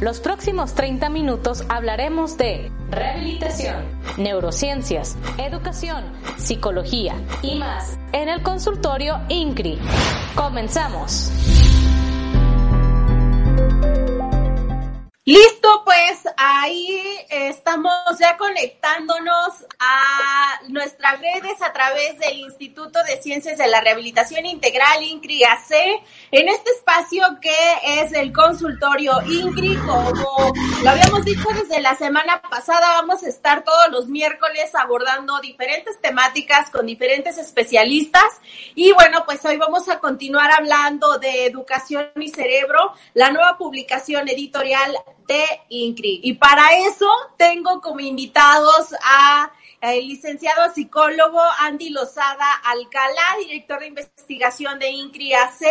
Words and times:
Los 0.00 0.18
próximos 0.20 0.72
30 0.72 1.10
minutos 1.10 1.62
hablaremos 1.68 2.38
de 2.38 2.72
rehabilitación, 2.90 3.84
neurociencias, 4.16 5.18
educación, 5.36 6.04
psicología 6.38 7.14
y 7.42 7.56
más 7.56 7.98
en 8.12 8.30
el 8.30 8.42
consultorio 8.42 9.20
INCRI. 9.28 9.78
Comenzamos. 10.34 11.30
Listo, 15.26 15.82
pues 15.84 16.22
ahí 16.38 16.98
estamos 17.28 17.92
ya 18.18 18.38
conectándonos 18.38 19.66
a 19.78 20.60
nuestras 20.68 21.20
redes 21.20 21.60
a 21.60 21.74
través 21.74 22.18
del 22.18 22.38
Instituto 22.38 23.02
de 23.04 23.20
Ciencias 23.20 23.58
de 23.58 23.68
la 23.68 23.82
Rehabilitación 23.82 24.46
Integral 24.46 25.02
INCRI-AC, 25.02 25.72
en 26.30 26.48
este 26.48 26.70
espacio 26.70 27.22
que 27.42 27.52
es 27.84 28.14
el 28.14 28.32
consultorio 28.32 29.12
INCRI, 29.26 29.76
como 29.76 30.54
lo 30.82 30.90
habíamos 30.90 31.22
dicho 31.26 31.50
desde 31.52 31.82
la 31.82 31.96
semana 31.96 32.40
pasada, 32.40 33.02
vamos 33.02 33.22
a 33.22 33.28
estar 33.28 33.62
todos 33.62 33.90
los 33.90 34.08
miércoles 34.08 34.74
abordando 34.74 35.38
diferentes 35.40 36.00
temáticas 36.00 36.70
con 36.70 36.86
diferentes 36.86 37.36
especialistas. 37.36 38.40
Y 38.74 38.92
bueno, 38.92 39.24
pues 39.26 39.44
hoy 39.44 39.58
vamos 39.58 39.86
a 39.90 39.98
continuar 39.98 40.50
hablando 40.50 41.18
de 41.18 41.44
educación 41.44 42.10
y 42.16 42.30
cerebro, 42.30 42.94
la 43.12 43.30
nueva 43.30 43.58
publicación 43.58 44.26
editorial 44.26 44.96
INCRI. 45.68 46.20
Y 46.24 46.34
para 46.34 46.62
eso 46.86 47.08
tengo 47.36 47.80
como 47.80 48.00
invitados 48.00 48.94
a 49.02 49.52
el 49.80 50.08
licenciado 50.08 50.72
psicólogo 50.74 51.40
Andy 51.60 51.88
Lozada 51.90 52.52
Alcalá, 52.64 53.38
director 53.38 53.80
de 53.80 53.86
investigación 53.86 54.78
de 54.78 54.90
INCRI 54.90 55.32
AC, 55.32 55.66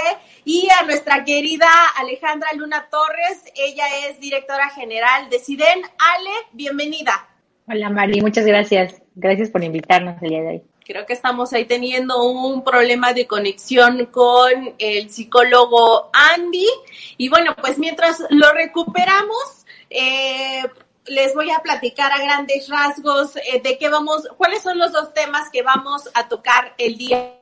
y 0.46 0.68
a 0.80 0.84
nuestra 0.84 1.24
querida 1.24 1.68
Alejandra 1.98 2.50
Luna 2.54 2.88
Torres, 2.90 3.44
ella 3.56 3.86
es 4.08 4.20
directora 4.20 4.70
general 4.72 5.30
de 5.30 5.40
CIDEN. 5.40 5.82
Ale, 5.84 6.32
bienvenida. 6.54 7.28
Hola 7.68 7.90
Mari, 7.92 8.22
muchas 8.22 8.46
gracias. 8.46 9.02
Gracias 9.14 9.52
por 9.52 9.64
invitarnos 9.64 10.20
el 10.24 10.30
día 10.30 10.42
de 10.42 10.48
hoy. 10.48 10.69
Creo 10.90 11.06
que 11.06 11.14
estamos 11.14 11.54
ahí 11.54 11.66
teniendo 11.66 12.24
un 12.24 12.64
problema 12.64 13.14
de 13.14 13.28
conexión 13.28 14.08
con 14.08 14.74
el 14.80 15.12
psicólogo 15.12 16.10
Andy. 16.12 16.66
Y 17.16 17.30
bueno, 17.30 17.56
pues 17.62 17.78
mientras 17.78 18.18
lo 18.32 18.52
recuperamos, 18.54 19.68
eh, 19.92 20.64
les 21.06 21.36
voy 21.36 21.52
a 21.52 21.60
platicar 21.60 22.12
a 22.12 22.18
grandes 22.18 22.68
rasgos 22.70 23.36
eh, 23.36 23.62
de 23.64 23.78
qué 23.78 23.88
vamos, 23.88 24.28
cuáles 24.36 24.64
son 24.64 24.80
los 24.80 24.92
dos 24.92 25.14
temas 25.14 25.52
que 25.52 25.62
vamos 25.62 26.10
a 26.16 26.28
tocar 26.28 26.74
el 26.80 26.98
día 26.98 27.36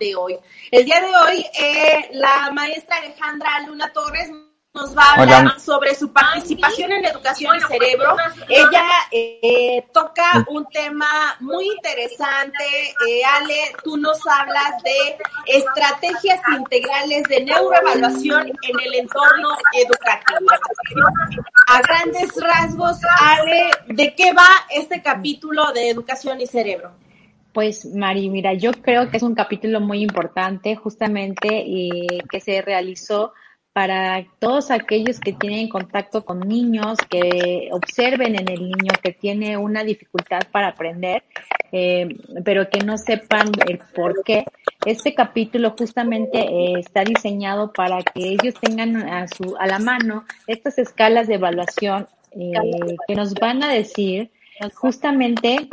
de 0.00 0.16
hoy. 0.16 0.36
El 0.72 0.84
día 0.86 1.00
de 1.02 1.06
hoy, 1.06 1.46
eh, 1.56 2.08
la 2.14 2.50
maestra 2.50 2.96
Alejandra 2.96 3.60
Luna 3.68 3.92
Torres 3.92 4.28
nos 4.72 4.96
va 4.96 5.02
a 5.02 5.22
hablar 5.22 5.58
sobre 5.58 5.94
su 5.96 6.12
participación 6.12 6.92
en 6.92 7.04
educación 7.04 7.56
y 7.56 7.60
cerebro. 7.60 8.16
Ella 8.48 8.86
eh, 9.10 9.84
toca 9.92 10.46
un 10.48 10.64
tema 10.66 11.36
muy 11.40 11.66
interesante. 11.66 12.64
Eh, 13.08 13.22
Ale, 13.24 13.72
tú 13.82 13.96
nos 13.96 14.18
hablas 14.26 14.80
de 14.84 15.18
estrategias 15.46 16.40
integrales 16.56 17.24
de 17.24 17.44
neuroevaluación 17.44 18.48
en 18.48 18.80
el 18.80 18.94
entorno 18.94 19.48
educativo. 19.74 20.50
A 21.66 21.80
grandes 21.82 22.30
rasgos, 22.40 22.98
Ale, 23.20 23.70
¿de 23.88 24.14
qué 24.14 24.32
va 24.32 24.48
este 24.70 25.02
capítulo 25.02 25.72
de 25.72 25.90
educación 25.90 26.40
y 26.40 26.46
cerebro? 26.46 26.92
Pues 27.52 27.84
Mari, 27.84 28.30
mira, 28.30 28.54
yo 28.54 28.70
creo 28.70 29.10
que 29.10 29.16
es 29.16 29.24
un 29.24 29.34
capítulo 29.34 29.80
muy 29.80 30.02
importante 30.02 30.76
justamente 30.76 31.64
y 31.66 32.06
que 32.30 32.40
se 32.40 32.62
realizó 32.62 33.32
para 33.72 34.26
todos 34.40 34.70
aquellos 34.70 35.20
que 35.20 35.32
tienen 35.32 35.68
contacto 35.68 36.24
con 36.24 36.40
niños, 36.40 36.98
que 37.08 37.68
observen 37.70 38.34
en 38.34 38.48
el 38.48 38.62
niño 38.62 38.92
que 39.02 39.12
tiene 39.12 39.56
una 39.56 39.84
dificultad 39.84 40.40
para 40.50 40.68
aprender, 40.68 41.22
eh, 41.70 42.08
pero 42.44 42.68
que 42.68 42.80
no 42.80 42.98
sepan 42.98 43.52
el 43.68 43.78
por 43.94 44.24
qué. 44.24 44.44
Este 44.84 45.14
capítulo 45.14 45.74
justamente 45.78 46.38
eh, 46.40 46.80
está 46.80 47.04
diseñado 47.04 47.72
para 47.72 48.02
que 48.02 48.30
ellos 48.30 48.54
tengan 48.60 48.96
a, 49.08 49.28
su, 49.28 49.56
a 49.58 49.66
la 49.66 49.78
mano 49.78 50.24
estas 50.48 50.78
escalas 50.78 51.28
de 51.28 51.34
evaluación 51.34 52.08
eh, 52.32 52.52
que 53.06 53.14
nos 53.14 53.34
van 53.34 53.62
a 53.62 53.72
decir 53.72 54.30
justamente 54.74 55.68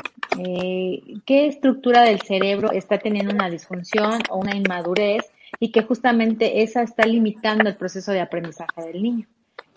qué 1.25 1.47
estructura 1.47 2.03
del 2.03 2.21
cerebro 2.21 2.71
está 2.71 2.99
teniendo 2.99 3.33
una 3.33 3.49
disfunción 3.49 4.21
o 4.29 4.37
una 4.37 4.55
inmadurez 4.55 5.29
y 5.59 5.71
que 5.71 5.83
justamente 5.83 6.61
esa 6.63 6.81
está 6.81 7.05
limitando 7.05 7.69
el 7.69 7.75
proceso 7.75 8.11
de 8.11 8.21
aprendizaje 8.21 8.81
del 8.81 9.01
niño. 9.01 9.27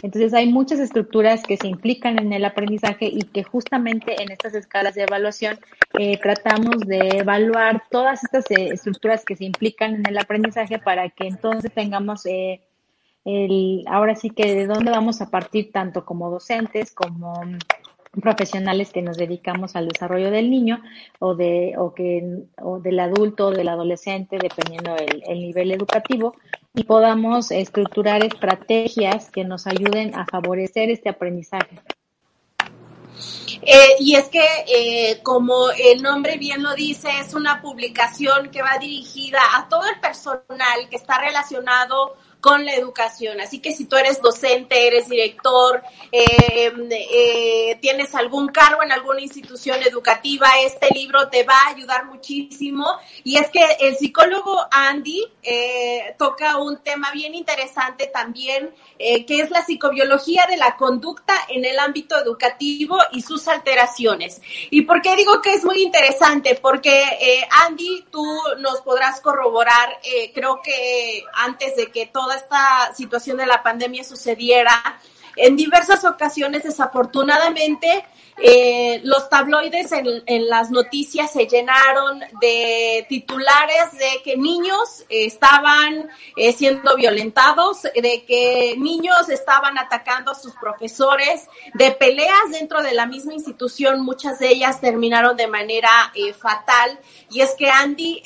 Entonces 0.03 0.33
hay 0.33 0.51
muchas 0.51 0.79
estructuras 0.79 1.43
que 1.43 1.57
se 1.57 1.69
implican 1.69 2.19
en 2.19 2.33
el 2.33 2.45
aprendizaje 2.45 3.07
y 3.07 3.23
que 3.23 3.43
justamente 3.43 4.23
en 4.23 4.31
estas 4.31 4.55
escalas 4.55 4.95
de 4.95 5.03
evaluación 5.03 5.59
eh, 5.99 6.19
tratamos 6.19 6.81
de 6.81 7.19
evaluar 7.19 7.83
todas 7.91 8.25
estas 8.25 8.51
eh, 8.51 8.71
estructuras 8.73 9.25
que 9.25 9.37
se 9.37 9.45
implican 9.45 9.97
en 9.97 10.07
el 10.07 10.19
aprendizaje 10.19 10.79
para 10.79 11.11
que 11.11 11.27
entonces 11.27 11.71
tengamos 11.73 12.25
eh, 12.25 12.63
el, 13.27 13.85
ahora 13.89 14.15
sí 14.15 14.31
que 14.31 14.55
de 14.55 14.67
dónde 14.67 14.91
vamos 14.91 15.21
a 15.21 15.31
partir 15.31 15.71
tanto 15.71 16.07
como 16.07 16.31
docentes 16.31 16.93
como 16.93 17.35
profesionales 18.11 18.93
que 18.93 19.03
nos 19.03 19.17
dedicamos 19.17 19.77
al 19.77 19.89
desarrollo 19.89 20.31
del 20.31 20.51
niño 20.51 20.83
o 21.21 21.35
de 21.35 21.75
o 21.79 21.95
que 21.95 22.45
o 22.61 22.81
del 22.81 22.99
adulto 22.99 23.47
o 23.47 23.51
del 23.53 23.69
adolescente 23.69 24.39
dependiendo 24.39 24.97
el, 24.97 25.23
el 25.27 25.41
nivel 25.41 25.71
educativo 25.71 26.35
y 26.75 26.85
podamos 26.85 27.51
estructurar 27.51 28.25
estrategias 28.25 29.31
que 29.31 29.45
nos 29.45 29.67
ayuden 29.67 30.15
a 30.15 30.27
favorecer 30.27 30.91
este 30.91 31.09
aprendizaje. 31.09 31.81
Eh, 33.63 33.97
y 33.99 34.15
es 34.15 34.29
que, 34.29 34.45
eh, 34.67 35.21
como 35.23 35.71
el 35.71 36.03
nombre 36.03 36.39
bien 36.39 36.63
lo 36.63 36.75
dice, 36.75 37.09
es 37.21 37.35
una 37.35 37.61
publicación 37.61 38.51
que 38.51 38.63
va 38.63 38.79
dirigida 38.79 39.41
a 39.57 39.69
todo 39.69 39.83
el 39.87 40.01
personal 40.01 40.89
que 40.89 40.97
está 40.97 41.19
relacionado 41.19 42.17
con 42.41 42.65
la 42.65 42.75
educación. 42.75 43.41
Así 43.41 43.61
que 43.61 43.73
si 43.73 43.85
tú 43.85 43.97
eres 43.97 44.21
docente, 44.21 44.87
eres 44.87 45.09
director, 45.09 45.83
eh, 46.11 46.73
eh, 46.91 47.79
tienes 47.81 48.15
algún 48.15 48.49
cargo 48.49 48.83
en 48.83 48.93
alguna 48.93 49.21
institución 49.21 49.83
educativa, 49.83 50.49
este 50.65 50.89
libro 50.95 51.29
te 51.29 51.45
va 51.45 51.55
a 51.55 51.69
ayudar 51.69 52.07
muchísimo. 52.07 52.87
Y 53.25 53.37
es 53.37 53.51
que 53.51 53.65
el 53.81 53.97
psicólogo 53.97 54.59
Andy 54.71 55.25
eh, 55.43 56.15
toca 56.19 56.57
un 56.59 56.79
tema 56.79 57.11
bien 57.13 57.35
interesante 57.35 58.07
también, 58.07 58.75
que 58.99 59.41
es 59.41 59.51
la 59.51 59.65
psicobiología 59.65 60.47
de 60.49 60.59
la 60.59 60.77
conducta 60.77 61.35
en 61.49 61.65
el 61.65 61.79
ámbito 61.79 62.19
educativo 62.19 62.99
y 63.13 63.23
sus 63.23 63.49
alteraciones. 63.49 64.43
¿Y 64.71 64.83
por 64.83 65.01
qué 65.01 65.17
digo 65.17 65.41
que 65.41 65.55
es 65.55 65.65
muy 65.65 65.83
interesante? 65.83 66.59
Porque 66.61 67.47
Andy, 67.67 68.07
tú 68.11 68.23
nos 68.59 68.83
podrás 68.83 69.21
corroborar, 69.23 69.99
creo 70.35 70.61
que 70.63 71.25
antes 71.33 71.77
de 71.77 71.91
que 71.91 72.07
todo 72.07 72.30
esta 72.33 72.93
situación 72.95 73.37
de 73.37 73.47
la 73.47 73.63
pandemia 73.63 74.05
sucediera, 74.05 75.01
en 75.37 75.57
diversas 75.57 76.05
ocasiones, 76.05 76.65
desafortunadamente, 76.65 78.05
eh, 78.43 79.03
los 79.05 79.29
tabloides 79.29 79.93
en, 79.93 80.49
las 80.49 80.71
noticias 80.71 81.31
se 81.31 81.47
llenaron 81.47 82.21
de 82.41 83.05
titulares 83.07 83.93
de 83.93 84.23
que 84.25 84.37
niños 84.37 85.05
estaban 85.11 86.09
eh, 86.37 86.53
siendo 86.55 86.97
violentados, 86.97 87.83
de 87.83 88.25
que 88.27 88.77
niños 88.79 89.29
estaban 89.29 89.77
atacando 89.77 90.31
a 90.31 90.35
sus 90.35 90.55
profesores, 90.55 91.49
de 91.75 91.91
peleas 91.91 92.51
dentro 92.51 92.83
de 92.83 92.95
la 92.95 93.05
misma 93.05 93.35
institución, 93.35 94.01
muchas 94.01 94.39
de 94.39 94.49
ellas 94.49 94.81
terminaron 94.81 95.37
de 95.37 95.47
manera 95.47 95.91
eh, 96.15 96.33
fatal. 96.33 96.99
Y 97.31 97.43
es 97.43 97.55
que, 97.57 97.69
Andy, 97.69 98.23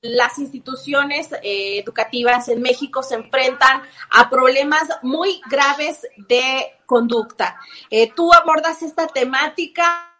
las 0.00 0.38
instituciones 0.38 1.28
educativas 1.42 2.48
en 2.48 2.62
México 2.62 3.02
se 3.02 3.16
enfrentan 3.16 3.82
a 4.10 4.30
problemas 4.30 4.84
muy 5.02 5.40
graves 5.50 6.06
de 6.16 6.37
conducta. 6.86 7.58
Eh, 7.90 8.12
tú 8.14 8.32
abordas 8.32 8.82
esta 8.82 9.06
temática, 9.06 10.14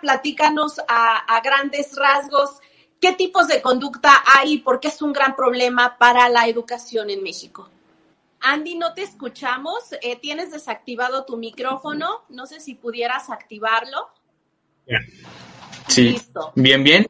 platícanos 0.00 0.80
a, 0.88 1.40
grandes 1.42 1.94
rasgos 1.96 2.60
¿qué 3.00 3.12
tipos 3.12 3.48
de 3.48 3.60
conducta 3.60 4.10
hay 4.24 4.54
y 4.54 4.58
por 4.58 4.80
qué 4.80 4.88
es 4.88 5.02
un 5.02 5.12
gran 5.12 5.36
problema 5.36 5.98
para 5.98 6.28
la 6.30 6.48
educación 6.48 7.10
en 7.10 7.22
México? 7.22 7.68
Andy, 8.40 8.76
no 8.76 8.94
te 8.94 9.02
escuchamos. 9.02 9.92
Eh, 10.02 10.16
tienes 10.16 10.52
desactivado 10.52 11.24
tu 11.24 11.36
micrófono. 11.36 12.24
No 12.28 12.46
sé 12.46 12.60
si 12.60 12.74
pudieras 12.74 13.30
activarlo. 13.30 14.08
Sí. 15.88 16.10
Listo. 16.10 16.52
Bien, 16.54 16.82
bien. 16.82 17.06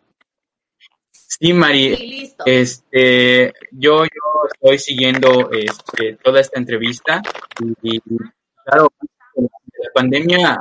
Sí, 1.10 1.52
Mari. 1.52 1.96
Sí, 1.96 2.06
listo. 2.06 2.44
Este, 2.46 3.52
yo, 3.72 4.04
yo 4.04 4.48
estoy 4.52 4.78
siguiendo 4.78 5.50
este, 5.50 6.16
toda 6.22 6.40
esta 6.40 6.58
entrevista 6.58 7.20
y, 7.82 8.00
claro, 8.64 8.92
la 9.36 9.90
pandemia 9.94 10.58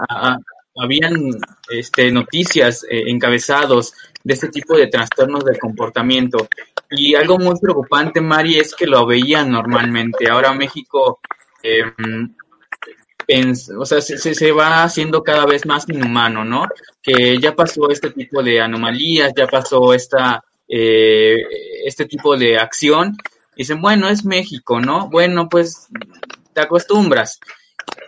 habían 0.75 1.31
este, 1.69 2.11
noticias 2.11 2.83
eh, 2.89 3.03
encabezados 3.07 3.93
de 4.23 4.33
este 4.33 4.49
tipo 4.49 4.75
de 4.75 4.87
trastornos 4.87 5.43
del 5.43 5.59
comportamiento. 5.59 6.47
Y 6.89 7.15
algo 7.15 7.37
muy 7.37 7.59
preocupante, 7.59 8.21
Mari, 8.21 8.59
es 8.59 8.75
que 8.75 8.87
lo 8.87 9.05
veían 9.05 9.51
normalmente. 9.51 10.29
Ahora 10.29 10.53
México, 10.53 11.19
eh, 11.61 11.83
o 13.77 13.85
sea, 13.85 14.01
se, 14.01 14.17
se, 14.17 14.51
va 14.51 14.83
haciendo 14.83 15.23
cada 15.23 15.45
vez 15.45 15.65
más 15.65 15.87
inhumano, 15.87 16.43
¿no? 16.43 16.67
Que 17.01 17.39
ya 17.39 17.55
pasó 17.55 17.89
este 17.89 18.11
tipo 18.11 18.43
de 18.43 18.61
anomalías, 18.61 19.33
ya 19.35 19.47
pasó 19.47 19.93
esta, 19.93 20.43
eh, 20.67 21.37
este 21.85 22.05
tipo 22.05 22.37
de 22.37 22.57
acción. 22.57 23.15
Dicen, 23.55 23.81
bueno, 23.81 24.09
es 24.09 24.25
México, 24.25 24.79
¿no? 24.79 25.09
Bueno, 25.09 25.47
pues 25.49 25.87
te 26.53 26.61
acostumbras. 26.61 27.39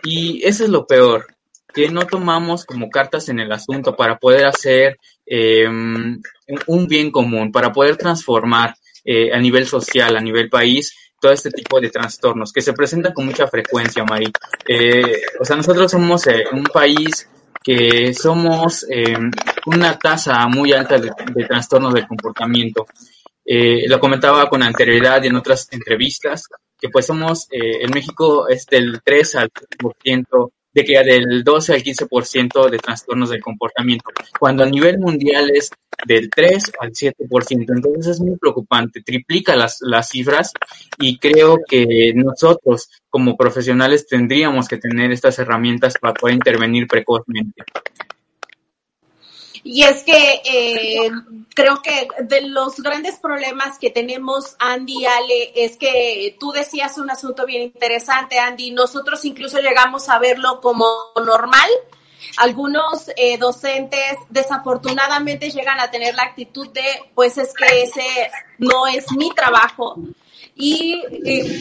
Y 0.08 0.40
eso 0.46 0.62
es 0.62 0.70
lo 0.70 0.86
peor, 0.86 1.26
que 1.74 1.88
no 1.88 2.06
tomamos 2.06 2.64
como 2.64 2.88
cartas 2.90 3.28
en 3.28 3.40
el 3.40 3.50
asunto 3.50 3.96
para 3.96 4.16
poder 4.18 4.46
hacer 4.46 4.98
eh, 5.26 5.66
un 5.66 6.86
bien 6.86 7.10
común, 7.10 7.50
para 7.50 7.72
poder 7.72 7.96
transformar 7.96 8.76
eh, 9.04 9.32
a 9.34 9.40
nivel 9.40 9.66
social, 9.66 10.16
a 10.16 10.20
nivel 10.20 10.48
país, 10.48 10.94
todo 11.20 11.32
este 11.32 11.50
tipo 11.50 11.80
de 11.80 11.90
trastornos 11.90 12.52
que 12.52 12.62
se 12.62 12.72
presentan 12.72 13.14
con 13.14 13.26
mucha 13.26 13.48
frecuencia, 13.48 14.04
Mari. 14.04 14.32
Eh, 14.68 15.22
o 15.40 15.44
sea, 15.44 15.56
nosotros 15.56 15.90
somos 15.90 16.22
un 16.52 16.64
país 16.64 17.28
que 17.64 18.14
somos 18.14 18.86
una 19.66 19.98
tasa 19.98 20.46
muy 20.46 20.72
alta 20.72 21.00
de, 21.00 21.10
trastornos 21.48 21.92
del 21.94 22.06
comportamiento. 22.06 22.86
lo 23.44 23.98
comentaba 23.98 24.48
con 24.48 24.62
anterioridad 24.62 25.24
y 25.24 25.26
en 25.26 25.34
otras 25.34 25.66
entrevistas, 25.72 26.44
que 26.78 26.88
pues 26.88 27.06
somos, 27.06 27.48
en 27.50 27.90
México 27.90 28.48
es 28.48 28.66
del 28.66 29.00
3 29.02 29.36
al 29.36 29.50
5% 29.50 30.50
de 30.76 30.84
que 30.84 31.02
del 31.02 31.42
12 31.42 31.72
al 31.72 31.82
15% 31.82 32.70
de 32.70 32.78
trastornos 32.78 33.30
del 33.30 33.40
comportamiento, 33.40 34.10
cuando 34.38 34.62
a 34.62 34.68
nivel 34.68 34.98
mundial 34.98 35.50
es 35.54 35.70
del 36.06 36.28
3 36.28 36.72
al 36.80 36.92
7%. 36.92 37.14
Entonces 37.74 38.06
es 38.08 38.20
muy 38.20 38.36
preocupante, 38.36 39.00
triplica 39.02 39.56
las, 39.56 39.78
las 39.80 40.10
cifras 40.10 40.52
y 40.98 41.18
creo 41.18 41.60
que 41.66 42.12
nosotros 42.14 42.90
como 43.08 43.38
profesionales 43.38 44.06
tendríamos 44.06 44.68
que 44.68 44.76
tener 44.76 45.12
estas 45.12 45.38
herramientas 45.38 45.94
para 45.98 46.12
poder 46.12 46.34
intervenir 46.34 46.86
precozmente. 46.86 47.62
Y 49.68 49.82
es 49.82 50.04
que 50.04 50.42
eh, 50.44 51.10
creo 51.52 51.82
que 51.82 52.06
de 52.22 52.42
los 52.42 52.76
grandes 52.76 53.16
problemas 53.16 53.80
que 53.80 53.90
tenemos, 53.90 54.54
Andy 54.60 55.00
y 55.00 55.06
Ale, 55.06 55.52
es 55.56 55.76
que 55.76 56.36
tú 56.38 56.52
decías 56.52 56.98
un 56.98 57.10
asunto 57.10 57.44
bien 57.44 57.62
interesante, 57.62 58.38
Andy. 58.38 58.70
Nosotros 58.70 59.24
incluso 59.24 59.58
llegamos 59.58 60.08
a 60.08 60.20
verlo 60.20 60.60
como 60.60 60.86
normal. 61.16 61.68
Algunos 62.36 63.10
eh, 63.16 63.38
docentes 63.38 64.16
desafortunadamente 64.30 65.50
llegan 65.50 65.80
a 65.80 65.90
tener 65.90 66.14
la 66.14 66.22
actitud 66.22 66.68
de, 66.68 66.84
pues 67.16 67.36
es 67.36 67.52
que 67.52 67.82
ese 67.82 68.30
no 68.58 68.86
es 68.86 69.10
mi 69.16 69.30
trabajo 69.34 69.96
y 70.58 71.02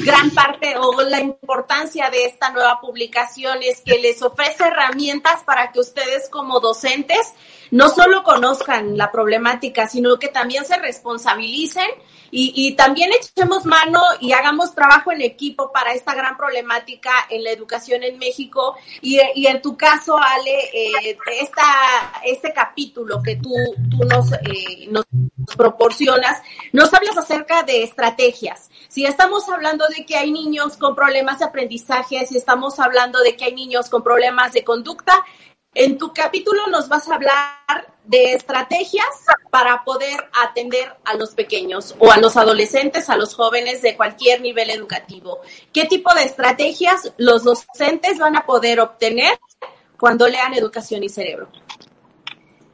gran 0.05 0.31
parte 0.31 0.77
o 0.77 1.01
la 1.01 1.19
importancia 1.19 2.09
de 2.09 2.25
esta 2.25 2.49
nueva 2.51 2.79
publicación 2.79 3.59
es 3.61 3.81
que 3.81 3.99
les 3.99 4.21
ofrece 4.21 4.63
herramientas 4.63 5.43
para 5.43 5.73
que 5.73 5.81
ustedes 5.81 6.29
como 6.29 6.61
docentes 6.61 7.33
no 7.75 7.89
solo 7.89 8.23
conozcan 8.23 8.97
la 8.97 9.11
problemática, 9.11 9.85
sino 9.85 10.17
que 10.17 10.29
también 10.29 10.63
se 10.63 10.77
responsabilicen 10.77 11.89
y, 12.31 12.73
también 12.75 13.11
echemos 13.13 13.65
mano 13.65 14.01
y 14.21 14.31
hagamos 14.31 14.73
trabajo 14.73 15.11
en 15.11 15.21
equipo 15.21 15.71
para 15.73 15.93
esta 15.93 16.13
gran 16.13 16.37
problemática 16.37 17.11
en 17.29 17.43
la 17.43 17.51
educación 17.51 18.03
en 18.03 18.17
México. 18.17 18.75
Y, 19.01 19.19
en 19.45 19.61
tu 19.61 19.75
caso, 19.75 20.17
Ale, 20.17 20.57
eh, 20.73 21.17
esta, 21.39 21.63
este 22.25 22.53
capítulo 22.53 23.21
que 23.21 23.35
tú, 23.37 23.53
tú 23.89 24.05
nos, 24.05 24.31
eh, 24.33 24.87
nos 24.89 25.05
proporcionas, 25.55 26.41
nos 26.71 26.93
hablas 26.93 27.17
acerca 27.17 27.63
de 27.63 27.83
estrategias. 27.83 28.69
Si 28.87 29.05
estamos 29.05 29.47
hablando 29.49 29.85
de 29.87 30.05
que 30.05 30.15
hay 30.15 30.31
niños 30.31 30.77
con 30.77 30.95
problemas 30.95 31.39
de 31.39 31.45
aprendizaje, 31.45 32.25
si 32.25 32.37
estamos 32.37 32.79
hablando 32.79 33.19
de 33.19 33.35
que 33.35 33.45
hay 33.45 33.53
niños 33.53 33.89
con 33.89 34.01
problemas 34.03 34.53
de 34.53 34.63
conducta, 34.63 35.13
en 35.75 35.97
tu 35.97 36.13
capítulo 36.13 36.67
nos 36.67 36.89
vas 36.89 37.07
a 37.09 37.15
hablar 37.15 37.93
de 38.05 38.33
estrategias 38.33 39.05
para 39.51 39.83
poder 39.83 40.15
atender 40.43 40.95
a 41.03 41.15
los 41.15 41.31
pequeños 41.31 41.95
o 41.99 42.11
a 42.11 42.17
los 42.17 42.37
adolescentes, 42.37 43.09
a 43.09 43.17
los 43.17 43.35
jóvenes 43.35 43.81
de 43.81 43.95
cualquier 43.95 44.41
nivel 44.41 44.69
educativo. 44.69 45.39
¿Qué 45.73 45.85
tipo 45.85 46.13
de 46.13 46.23
estrategias 46.23 47.13
los 47.17 47.43
docentes 47.43 48.17
van 48.17 48.37
a 48.37 48.45
poder 48.45 48.79
obtener 48.79 49.37
cuando 49.99 50.27
lean 50.27 50.53
educación 50.53 51.03
y 51.03 51.09
cerebro? 51.09 51.49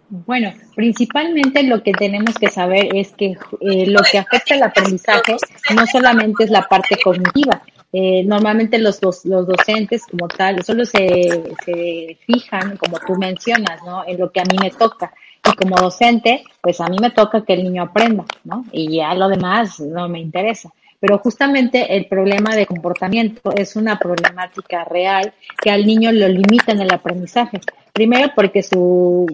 Bueno, 0.10 0.54
principalmente 0.76 1.64
lo 1.64 1.82
que 1.82 1.94
tenemos 1.94 2.36
que 2.36 2.50
saber 2.50 2.94
es 2.96 3.14
que 3.14 3.38
eh, 3.62 3.86
lo 3.88 4.02
que 4.04 4.20
afecta 4.20 4.56
al 4.56 4.64
aprendizaje 4.64 5.38
no 5.74 5.88
solamente 5.88 6.44
es 6.44 6.50
la 6.50 6.68
parte 6.68 7.00
cognitiva, 7.02 7.64
eh, 7.94 8.24
normalmente 8.24 8.78
los, 8.80 9.00
los 9.02 9.48
docentes 9.48 10.06
como 10.06 10.28
tal 10.28 10.64
solo 10.64 10.86
se, 10.86 11.56
se 11.66 12.18
fijan, 12.26 12.78
como 12.78 12.98
tú 13.00 13.16
mencionas, 13.16 13.82
¿no? 13.86 14.04
En 14.08 14.20
lo 14.20 14.32
que 14.32 14.40
a 14.40 14.46
mí 14.46 14.56
me 14.62 14.72
toca. 14.72 15.14
Y 15.46 15.56
como 15.56 15.76
docente, 15.76 16.44
pues 16.62 16.80
a 16.80 16.88
mí 16.88 16.98
me 17.00 17.10
toca 17.10 17.44
que 17.44 17.54
el 17.54 17.64
niño 17.64 17.84
aprenda, 17.84 18.26
¿no? 18.44 18.66
Y 18.72 18.96
ya 18.98 19.14
lo 19.14 19.28
demás 19.28 19.80
no 19.80 20.08
me 20.08 20.20
interesa. 20.20 20.72
Pero 21.02 21.18
justamente 21.18 21.98
el 21.98 22.06
problema 22.06 22.56
de 22.56 22.68
comportamiento 22.68 23.52
es 23.58 23.76
una 23.76 23.98
problemática 23.98 24.84
real 24.86 25.34
que 25.60 25.72
al 25.72 25.86
niño 25.86 26.12
lo 26.12 26.28
limita 26.28 26.72
en 26.72 26.82
el 26.82 26.94
aprendizaje. 26.94 27.60
Primero 27.92 28.32
porque 28.36 28.62
su, 28.62 29.26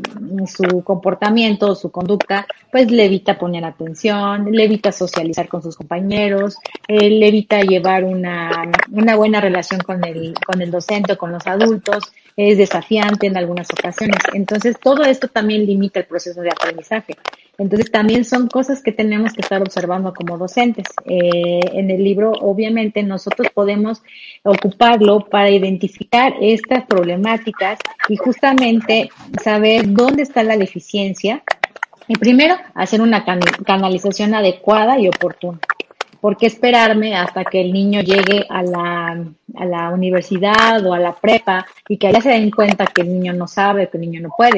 su 0.47 0.81
comportamiento, 0.83 1.75
su 1.75 1.91
conducta, 1.91 2.47
pues 2.71 2.89
le 2.89 3.05
evita 3.05 3.37
poner 3.37 3.65
atención, 3.65 4.49
le 4.51 4.63
evita 4.63 4.93
socializar 4.93 5.49
con 5.49 5.61
sus 5.61 5.75
compañeros, 5.75 6.57
eh, 6.87 7.09
le 7.09 7.27
evita 7.27 7.61
llevar 7.61 8.05
una, 8.05 8.49
una 8.91 9.17
buena 9.17 9.41
relación 9.41 9.81
con 9.81 10.03
el, 10.05 10.33
con 10.45 10.62
el 10.62 10.71
docente, 10.71 11.17
con 11.17 11.33
los 11.33 11.45
adultos, 11.45 12.01
es 12.38 12.57
desafiante 12.57 13.27
en 13.27 13.36
algunas 13.36 13.69
ocasiones. 13.71 14.19
Entonces, 14.33 14.77
todo 14.81 15.03
esto 15.03 15.27
también 15.27 15.65
limita 15.65 16.00
el 16.00 16.05
proceso 16.05 16.41
de 16.41 16.50
aprendizaje. 16.50 17.15
Entonces, 17.57 17.91
también 17.91 18.23
son 18.23 18.47
cosas 18.47 18.83
que 18.83 18.91
tenemos 18.91 19.33
que 19.33 19.41
estar 19.41 19.61
observando 19.61 20.13
como 20.13 20.37
docentes. 20.37 20.85
Eh, 21.05 21.59
en 21.73 21.89
el 21.89 22.03
libro, 22.03 22.31
obviamente, 22.33 23.01
nosotros 23.01 23.47
podemos 23.53 24.03
ocuparlo 24.43 25.25
para 25.25 25.49
identificar 25.49 26.35
estas 26.39 26.85
problemáticas 26.85 27.79
y 28.09 28.17
justamente 28.17 29.09
saber 29.43 29.91
dónde 29.91 30.21
está 30.21 30.43
la 30.43 30.55
deficiencia. 30.55 31.41
Y 32.07 32.15
primero, 32.15 32.55
hacer 32.75 33.01
una 33.01 33.25
canalización 33.65 34.35
adecuada 34.35 34.99
y 34.99 35.07
oportuna. 35.07 35.59
¿Por 36.21 36.37
qué 36.37 36.47
esperarme 36.47 37.15
hasta 37.15 37.43
que 37.43 37.61
el 37.61 37.73
niño 37.73 38.01
llegue 38.01 38.45
a 38.49 38.63
la, 38.63 39.25
a 39.55 39.65
la 39.65 39.89
universidad 39.89 40.85
o 40.85 40.93
a 40.93 40.99
la 40.99 41.15
prepa 41.15 41.65
y 41.87 41.97
que 41.97 42.07
allá 42.07 42.21
se 42.21 42.29
den 42.29 42.51
cuenta 42.51 42.85
que 42.87 43.01
el 43.01 43.09
niño 43.09 43.33
no 43.33 43.47
sabe, 43.47 43.89
que 43.89 43.97
el 43.97 44.01
niño 44.01 44.21
no 44.21 44.29
puede? 44.35 44.57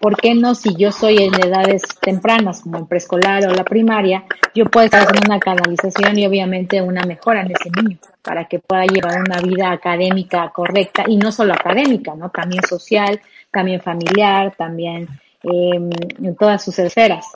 ¿Por 0.00 0.16
qué 0.16 0.34
no 0.34 0.54
si 0.54 0.74
yo 0.76 0.92
soy 0.92 1.18
en 1.18 1.34
edades 1.34 1.82
tempranas, 2.00 2.62
como 2.62 2.78
en 2.78 2.86
preescolar 2.86 3.46
o 3.46 3.54
la 3.54 3.64
primaria, 3.64 4.24
yo 4.54 4.66
puedo 4.66 4.86
estar 4.86 5.02
haciendo 5.02 5.26
una 5.26 5.40
canalización 5.40 6.18
y 6.18 6.26
obviamente 6.26 6.80
una 6.82 7.02
mejora 7.04 7.42
en 7.42 7.52
ese 7.52 7.70
niño 7.70 7.98
para 8.22 8.46
que 8.46 8.58
pueda 8.58 8.84
llevar 8.86 9.20
una 9.20 9.40
vida 9.40 9.70
académica 9.70 10.50
correcta 10.50 11.04
y 11.06 11.16
no 11.16 11.32
solo 11.32 11.54
académica, 11.54 12.14
¿no? 12.14 12.30
También 12.30 12.62
social, 12.64 13.20
también 13.50 13.80
familiar, 13.80 14.54
también 14.56 15.08
eh, 15.42 15.90
en 16.22 16.36
todas 16.36 16.62
sus 16.62 16.78
esferas. 16.78 17.26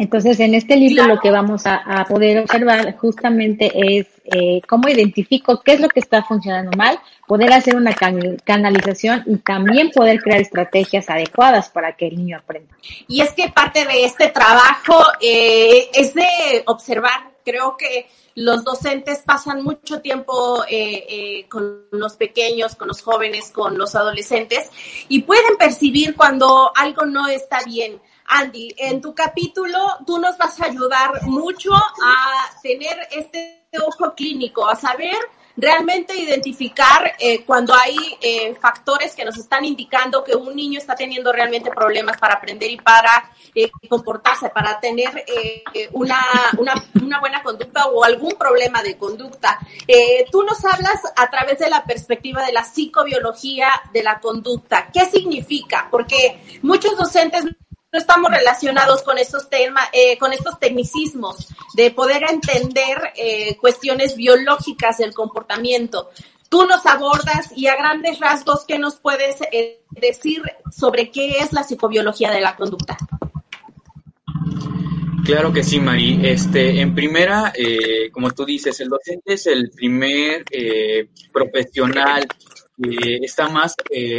Entonces, 0.00 0.40
en 0.40 0.54
este 0.54 0.76
libro 0.76 1.06
lo 1.06 1.20
que 1.20 1.30
vamos 1.30 1.66
a, 1.66 2.06
poder 2.08 2.38
observar 2.38 2.96
justamente 2.96 3.70
es 3.74 4.06
eh, 4.24 4.62
cómo 4.66 4.88
identifico 4.88 5.60
qué 5.60 5.74
es 5.74 5.80
lo 5.80 5.90
que 5.90 6.00
está 6.00 6.22
funcionando 6.24 6.70
mal, 6.74 6.98
poder 7.26 7.52
hacer 7.52 7.76
una 7.76 7.92
canalización 8.42 9.22
y 9.26 9.36
también 9.36 9.90
poder 9.90 10.22
crear 10.22 10.40
estrategias 10.40 11.10
adecuadas 11.10 11.68
para 11.68 11.96
que 11.96 12.06
el 12.06 12.16
niño 12.16 12.38
aprenda. 12.38 12.74
Y 13.08 13.20
es 13.20 13.32
que 13.34 13.50
parte 13.50 13.84
de 13.84 14.06
este 14.06 14.28
trabajo 14.28 15.02
eh, 15.20 15.90
es 15.92 16.14
de 16.14 16.24
observar 16.64 17.30
creo 17.44 17.76
que 17.76 18.08
los 18.34 18.64
docentes 18.64 19.18
pasan 19.24 19.62
mucho 19.62 20.00
tiempo 20.00 20.64
eh, 20.68 21.04
eh, 21.08 21.48
con 21.48 21.86
los 21.90 22.16
pequeños, 22.16 22.74
con 22.76 22.88
los 22.88 23.02
jóvenes, 23.02 23.50
con 23.50 23.76
los 23.76 23.94
adolescentes 23.94 24.70
y 25.08 25.22
pueden 25.22 25.56
percibir 25.58 26.14
cuando 26.14 26.72
algo 26.74 27.04
no 27.04 27.28
está 27.28 27.58
bien. 27.64 28.00
Andy, 28.30 28.74
en 28.78 29.00
tu 29.00 29.14
capítulo 29.14 29.76
tú 30.06 30.18
nos 30.18 30.38
vas 30.38 30.60
a 30.60 30.66
ayudar 30.66 31.22
mucho 31.22 31.74
a 31.74 32.60
tener 32.62 32.96
este 33.10 33.66
ojo 33.82 34.14
clínico, 34.14 34.68
a 34.68 34.76
saber 34.76 35.16
realmente 35.56 36.16
identificar 36.16 37.12
eh, 37.18 37.44
cuando 37.44 37.74
hay 37.74 37.96
eh, 38.20 38.54
factores 38.54 39.14
que 39.14 39.24
nos 39.24 39.36
están 39.36 39.64
indicando 39.64 40.24
que 40.24 40.34
un 40.34 40.54
niño 40.54 40.78
está 40.78 40.94
teniendo 40.94 41.32
realmente 41.32 41.70
problemas 41.70 42.16
para 42.18 42.34
aprender 42.34 42.70
y 42.70 42.76
para 42.76 43.30
eh, 43.54 43.70
comportarse, 43.88 44.48
para 44.50 44.78
tener 44.80 45.24
una, 45.92 46.20
una, 46.56 46.74
una, 47.02 47.20
buena 47.20 47.42
conducta 47.42 47.86
o 47.86 48.04
algún 48.04 48.32
problema 48.32 48.82
de 48.82 48.96
conducta. 48.96 49.58
tú 50.30 50.42
nos 50.44 50.64
hablas 50.64 51.00
a 51.16 51.28
través 51.28 51.58
de 51.58 51.68
la 51.68 51.84
perspectiva 51.84 52.44
de 52.44 52.52
la 52.52 52.64
psicobiología 52.64 53.68
de 53.92 54.02
la 54.02 54.20
conducta. 54.20 54.88
¿Qué 54.92 55.06
significa? 55.06 55.88
Porque 55.90 56.40
muchos 56.62 56.96
docentes 56.96 57.44
no 57.92 57.98
estamos 57.98 58.30
relacionados 58.30 59.02
con 59.02 59.18
estos 59.18 59.48
temas, 59.50 59.88
eh, 59.92 60.16
con 60.18 60.32
estos 60.32 60.58
tecnicismos 60.60 61.48
de 61.74 61.90
poder 61.90 62.22
entender 62.30 63.12
eh, 63.16 63.56
cuestiones 63.56 64.16
biológicas 64.16 64.98
del 64.98 65.12
comportamiento. 65.12 66.10
Tú 66.48 66.66
nos 66.66 66.86
abordas 66.86 67.52
y 67.56 67.66
a 67.66 67.76
grandes 67.76 68.20
rasgos, 68.20 68.64
¿qué 68.66 68.78
nos 68.78 68.96
puedes 69.00 69.40
eh, 69.52 69.82
decir 69.90 70.42
sobre 70.70 71.10
qué 71.10 71.38
es 71.38 71.52
la 71.52 71.64
psicobiología 71.64 72.30
de 72.30 72.40
la 72.40 72.56
conducta? 72.56 72.96
Claro 75.24 75.52
que 75.52 75.62
sí, 75.62 75.78
Mari. 75.78 76.20
Este, 76.24 76.80
en 76.80 76.94
primera, 76.94 77.52
como 78.12 78.30
tú 78.32 78.44
dices, 78.44 78.80
el 78.80 78.88
docente 78.88 79.34
es 79.34 79.46
el 79.46 79.70
primer 79.70 80.44
profesional 81.32 82.26
que 82.82 83.18
está 83.22 83.48
más 83.48 83.76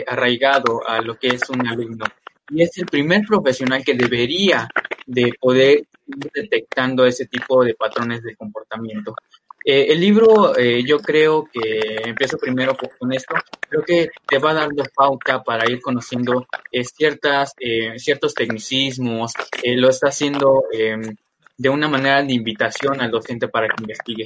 arraigado 0.07 0.87
a 0.87 1.01
lo 1.01 1.17
que 1.17 1.29
es 1.29 1.49
un 1.49 1.67
alumno 1.67 2.05
y 2.51 2.63
es 2.63 2.77
el 2.77 2.85
primer 2.85 3.25
profesional 3.25 3.83
que 3.83 3.93
debería 3.93 4.67
de 5.05 5.33
poder 5.39 5.85
ir 6.07 6.31
detectando 6.33 7.05
ese 7.05 7.25
tipo 7.25 7.63
de 7.63 7.73
patrones 7.73 8.21
de 8.23 8.35
comportamiento. 8.35 9.15
Eh, 9.63 9.87
el 9.89 9.99
libro, 9.99 10.57
eh, 10.57 10.83
yo 10.83 10.99
creo 10.99 11.45
que 11.45 12.01
empiezo 12.03 12.37
primero 12.37 12.75
con 12.99 13.13
esto, 13.13 13.35
creo 13.69 13.83
que 13.83 14.09
te 14.27 14.39
va 14.39 14.53
dando 14.53 14.83
pauta 14.95 15.43
para 15.43 15.69
ir 15.69 15.79
conociendo 15.81 16.47
eh, 16.71 16.83
ciertas, 16.83 17.53
ciertos 17.97 18.33
tecnicismos, 18.33 19.33
lo 19.63 19.89
está 19.89 20.07
haciendo 20.07 20.63
em, 20.71 21.15
de 21.61 21.69
una 21.69 21.87
manera 21.87 22.23
de 22.23 22.33
invitación 22.33 22.99
al 23.01 23.11
docente 23.11 23.47
para 23.47 23.67
que 23.67 23.83
investigue. 23.83 24.25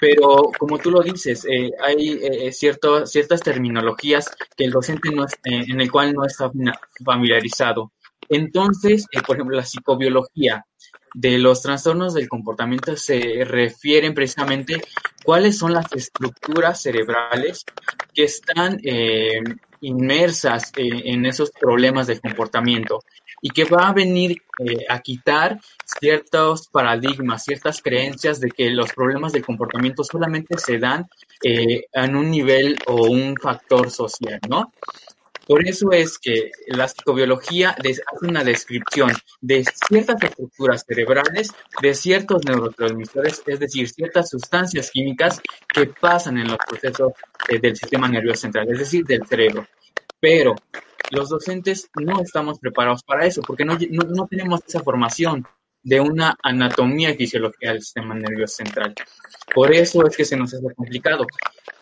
Pero 0.00 0.50
como 0.58 0.78
tú 0.78 0.90
lo 0.90 1.00
dices, 1.00 1.46
eh, 1.48 1.70
hay 1.80 2.18
eh, 2.20 2.52
ciertas 2.52 3.40
terminologías 3.40 4.28
que 4.56 4.64
el 4.64 4.72
docente 4.72 5.10
no 5.12 5.24
eh, 5.24 5.28
en 5.44 5.80
el 5.80 5.92
cual 5.92 6.12
no 6.12 6.24
está 6.24 6.50
familiarizado. 7.04 7.92
Entonces, 8.28 9.06
por 9.24 9.36
ejemplo, 9.36 9.56
la 9.56 9.64
psicobiología 9.64 10.66
de 11.14 11.38
los 11.38 11.62
trastornos 11.62 12.14
del 12.14 12.28
comportamiento 12.28 12.96
se 12.96 13.44
refieren 13.44 14.14
precisamente 14.14 14.80
cuáles 15.24 15.58
son 15.58 15.72
las 15.72 15.92
estructuras 15.92 16.80
cerebrales 16.80 17.64
que 18.14 18.24
están 18.24 18.80
inmersas 19.82 20.72
en 20.76 21.26
esos 21.26 21.50
problemas 21.50 22.06
del 22.06 22.20
comportamiento 22.20 23.04
y 23.42 23.50
que 23.50 23.64
va 23.64 23.88
a 23.88 23.92
venir 23.92 24.40
eh, 24.60 24.86
a 24.88 25.00
quitar 25.00 25.60
ciertos 25.84 26.68
paradigmas, 26.68 27.44
ciertas 27.44 27.82
creencias 27.82 28.40
de 28.40 28.50
que 28.50 28.70
los 28.70 28.92
problemas 28.92 29.32
de 29.32 29.42
comportamiento 29.42 30.04
solamente 30.04 30.56
se 30.58 30.78
dan 30.78 31.08
eh, 31.42 31.86
en 31.92 32.16
un 32.16 32.30
nivel 32.30 32.78
o 32.86 33.10
un 33.10 33.36
factor 33.36 33.90
social, 33.90 34.38
¿no? 34.48 34.72
Por 35.52 35.68
eso 35.68 35.92
es 35.92 36.18
que 36.18 36.50
la 36.68 36.88
psicobiología 36.88 37.76
hace 37.78 38.26
una 38.26 38.42
descripción 38.42 39.12
de 39.42 39.62
ciertas 39.86 40.22
estructuras 40.22 40.82
cerebrales, 40.88 41.52
de 41.82 41.92
ciertos 41.92 42.42
neurotransmisores, 42.46 43.42
es 43.46 43.60
decir, 43.60 43.86
ciertas 43.86 44.30
sustancias 44.30 44.90
químicas 44.90 45.42
que 45.68 45.88
pasan 45.88 46.38
en 46.38 46.48
los 46.48 46.56
procesos 46.56 47.12
eh, 47.50 47.58
del 47.58 47.76
sistema 47.76 48.08
nervioso 48.08 48.40
central, 48.40 48.66
es 48.70 48.78
decir, 48.78 49.04
del 49.04 49.26
cerebro. 49.26 49.66
Pero 50.18 50.54
los 51.10 51.28
docentes 51.28 51.90
no 52.00 52.22
estamos 52.22 52.58
preparados 52.58 53.02
para 53.02 53.26
eso, 53.26 53.42
porque 53.42 53.66
no, 53.66 53.76
tenemos 53.76 54.60
esa 54.66 54.80
formación 54.80 55.46
de 55.82 56.00
una 56.00 56.36
anatomía 56.42 57.10
y 57.10 57.16
fisiología 57.16 57.72
del 57.72 57.82
sistema 57.82 58.14
nervioso 58.14 58.56
central. 58.56 58.94
Por 59.54 59.72
eso 59.74 60.06
es 60.06 60.16
que 60.16 60.24
se 60.24 60.36
nos 60.36 60.54
hace 60.54 60.74
complicado. 60.74 61.26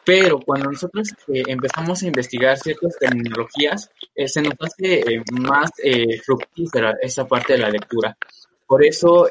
Pero 0.04 0.40
cuando 0.40 0.70
nosotros 0.70 1.10
eh, 1.28 1.42
empezamos 1.46 2.02
a 2.02 2.06
investigar 2.06 2.58
ciertas 2.58 2.96
terminologías, 2.98 3.90
eh, 4.14 4.26
se 4.28 4.42
nos 4.42 4.54
hace 4.58 5.00
eh, 5.00 5.22
más 5.32 5.70
fructífera 6.24 6.96
esa 7.00 7.26
parte 7.26 7.52
de 7.52 7.58
la 7.60 7.70
lectura. 7.70 8.16
Por 8.66 8.84
eso 8.84 9.28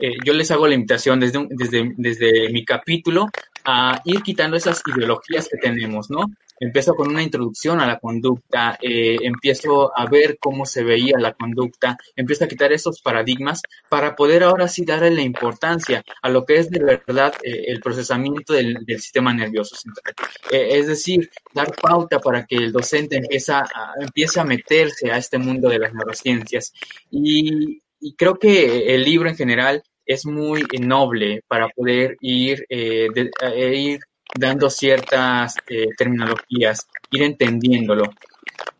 em, 0.00 0.14
yo 0.24 0.32
les 0.32 0.50
hago 0.50 0.66
la 0.66 0.74
invitación 0.74 1.20
desde, 1.20 1.46
desde, 1.50 1.92
desde 1.96 2.50
mi 2.50 2.64
capítulo 2.64 3.26
a 3.64 4.00
ir 4.04 4.22
quitando 4.22 4.56
esas 4.56 4.82
ideologías 4.86 5.48
que 5.48 5.58
tenemos, 5.58 6.10
¿no? 6.10 6.26
empiezo 6.60 6.94
con 6.94 7.08
una 7.08 7.22
introducción 7.22 7.80
a 7.80 7.86
la 7.86 7.98
conducta, 7.98 8.78
eh, 8.80 9.16
empiezo 9.22 9.98
a 9.98 10.06
ver 10.06 10.38
cómo 10.38 10.66
se 10.66 10.84
veía 10.84 11.18
la 11.18 11.32
conducta, 11.32 11.96
empiezo 12.14 12.44
a 12.44 12.48
quitar 12.48 12.70
esos 12.72 13.00
paradigmas 13.00 13.62
para 13.88 14.14
poder 14.14 14.44
ahora 14.44 14.68
sí 14.68 14.84
darle 14.84 15.10
la 15.10 15.22
importancia 15.22 16.04
a 16.22 16.28
lo 16.28 16.44
que 16.44 16.58
es 16.58 16.70
de 16.70 16.84
verdad 16.84 17.34
eh, 17.42 17.64
el 17.68 17.80
procesamiento 17.80 18.52
del, 18.52 18.76
sistema 19.00 19.32
nervioso 19.32 19.76
central. 19.76 20.14
Eh, 20.50 20.78
es 20.78 20.86
decir, 20.86 21.30
dar 21.54 21.74
pauta 21.74 22.18
para 22.18 22.44
que 22.44 22.56
el 22.56 22.72
docente 22.72 23.16
empiece 23.16 23.52
a, 23.52 23.64
empiece 23.98 24.38
a 24.38 24.44
meterse 24.44 25.10
a 25.10 25.16
este 25.16 25.38
mundo 25.38 25.70
de 25.70 25.78
las 25.78 25.94
neurociencias. 25.94 26.74
Y, 27.10 27.80
creo 28.16 28.38
que 28.38 28.94
el 28.94 29.04
libro 29.04 29.28
en 29.28 29.36
general 29.36 29.82
es 30.06 30.26
muy 30.26 30.62
noble 30.80 31.42
para 31.46 31.68
poder 31.68 32.16
ir, 32.20 32.66
ir 32.68 34.00
dando 34.34 34.70
ciertas 34.70 35.56
eh, 35.68 35.86
terminologías, 35.96 36.86
ir 37.10 37.22
entendiéndolo. 37.22 38.10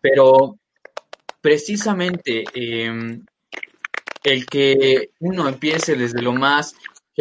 Pero 0.00 0.58
precisamente 1.40 2.48
em, 2.54 3.20
el 4.22 4.48
que 4.48 5.10
uno 5.20 5.48
empiece 5.48 5.94
desde 5.94 6.20
lo 6.20 6.32
más 6.32 6.74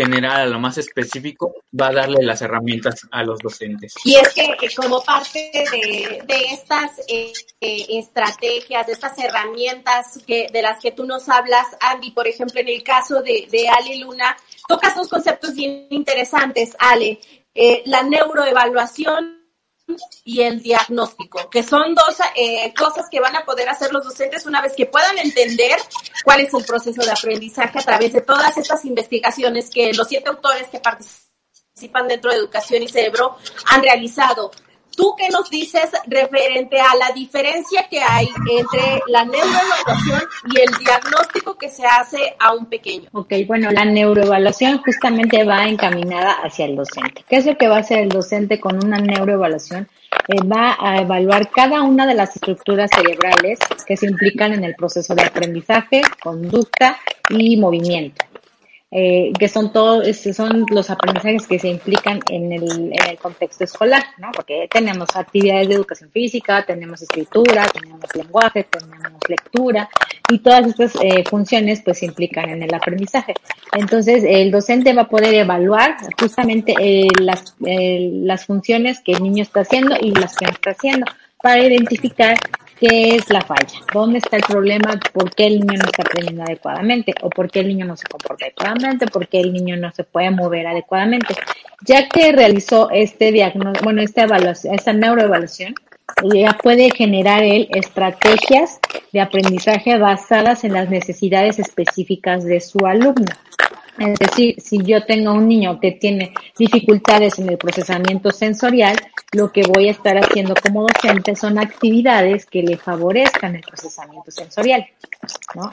general 0.05 0.41
a 0.41 0.45
lo 0.45 0.59
más 0.59 0.77
específico 0.77 1.53
va 1.79 1.87
a 1.87 1.93
darle 1.93 2.23
las 2.23 2.41
herramientas 2.41 3.07
a 3.11 3.23
los 3.23 3.39
docentes. 3.39 3.93
Y 4.03 4.15
es 4.15 4.33
que 4.33 4.55
como 4.75 5.03
parte 5.03 5.51
de, 5.51 6.45
estas 6.51 6.99
eh, 7.07 7.33
eh, 7.61 7.85
estrategias, 7.89 8.87
de 8.87 8.93
estas 8.93 9.17
herramientas 9.19 10.19
que, 10.25 10.47
de 10.51 10.61
las 10.61 10.79
que 10.81 10.91
tú 10.91 11.05
nos 11.05 11.29
hablas, 11.29 11.65
Andy, 11.79 12.11
por 12.11 12.27
ejemplo, 12.27 12.59
en 12.59 12.69
el 12.69 12.83
caso 12.83 13.21
de, 13.21 13.47
de 13.49 13.67
Ale 13.69 13.97
Luna, 13.97 14.35
tocas 14.67 14.95
dos 14.95 15.07
conceptos 15.07 15.53
bien 15.53 15.87
interesantes, 15.89 16.75
Ale. 16.79 17.19
Eh, 17.55 17.81
la 17.85 18.03
neuroevaluación 18.03 19.38
y 20.23 20.41
el 20.41 20.61
diagnóstico, 20.61 21.49
que 21.49 21.63
son 21.63 21.95
dos 21.95 22.17
eh, 22.35 22.73
cosas 22.77 23.07
que 23.09 23.19
van 23.19 23.35
a 23.35 23.45
poder 23.45 23.69
hacer 23.69 23.91
los 23.91 24.03
docentes 24.03 24.45
una 24.45 24.61
vez 24.61 24.73
que 24.75 24.85
puedan 24.85 25.17
entender 25.17 25.79
cuál 26.23 26.41
es 26.41 26.53
el 26.53 26.65
proceso 26.65 27.01
de 27.01 27.11
aprendizaje 27.11 27.79
a 27.79 27.81
través 27.81 28.13
de 28.13 28.21
todas 28.21 28.57
estas 28.57 28.85
investigaciones 28.85 29.69
que 29.69 29.93
los 29.93 30.07
siete 30.07 30.29
autores 30.29 30.67
que 30.67 30.79
participan 30.79 32.07
dentro 32.07 32.31
de 32.31 32.37
Educación 32.37 32.83
y 32.83 32.87
Cerebro 32.87 33.37
han 33.67 33.81
realizado. 33.81 34.51
¿Tú 34.95 35.15
qué 35.17 35.29
nos 35.29 35.49
dices 35.49 35.89
referente 36.07 36.79
a 36.79 36.95
la 36.95 37.13
diferencia 37.13 37.87
que 37.89 38.01
hay 38.01 38.27
entre 38.57 39.01
la 39.07 39.23
neuroevaluación 39.23 40.21
y 40.53 40.59
el 40.59 40.77
diagnóstico 40.77 41.57
que 41.57 41.69
se 41.69 41.85
hace 41.85 42.35
a 42.39 42.53
un 42.53 42.65
pequeño? 42.65 43.09
Ok, 43.13 43.33
bueno, 43.47 43.71
la 43.71 43.85
neuroevaluación 43.85 44.81
justamente 44.83 45.43
va 45.43 45.67
encaminada 45.67 46.33
hacia 46.43 46.65
el 46.65 46.75
docente. 46.75 47.23
¿Qué 47.29 47.37
es 47.37 47.45
lo 47.45 47.57
que 47.57 47.67
va 47.67 47.77
a 47.77 47.79
hacer 47.79 47.99
el 47.99 48.09
docente 48.09 48.59
con 48.59 48.83
una 48.83 48.99
neuroevaluación? 48.99 49.87
Eh, 50.27 50.43
va 50.43 50.75
a 50.79 51.01
evaluar 51.01 51.49
cada 51.49 51.81
una 51.81 52.05
de 52.05 52.15
las 52.15 52.35
estructuras 52.35 52.89
cerebrales 52.93 53.59
que 53.85 53.95
se 53.95 54.07
implican 54.07 54.53
en 54.53 54.63
el 54.63 54.75
proceso 54.75 55.15
de 55.15 55.23
aprendizaje, 55.23 56.01
conducta 56.21 56.97
y 57.29 57.57
movimiento 57.57 58.28
eh, 58.91 59.31
que 59.37 59.47
son 59.47 59.71
todos, 59.71 60.07
son 60.17 60.65
los 60.71 60.89
aprendizajes 60.89 61.45
que 61.45 61.59
se 61.59 61.67
implican 61.67 62.19
en 62.29 62.51
el, 62.51 62.91
en 62.93 63.09
el 63.09 63.17
contexto 63.17 63.63
escolar, 63.63 64.03
¿no? 64.17 64.31
Porque 64.31 64.67
tenemos 64.71 65.09
actividades 65.15 65.67
de 65.69 65.75
educación 65.75 66.09
física, 66.09 66.65
tenemos 66.65 67.01
escritura, 67.01 67.65
tenemos 67.71 68.03
lenguaje, 68.15 68.63
tenemos 68.63 69.21
lectura, 69.27 69.89
y 70.29 70.39
todas 70.39 70.67
estas 70.67 70.95
eh, 71.01 71.23
funciones 71.29 71.81
pues 71.83 71.99
se 71.99 72.05
implican 72.05 72.49
en 72.49 72.63
el 72.63 72.73
aprendizaje. 72.73 73.33
Entonces, 73.73 74.23
el 74.25 74.51
docente 74.51 74.93
va 74.93 75.03
a 75.03 75.07
poder 75.07 75.33
evaluar 75.33 75.97
justamente 76.19 76.73
eh, 76.79 77.07
las, 77.19 77.55
eh, 77.65 78.09
las 78.13 78.45
funciones 78.45 79.01
que 79.01 79.13
el 79.13 79.23
niño 79.23 79.43
está 79.43 79.61
haciendo 79.61 79.95
y 79.99 80.11
las 80.11 80.35
que 80.35 80.45
no 80.45 80.51
está 80.51 80.71
haciendo 80.71 81.05
para 81.41 81.63
identificar 81.63 82.37
qué 82.79 83.15
es 83.15 83.29
la 83.29 83.41
falla, 83.41 83.79
dónde 83.93 84.19
está 84.19 84.37
el 84.37 84.43
problema, 84.43 84.99
por 85.13 85.33
qué 85.33 85.47
el 85.47 85.59
niño 85.59 85.79
no 85.79 85.85
está 85.85 86.03
aprendiendo 86.03 86.43
adecuadamente 86.43 87.13
o 87.21 87.29
por 87.29 87.49
qué 87.51 87.59
el 87.59 87.67
niño 87.67 87.85
no 87.85 87.97
se 87.97 88.07
comporta 88.07 88.45
adecuadamente, 88.45 89.07
por 89.07 89.27
qué 89.27 89.41
el 89.41 89.53
niño 89.53 89.77
no 89.77 89.91
se 89.91 90.03
puede 90.03 90.31
mover 90.31 90.67
adecuadamente. 90.67 91.35
Ya 91.85 92.07
que 92.09 92.31
realizó 92.31 92.89
este 92.91 93.31
diagnóstico, 93.31 93.83
bueno, 93.83 94.01
esta 94.01 94.23
evaluación, 94.23 94.75
esta 94.75 94.93
neuroevaluación, 94.93 95.75
ya 96.23 96.57
puede 96.61 96.91
generar 96.91 97.43
él 97.43 97.67
estrategias 97.71 98.79
de 99.11 99.21
aprendizaje 99.21 99.97
basadas 99.97 100.63
en 100.63 100.73
las 100.73 100.89
necesidades 100.89 101.59
específicas 101.59 102.43
de 102.43 102.59
su 102.59 102.85
alumno. 102.85 103.25
Es 103.99 104.17
decir, 104.17 104.55
si 104.61 104.81
yo 104.81 105.03
tengo 105.05 105.33
un 105.33 105.47
niño 105.47 105.79
que 105.79 105.91
tiene 105.91 106.33
dificultades 106.57 107.37
en 107.37 107.49
el 107.49 107.57
procesamiento 107.57 108.31
sensorial, 108.31 108.95
lo 109.33 109.51
que 109.51 109.63
voy 109.63 109.89
a 109.89 109.91
estar 109.91 110.17
haciendo 110.17 110.53
como 110.55 110.87
docente 110.87 111.35
son 111.35 111.59
actividades 111.59 112.45
que 112.45 112.63
le 112.63 112.77
favorezcan 112.77 113.55
el 113.55 113.61
procesamiento 113.61 114.31
sensorial. 114.31 114.87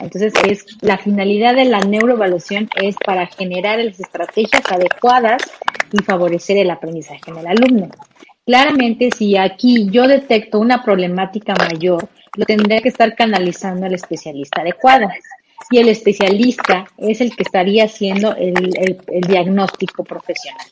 Entonces, 0.01 0.33
es 0.45 0.65
la 0.81 0.97
finalidad 0.97 1.55
de 1.55 1.65
la 1.65 1.79
neuroevaluación 1.79 2.69
es 2.75 2.97
para 2.97 3.27
generar 3.27 3.79
las 3.79 3.99
estrategias 3.99 4.63
adecuadas 4.69 5.41
y 5.93 6.03
favorecer 6.03 6.57
el 6.57 6.69
aprendizaje 6.69 7.21
en 7.27 7.37
el 7.37 7.47
alumno. 7.47 7.89
Claramente, 8.47 9.09
si 9.11 9.35
aquí 9.35 9.89
yo 9.91 10.07
detecto 10.07 10.61
una 10.61 10.81
problemática 10.81 11.53
mayor, 11.53 12.07
lo 12.37 12.45
tendría 12.45 12.79
que 12.79 12.87
estar 12.87 13.13
canalizando 13.13 13.85
al 13.85 13.93
especialista 13.93 14.61
adecuado 14.61 15.09
y 15.69 15.79
el 15.79 15.89
especialista 15.89 16.85
es 16.97 17.19
el 17.19 17.35
que 17.35 17.43
estaría 17.43 17.83
haciendo 17.83 18.33
el, 18.37 19.01
diagnóstico 19.27 20.05
profesional. 20.05 20.65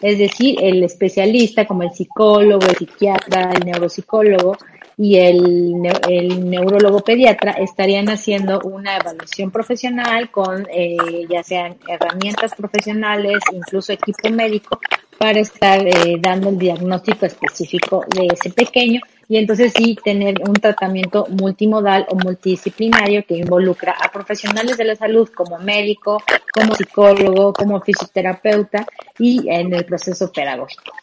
Es 0.00 0.18
decir, 0.18 0.56
el 0.62 0.82
especialista 0.82 1.66
como 1.66 1.82
el 1.82 1.90
psicólogo, 1.90 2.66
el 2.66 2.76
psiquiatra, 2.76 3.50
el 3.52 3.66
neuropsicólogo 3.66 4.56
y 4.96 5.18
el, 5.18 5.76
el 6.08 6.48
neurólogo 6.48 7.00
pediatra 7.00 7.52
estarían 7.52 8.08
haciendo 8.08 8.60
una 8.60 8.96
evaluación 8.96 9.50
profesional 9.50 10.30
con 10.30 10.66
eh, 10.72 10.96
ya 11.28 11.42
sean 11.42 11.76
herramientas 11.86 12.54
profesionales, 12.54 13.40
incluso 13.52 13.92
equipo 13.92 14.30
médico, 14.30 14.80
para 15.20 15.40
estar 15.40 15.86
eh, 15.86 16.16
dando 16.18 16.48
el 16.48 16.58
diagnóstico 16.58 17.26
específico 17.26 18.06
de 18.08 18.28
ese 18.32 18.48
pequeño 18.48 19.02
y 19.28 19.36
entonces 19.36 19.74
sí 19.76 19.94
tener 20.02 20.36
un 20.40 20.54
tratamiento 20.54 21.26
multimodal 21.28 22.06
o 22.08 22.14
multidisciplinario 22.14 23.22
que 23.26 23.36
involucra 23.36 23.92
a 24.00 24.10
profesionales 24.10 24.78
de 24.78 24.84
la 24.84 24.96
salud 24.96 25.28
como 25.28 25.58
médico, 25.58 26.22
como 26.54 26.74
psicólogo, 26.74 27.52
como 27.52 27.82
fisioterapeuta 27.82 28.86
y 29.18 29.46
en 29.50 29.74
el 29.74 29.84
proceso 29.84 30.32
pedagógico. 30.32 30.94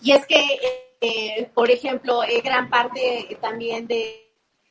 Y 0.00 0.12
es 0.12 0.24
que, 0.24 0.42
eh, 1.02 1.50
por 1.52 1.70
ejemplo, 1.70 2.24
eh, 2.24 2.40
gran 2.42 2.70
parte 2.70 3.36
también 3.38 3.86
de 3.86 4.25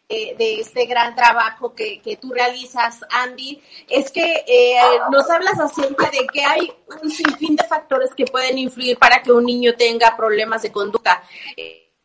de 0.08 0.60
este 0.60 0.86
gran 0.86 1.16
trabajo 1.16 1.74
que, 1.74 2.20
tú 2.22 2.32
realizas, 2.32 3.00
Andy, 3.10 3.62
es 3.90 4.12
que 4.12 4.44
eh, 4.48 4.76
nos 5.12 5.28
hablas 5.32 5.60
acerca 5.60 6.12
de 6.12 6.28
que 6.32 6.44
hay 6.44 6.72
un 7.02 7.10
sinfín 7.10 7.56
de 7.56 7.64
factores 7.64 8.14
que 8.14 8.26
pueden 8.26 8.58
influir 8.60 9.00
para 9.00 9.24
que 9.24 9.32
un 9.32 9.46
niño 9.46 9.74
tenga 9.76 10.16
problemas 10.16 10.62
de 10.62 10.72
conducta. 10.72 11.24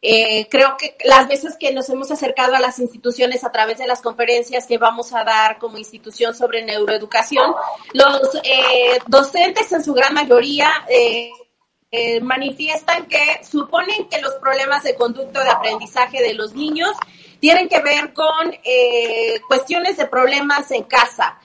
Eh, 0.02 0.48
creo 0.50 0.78
que 0.78 0.96
las 1.04 1.28
veces 1.28 1.58
que 1.60 1.74
nos 1.74 1.90
hemos 1.90 2.10
acercado 2.10 2.54
a 2.54 2.60
las 2.60 2.78
instituciones 2.78 3.44
a 3.44 3.52
través 3.52 3.76
de 3.76 3.86
las 3.86 4.00
conferencias 4.00 4.66
que 4.66 4.78
vamos 4.78 5.12
a 5.12 5.22
dar 5.22 5.58
como 5.58 5.76
institución 5.76 6.34
sobre 6.34 6.64
neuroeducación, 6.64 7.54
los 7.92 8.34
eh, 8.44 8.98
docentes 9.08 9.70
en 9.72 9.84
su 9.84 9.92
gran 9.92 10.14
mayoría 10.14 10.70
manifiestan 12.22 13.06
que 13.06 13.40
suponen 13.44 14.08
que 14.08 14.20
los 14.20 14.34
problemas 14.36 14.84
de 14.84 14.94
conducta 14.94 15.42
de 15.42 15.50
aprendizaje 15.50 16.22
de 16.22 16.34
los 16.34 16.54
niños 16.54 16.92
tienen 17.40 17.68
que 17.68 17.80
ver 17.80 18.12
con 18.12 18.54
cuestiones 19.48 19.96
de 19.96 20.06
problemas 20.06 20.70
en 20.70 20.84
casa, 20.84 21.38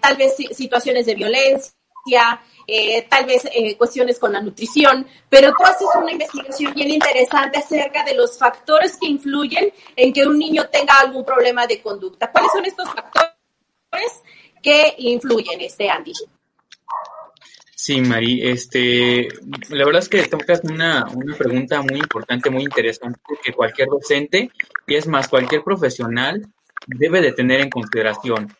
tal 0.00 0.16
vez 0.16 0.36
situaciones 0.36 1.06
de 1.06 1.14
violencia, 1.14 2.40
eh, 2.66 3.06
tal 3.08 3.26
vez 3.26 3.44
eh, 3.52 3.76
cuestiones 3.76 4.18
con 4.18 4.32
la 4.32 4.40
nutrición, 4.40 5.06
pero 5.28 5.52
tú 5.52 5.64
haces 5.64 5.88
una 6.00 6.12
investigación 6.12 6.72
bien 6.74 6.90
interesante 6.90 7.58
acerca 7.58 8.04
de 8.04 8.14
los 8.14 8.38
factores 8.38 8.96
que 8.98 9.08
influyen 9.08 9.72
en 9.96 10.12
que 10.12 10.24
un 10.24 10.38
niño 10.38 10.68
tenga 10.68 10.94
algún 11.00 11.24
problema 11.24 11.66
de 11.66 11.82
conducta. 11.82 12.30
¿Cuáles 12.30 12.52
son 12.52 12.64
estos 12.64 12.88
factores 12.88 14.22
que 14.62 14.94
influyen, 14.98 15.60
este 15.60 15.90
Andy? 15.90 16.12
Sí, 17.84 18.00
Mari, 18.00 18.48
este, 18.48 19.26
la 19.70 19.84
verdad 19.84 20.02
es 20.02 20.08
que 20.08 20.22
tocas 20.28 20.60
una, 20.62 21.04
una 21.16 21.36
pregunta 21.36 21.82
muy 21.82 21.98
importante, 21.98 22.48
muy 22.48 22.62
interesante, 22.62 23.18
que 23.42 23.52
cualquier 23.52 23.88
docente, 23.88 24.52
y 24.86 24.94
es 24.94 25.08
más, 25.08 25.26
cualquier 25.26 25.64
profesional 25.64 26.46
debe 26.86 27.20
de 27.20 27.32
tener 27.32 27.60
en 27.60 27.70
consideración. 27.70 28.54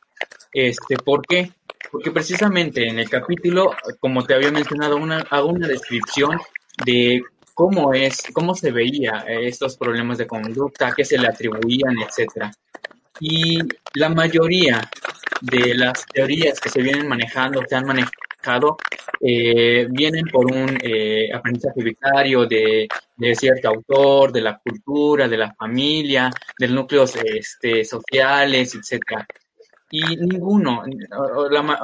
Este, 0.53 0.97
¿por 0.97 1.25
qué? 1.25 1.53
Porque 1.93 2.11
precisamente 2.11 2.89
en 2.89 2.99
el 2.99 3.09
capítulo, 3.09 3.77
como 4.01 4.25
te 4.25 4.35
había 4.35 4.51
mencionado, 4.51 4.97
una, 4.97 5.21
hago 5.31 5.51
una 5.51 5.69
descripción 5.69 6.41
de 6.85 7.23
cómo 7.55 7.95
es, 7.95 8.25
cómo 8.33 8.57
se 8.57 8.73
veía 8.73 9.25
estos 9.29 9.77
problemas 9.77 10.19
de 10.19 10.27
conducta, 10.27 10.95
qué 10.97 11.05
se 11.05 11.17
le 11.17 11.29
atribuían, 11.29 11.97
etcétera. 12.01 12.51
Y 13.21 13.61
la 13.95 14.09
mayoría 14.09 14.81
de 15.41 15.77
las 15.77 16.07
teorías 16.07 16.59
que 16.59 16.71
se 16.71 16.83
vienen 16.83 17.07
manejando, 17.07 17.63
se 17.69 17.77
han 17.77 17.87
manejado, 17.87 18.11
eh, 19.21 19.87
vienen 19.91 20.25
por 20.27 20.47
un 20.47 20.79
eh, 20.83 21.29
aprendizaje 21.33 21.83
vicario 21.83 22.47
de, 22.47 22.89
de, 23.17 23.35
cierto 23.35 23.69
autor, 23.69 24.33
de 24.33 24.41
la 24.41 24.59
cultura, 24.59 25.29
de 25.29 25.37
la 25.37 25.55
familia, 25.55 26.31
de 26.59 26.69
núcleos 26.69 27.17
este, 27.17 27.85
sociales, 27.85 28.75
etcétera 28.75 29.27
y 29.93 30.17
ninguno, 30.17 30.83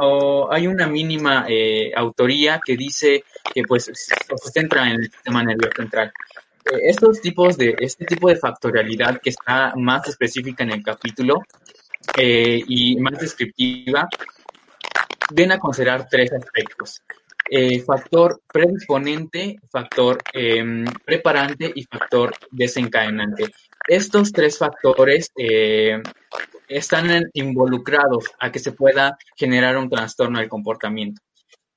o, 0.00 0.48
hay 0.50 0.66
una 0.66 0.86
mínima 0.86 1.44
eh, 1.46 1.92
autoría 1.94 2.58
que 2.64 2.74
dice 2.74 3.22
que 3.52 3.62
pues 3.64 3.84
se 3.84 4.50
centra 4.50 4.88
en 4.88 5.00
el 5.00 5.10
sistema 5.10 5.44
nervioso 5.44 5.72
central. 5.76 6.10
Eh, 6.64 6.78
estos 6.84 7.20
tipos 7.20 7.58
de, 7.58 7.76
este 7.78 8.06
tipo 8.06 8.30
de 8.30 8.36
factorialidad 8.36 9.20
que 9.20 9.28
está 9.28 9.74
más 9.76 10.08
específica 10.08 10.64
en 10.64 10.70
el 10.70 10.82
capítulo 10.82 11.42
eh, 12.16 12.62
y 12.66 12.96
más 12.96 13.18
descriptiva, 13.20 14.08
ven 15.32 15.52
a 15.52 15.58
considerar 15.58 16.08
tres 16.08 16.32
aspectos. 16.32 17.02
factor 17.86 18.42
predisponente, 18.52 19.56
factor 19.70 20.18
em, 20.34 20.84
preparante 21.04 21.72
y 21.74 21.82
factor 21.84 22.34
desencadenante. 22.50 23.46
Estos 23.86 24.32
tres 24.32 24.58
factores 24.58 25.32
están 26.68 27.30
involucrados 27.32 28.26
a 28.38 28.52
que 28.52 28.58
se 28.58 28.72
pueda 28.72 29.16
generar 29.34 29.78
un 29.78 29.88
trastorno 29.88 30.38
del 30.38 30.48
comportamiento. 30.48 31.22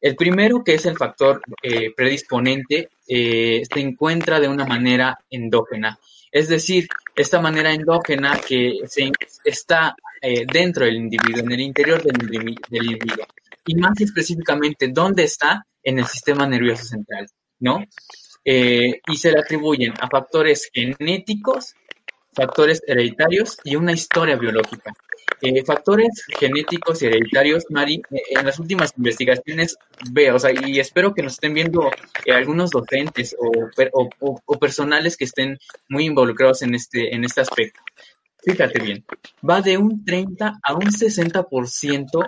El 0.02 0.16
primero, 0.16 0.64
que 0.64 0.74
es 0.74 0.86
el 0.88 0.98
factor 0.98 1.42
eh, 1.62 1.94
predisponente, 1.96 2.90
eh, 3.08 3.62
se 3.72 3.80
encuentra 3.80 4.40
de 4.40 4.48
una 4.48 4.66
manera 4.66 5.20
endógena. 5.30 6.00
Es 6.32 6.48
decir, 6.48 6.88
esta 7.16 7.40
manera 7.40 7.72
endógena 7.72 8.40
que 8.40 8.80
se, 8.88 9.12
está 9.46 9.96
eh, 10.20 10.44
dentro 10.52 10.86
del 10.86 10.96
individuo, 10.96 11.44
en 11.44 11.52
el 11.52 11.60
interior 11.60 12.02
del, 12.02 12.16
individuo. 12.84 13.28
Y 13.66 13.76
más 13.76 14.00
específicamente, 14.00 14.90
¿dónde 14.90 15.24
está? 15.24 15.66
En 15.84 16.00
el 16.00 16.06
sistema 16.06 16.48
nervioso 16.48 16.84
central, 16.84 17.28
¿no? 17.60 17.84
y 18.44 19.18
se 19.18 19.32
le 19.32 19.40
atribuyen 19.40 19.94
a 20.00 20.08
factores 20.08 20.70
genéticos, 20.74 21.76
factores 22.34 22.82
hereditarios 22.88 23.60
y 23.64 23.76
una 23.76 23.92
historia 23.92 24.36
biológica. 24.36 24.92
Eh, 25.44 25.64
factores 25.66 26.24
genéticos 26.40 27.02
y 27.02 27.08
hereditarios, 27.08 27.66
Mari, 27.70 27.96
eh, 28.12 28.22
en 28.30 28.46
las 28.46 28.60
últimas 28.60 28.94
investigaciones 28.96 29.76
veo, 30.12 30.36
o 30.36 30.40
sea, 30.40 30.52
y 30.52 30.80
espero 30.80 31.16
que 31.16 31.24
nos 31.24 31.34
estén 31.34 31.56
viendo 31.56 31.90
eh, 32.26 32.32
algunos 32.32 32.70
docentes 32.70 33.36
o, 33.40 33.52
o, 34.46 34.60
personales 34.60 35.18
que 35.18 35.26
estén 35.26 35.58
muy 35.90 36.06
involucrados 36.06 36.62
en 36.62 36.76
este, 36.76 37.16
en 37.16 37.24
este 37.24 37.42
aspecto. 37.42 37.82
Fíjate 38.44 38.84
bien, 38.84 39.04
va 39.48 39.62
de 39.62 39.78
un 39.78 40.06
30 40.06 40.60
a 40.62 40.74
un 40.76 40.82
60% 40.82 42.28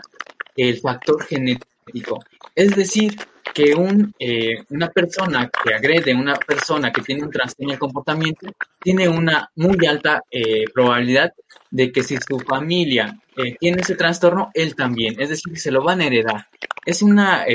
el 0.55 0.79
factor 0.79 1.23
genético. 1.23 2.23
Es 2.55 2.75
decir, 2.75 3.15
que 3.53 3.75
un, 3.75 4.13
eh, 4.19 4.63
una 4.69 4.89
persona 4.89 5.49
que 5.63 5.73
agrede, 5.73 6.13
una 6.13 6.35
persona 6.35 6.91
que 6.91 7.01
tiene 7.01 7.23
un 7.23 7.29
trastorno 7.29 7.73
de 7.73 7.79
comportamiento, 7.79 8.47
tiene 8.81 9.07
una 9.07 9.49
muy 9.55 9.85
alta 9.85 10.23
eh, 10.31 10.65
probabilidad 10.73 11.33
de 11.69 11.91
que 11.91 12.03
si 12.03 12.17
su 12.17 12.39
familia 12.39 13.19
eh, 13.37 13.55
tiene 13.59 13.81
ese 13.81 13.95
trastorno, 13.95 14.49
él 14.53 14.75
también, 14.75 15.19
es 15.19 15.29
decir, 15.29 15.57
se 15.59 15.71
lo 15.71 15.83
van 15.83 16.01
a 16.01 16.05
heredar. 16.05 16.47
Es 16.85 17.01
una, 17.01 17.45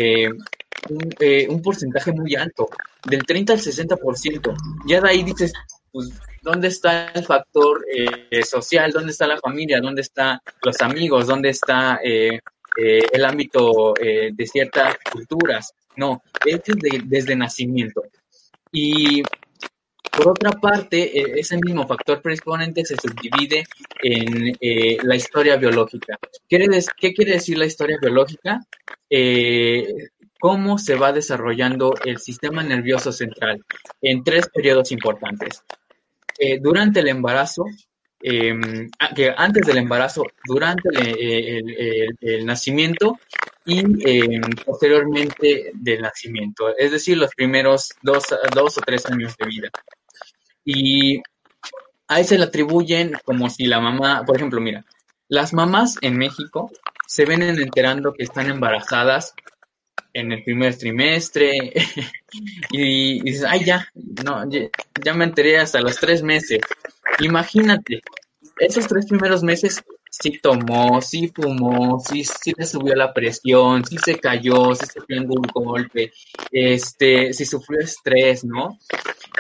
un, 0.89 1.15
un, 1.49 1.63
porcentaje 1.63 2.13
muy 2.13 2.35
alto, 2.35 2.69
del 3.05 3.25
30 3.25 3.53
al 3.53 3.59
60%. 3.59 4.57
Ya 4.87 5.01
de 5.01 5.09
ahí 5.09 5.23
dices, 5.23 5.53
pues, 5.93 6.11
¿dónde 6.43 6.69
está 6.69 7.09
el 7.09 7.25
factor 7.25 7.85
social? 8.45 8.91
¿Dónde 8.91 9.13
está 9.13 9.27
la 9.27 9.39
familia? 9.39 9.81
¿Dónde 9.81 10.01
están 10.01 10.39
los 10.63 10.81
amigos? 10.81 11.27
¿Dónde 11.27 11.51
está 11.51 12.01
el 12.77 13.25
ámbito 13.25 13.95
de 13.95 14.47
ciertas 14.47 14.97
culturas? 15.13 15.73
No, 15.97 16.23
es 16.45 16.61
desde, 16.65 17.03
desde 17.05 17.37
nacimiento. 17.37 18.03
Y 18.73 19.23
Por 20.19 20.29
otra 20.29 20.51
parte, 20.53 21.19
e, 21.19 21.41
ese 21.41 21.57
mismo 21.59 21.87
factor 21.87 22.21
predisponente 22.21 22.85
se 22.85 22.97
subdivide 22.97 23.65
en 24.03 24.53
eh, 24.61 24.99
la 25.03 25.15
historia 25.15 25.57
biológica. 25.57 26.19
¿Qué 26.49 27.15
quiere 27.15 27.33
decir 27.33 27.59
la 27.59 27.67
historia 27.67 27.99
biológica? 28.01 28.61
Eh, 29.09 30.09
cómo 30.41 30.79
se 30.79 30.97
va 30.97 31.13
desarrollando 31.13 31.95
el 32.05 32.19
sistema 32.19 32.63
nervioso 32.63 33.13
central 33.13 33.65
en 34.03 34.25
tres 34.25 34.49
periodos 34.53 34.93
importantes. 34.93 35.63
Eh, 36.39 36.59
durante 36.61 37.01
el 37.01 37.09
embarazo, 37.09 37.65
em, 38.21 38.91
que 39.15 39.33
antes 39.37 39.67
del 39.67 39.79
embarazo, 39.79 40.25
durante 40.45 40.89
el, 40.91 42.45
nacimiento 42.45 43.19
y 43.65 43.81
em, 43.81 44.41
posteriormente 44.65 45.71
del 45.75 46.03
nacimiento, 46.03 46.77
es 46.77 46.93
decir, 46.93 47.17
los 47.17 47.35
primeros 47.35 47.91
dos, 48.03 48.25
o 48.33 48.81
tres 48.81 49.07
años 49.07 49.37
de 49.37 49.47
vida. 49.47 49.69
Y 50.65 51.23
ahí 52.09 52.25
se 52.25 52.39
le 52.39 52.45
atribuyen 52.45 53.13
como 53.25 53.49
si 53.51 53.67
la 53.67 53.81
mamá, 53.81 54.25
por 54.25 54.37
ejemplo, 54.37 54.61
mira, 54.61 54.85
las 55.29 55.53
mamás 55.53 55.97
en 56.01 56.17
México 56.17 56.71
se 57.07 57.25
ven 57.25 57.43
enterando 57.43 58.13
que 58.15 58.25
están 58.25 58.51
embarazadas 58.51 59.35
en 60.13 60.33
el 60.33 60.43
primer 60.43 60.77
trimestre 60.77 61.73
y, 62.71 63.23
dices, 63.23 63.45
ay, 63.45 63.65
ya, 63.65 63.89
no, 64.25 64.45
ya, 64.51 65.15
me 65.15 65.25
enteré 65.25 65.59
hasta 65.59 65.81
los 65.81 65.97
tres 65.97 66.23
meses. 66.23 66.61
Imagínate, 67.21 68.01
esos 68.59 68.87
tres 68.87 69.07
primeros 69.07 69.43
meses 69.43 69.83
sí 70.11 70.39
tomó, 70.41 71.01
sí 71.01 71.33
fumó, 71.35 71.99
sí, 72.01 72.25
sí 72.25 72.53
le 72.57 72.67
subió 72.67 72.95
la 72.95 73.13
presión, 73.13 73.85
sí 73.85 73.99
se 73.99 74.19
cayó, 74.19 74.75
sí 74.75 74.87
se 74.87 75.01
dio 75.07 75.21
un 75.21 75.43
golpe, 75.53 76.13
este, 76.51 77.33
sí 77.33 77.45
sufrió 77.45 77.81
estrés, 77.81 78.45
¿no? 78.45 78.79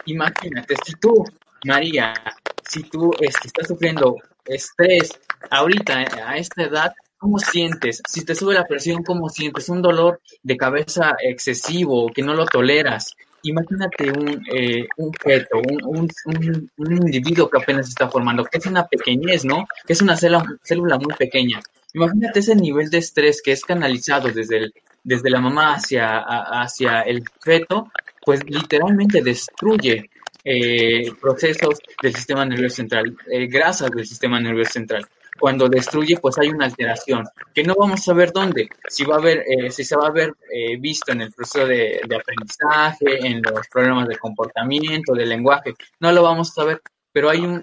Imagínate, 0.06 0.76
si 0.84 0.94
tú, 0.94 1.24
María, 1.64 2.14
si 2.62 2.82
tú 2.84 3.10
este, 3.20 3.48
estás 3.48 3.68
sufriendo 3.68 4.16
estrés 4.44 5.18
ahorita, 5.50 5.98
a 6.26 6.36
esta 6.36 6.62
edad, 6.64 6.92
¿cómo 7.18 7.38
sientes? 7.38 8.02
Si 8.08 8.24
te 8.24 8.34
sube 8.34 8.54
la 8.54 8.66
presión, 8.66 9.02
¿cómo 9.02 9.28
sientes? 9.28 9.68
Un 9.68 9.82
dolor 9.82 10.20
de 10.42 10.56
cabeza 10.56 11.16
excesivo, 11.22 12.10
que 12.14 12.22
no 12.22 12.34
lo 12.34 12.46
toleras. 12.46 13.14
Imagínate 13.42 14.10
un, 14.10 14.42
eh, 14.52 14.86
un 14.96 15.12
feto, 15.12 15.58
un, 15.58 16.08
un, 16.24 16.70
un, 16.76 16.92
individuo 16.92 17.48
que 17.48 17.58
apenas 17.58 17.88
está 17.88 18.08
formando, 18.08 18.44
que 18.44 18.58
es 18.58 18.66
una 18.66 18.86
pequeñez, 18.86 19.44
¿no? 19.44 19.66
Que 19.86 19.92
es 19.92 20.02
una 20.02 20.16
célula, 20.16 20.44
célula 20.62 20.98
muy 20.98 21.14
pequeña. 21.14 21.60
Imagínate 21.94 22.40
ese 22.40 22.54
nivel 22.54 22.90
de 22.90 22.98
estrés 22.98 23.40
que 23.42 23.52
es 23.52 23.64
canalizado 23.64 24.28
desde, 24.28 24.58
el, 24.58 24.74
desde 25.04 25.30
la 25.30 25.40
mamá 25.40 25.74
hacia, 25.74 26.18
hacia 26.18 27.02
el 27.02 27.22
feto, 27.40 27.90
pues 28.24 28.40
literalmente 28.48 29.22
destruye 29.22 30.10
eh, 30.44 31.12
procesos 31.20 31.78
del 32.02 32.14
sistema 32.14 32.44
nervioso 32.44 32.76
central, 32.76 33.16
eh, 33.30 33.46
grasas 33.46 33.90
del 33.90 34.06
sistema 34.06 34.40
nervioso 34.40 34.72
central. 34.72 35.06
Cuando 35.38 35.68
destruye, 35.68 36.16
pues 36.16 36.38
hay 36.38 36.48
una 36.48 36.66
alteración 36.66 37.24
que 37.54 37.62
no 37.62 37.74
vamos 37.74 38.08
a 38.08 38.12
ver 38.12 38.32
dónde, 38.32 38.68
si 38.88 39.04
va 39.04 39.16
a 39.16 39.20
ver, 39.20 39.44
eh, 39.46 39.70
si 39.70 39.84
se 39.84 39.96
va 39.96 40.08
a 40.08 40.12
ver 40.12 40.34
visto 40.78 41.12
en 41.12 41.22
el 41.22 41.32
proceso 41.32 41.66
de, 41.66 42.00
aprendizaje, 42.04 43.26
en 43.26 43.42
los 43.42 43.68
problemas 43.68 44.08
de 44.08 44.16
comportamiento, 44.16 45.14
de 45.14 45.26
lenguaje, 45.26 45.74
no 46.00 46.12
lo 46.12 46.22
vamos 46.22 46.50
a 46.50 46.54
saber, 46.54 46.82
pero 47.12 47.30
hay 47.30 47.40
un, 47.40 47.62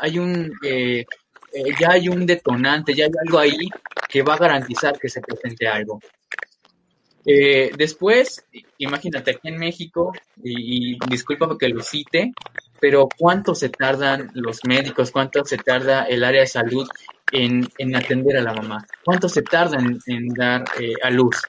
hay 0.00 0.18
un, 0.18 0.52
ya 1.80 1.90
hay 1.90 2.08
un 2.08 2.26
detonante, 2.26 2.94
ya 2.94 3.04
hay 3.04 3.12
algo 3.24 3.38
ahí 3.38 3.68
que 4.08 4.22
va 4.22 4.34
a 4.34 4.38
garantizar 4.38 4.98
que 4.98 5.08
se 5.08 5.20
presente 5.20 5.66
algo. 5.66 6.00
Eh, 7.24 7.70
después, 7.76 8.44
imagínate, 8.78 9.32
aquí 9.32 9.48
en 9.48 9.58
México, 9.58 10.12
y, 10.42 10.98
disculpa 11.08 11.46
porque 11.46 11.68
lo 11.68 11.82
cite, 11.82 12.32
pero 12.80 13.08
¿cuánto 13.16 13.54
se 13.54 13.68
tardan 13.68 14.30
los 14.34 14.64
médicos, 14.64 15.12
cuánto 15.12 15.44
se 15.44 15.56
tarda 15.56 16.04
el 16.04 16.24
área 16.24 16.40
de 16.40 16.46
salud 16.48 16.88
en, 17.32 17.96
atender 17.96 18.36
a 18.36 18.42
la 18.42 18.54
mamá? 18.54 18.86
¿Cuánto 19.04 19.28
se 19.28 19.42
tarda 19.42 19.78
en, 20.06 20.28
dar 20.28 20.64
eh, 20.78 20.94
a 21.02 21.10
luz? 21.10 21.42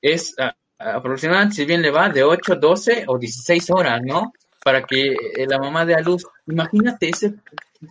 Es 0.00 0.34
aproximadamente, 0.78 1.56
si 1.56 1.64
bien 1.64 1.82
le 1.82 1.90
va, 1.90 2.08
de 2.08 2.22
8, 2.22 2.56
12 2.56 3.04
o 3.08 3.18
16 3.18 3.70
horas, 3.70 4.00
¿no? 4.04 4.32
Para 4.62 4.82
que 4.82 5.12
eh, 5.12 5.46
la 5.48 5.58
mamá 5.58 5.84
dé 5.84 5.94
a 5.94 6.00
luz. 6.00 6.24
Imagínate 6.46 7.08
ese 7.08 7.34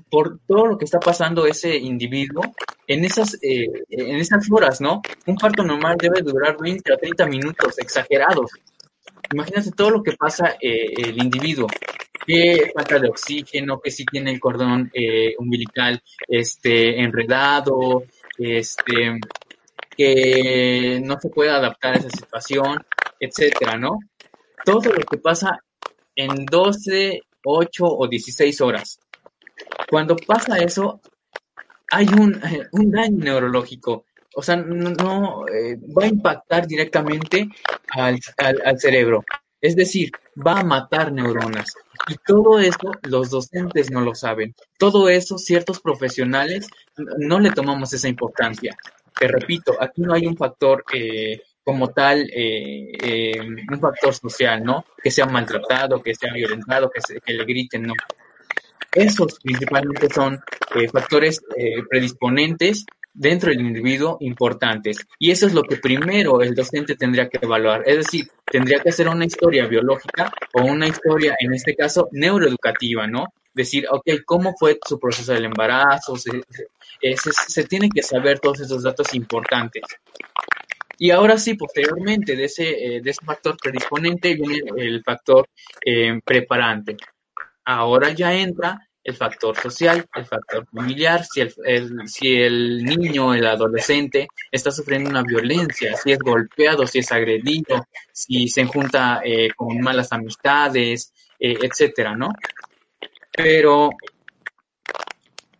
por 0.10 0.40
todo 0.46 0.66
lo 0.66 0.78
que 0.78 0.86
está 0.86 1.00
pasando 1.00 1.46
ese 1.46 1.76
individuo 1.78 2.44
en 2.88 3.06
esas, 3.06 3.38
eh, 3.42 3.68
en 3.90 4.18
esas 4.18 4.46
horas, 4.52 4.82
¿no? 4.82 5.02
Un 5.26 5.36
parto 5.36 5.64
normal 5.64 5.96
debe 5.98 6.22
durar 6.22 6.58
20 6.60 6.94
a 6.94 6.98
30 6.98 7.26
minutos, 7.28 7.78
exagerados. 7.78 8.52
Imagínate 9.32 9.72
todo 9.72 9.92
lo 9.92 10.04
que 10.04 10.14
pasa 10.14 10.56
eh, 10.62 10.94
el 10.98 11.22
individuo, 11.22 11.68
que 12.28 12.72
falta 12.76 13.00
de 13.00 13.08
oxígeno, 13.08 13.80
que 13.80 13.90
si 13.90 14.06
tiene 14.06 14.32
el 14.32 14.40
cordón 14.40 14.92
eh, 14.94 15.34
umbilical 15.40 16.04
este, 16.28 17.02
enredado, 17.02 18.04
este, 18.38 19.20
que 19.96 21.02
no 21.04 21.18
se 21.20 21.30
puede 21.30 21.52
adaptar 21.52 21.94
a 21.94 21.98
esa 22.00 22.10
situación, 22.10 22.86
etcétera, 23.20 23.78
¿no? 23.78 24.00
Todo 24.66 24.92
lo 24.92 25.06
que 25.06 25.18
pasa 25.18 25.58
en 26.16 26.46
12, 26.46 27.22
8 27.46 27.86
o 27.86 28.08
16 28.08 28.62
horas. 28.62 29.00
Cuando 29.90 30.18
pasa 30.18 30.58
eso, 30.58 31.00
hay 31.92 32.08
un, 32.08 32.40
un 32.74 32.92
daño 32.92 33.18
neurológico. 33.24 34.06
O 34.36 34.44
sea, 34.44 34.58
no, 34.58 35.48
eh, 35.48 35.78
va 35.98 36.04
a 36.04 36.08
impactar 36.08 36.68
directamente 36.68 37.48
al, 37.90 38.20
al, 38.38 38.80
cerebro. 38.80 39.24
Es 39.60 39.76
decir, 39.76 40.12
va 40.46 40.60
a 40.60 40.64
matar 40.64 41.12
neuronas. 41.12 41.74
Y 42.08 42.16
todo 42.26 42.60
eso 42.60 42.92
los 43.04 43.30
docentes 43.30 43.92
no 43.92 44.02
lo 44.02 44.16
saben. 44.16 44.56
Todo 44.78 45.10
eso 45.10 45.38
ciertos 45.38 45.80
profesionales 45.80 46.68
no 47.18 47.40
le 47.40 47.52
tomamos 47.52 47.94
esa 47.94 48.08
importancia. 48.08 48.76
Te 49.20 49.28
repito, 49.28 49.76
aquí 49.80 50.02
no 50.02 50.14
hay 50.14 50.28
un 50.28 50.38
factor 50.38 50.84
eh, 50.94 51.42
como 51.64 51.90
tal, 51.90 52.30
eh, 52.34 53.38
un 53.42 53.80
factor 53.80 54.14
social, 54.14 54.64
¿no? 54.64 54.86
Que 55.02 55.12
sea 55.12 55.26
maltratado, 55.26 56.02
que 56.02 56.16
sea 56.16 56.32
violentado, 56.34 56.90
que, 56.90 57.02
se, 57.02 57.20
que 57.20 57.34
le 57.34 57.44
griten, 57.46 57.84
no. 57.84 57.94
Esos 58.94 59.40
principalmente 59.44 60.08
son 60.10 60.40
eh, 60.76 60.88
factores 60.90 61.42
eh, 61.56 61.84
predisponentes 61.90 62.86
dentro 63.18 63.50
del 63.50 63.62
individuo 63.62 64.18
importantes. 64.22 64.98
Y 65.20 65.32
eso 65.32 65.48
es 65.48 65.54
lo 65.54 65.64
que 65.64 65.78
primero 65.78 66.42
el 66.42 66.54
docente 66.54 66.96
tendría 66.96 67.28
que 67.28 67.40
evaluar. 67.42 67.84
Es 67.86 67.98
decir, 67.98 68.28
tendría 68.46 68.80
que 68.80 68.90
hacer 68.90 69.08
una 69.10 69.26
historia 69.26 69.66
biológica 69.66 70.32
o 70.54 70.64
una 70.64 70.88
historia, 70.88 71.36
en 71.40 71.54
este 71.54 71.76
caso, 71.76 72.08
neuroeducativa, 72.12 73.08
¿no? 73.08 73.26
Decir, 73.54 73.88
ok, 73.90 74.24
¿cómo 74.24 74.54
fue 74.58 74.80
su 74.88 75.00
proceso 75.00 75.34
del 75.34 75.46
embarazo? 75.46 76.16
Se, 76.16 76.44
se, 77.48 77.64
tiene 77.64 77.90
que 77.90 78.04
saber 78.04 78.40
todos 78.40 78.62
esos 78.62 78.84
datos 78.84 79.14
importantes. 79.16 79.82
Y 81.00 81.10
ahora 81.10 81.38
sí, 81.38 81.56
posteriormente 81.56 82.36
de 82.36 82.46
ese, 82.46 82.70
eh, 82.70 83.02
de 83.02 83.10
ese 83.10 83.26
factor 83.26 83.58
predisponente 83.58 84.36
viene 84.36 84.62
el 84.78 85.04
factor 85.04 85.48
preparante 86.24 86.98
ahora 87.68 88.12
ya 88.12 88.34
entra 88.34 88.87
el 89.08 89.16
factor 89.16 89.56
social, 89.58 90.06
el 90.16 90.26
factor 90.26 90.68
familiar, 90.68 91.24
si 91.24 91.40
el, 91.40 91.54
si 92.10 92.42
el 92.42 92.84
niño, 92.84 93.34
el 93.34 93.48
adolescente 93.48 94.28
está 94.52 94.70
sufriendo 94.70 95.10
una 95.10 95.24
violencia, 95.24 95.96
si 95.96 96.12
es 96.12 96.20
golpeado, 96.20 96.86
si 96.86 97.00
es 97.00 97.10
agredido, 97.14 97.88
si 98.12 98.50
se 98.50 98.66
junta 98.66 99.22
eh, 99.24 99.48
con 99.56 99.80
malas 99.80 100.12
amistades, 100.12 101.14
eh, 101.40 101.58
etcétera, 101.62 102.18
¿no? 102.18 102.34
Pero, 103.32 103.92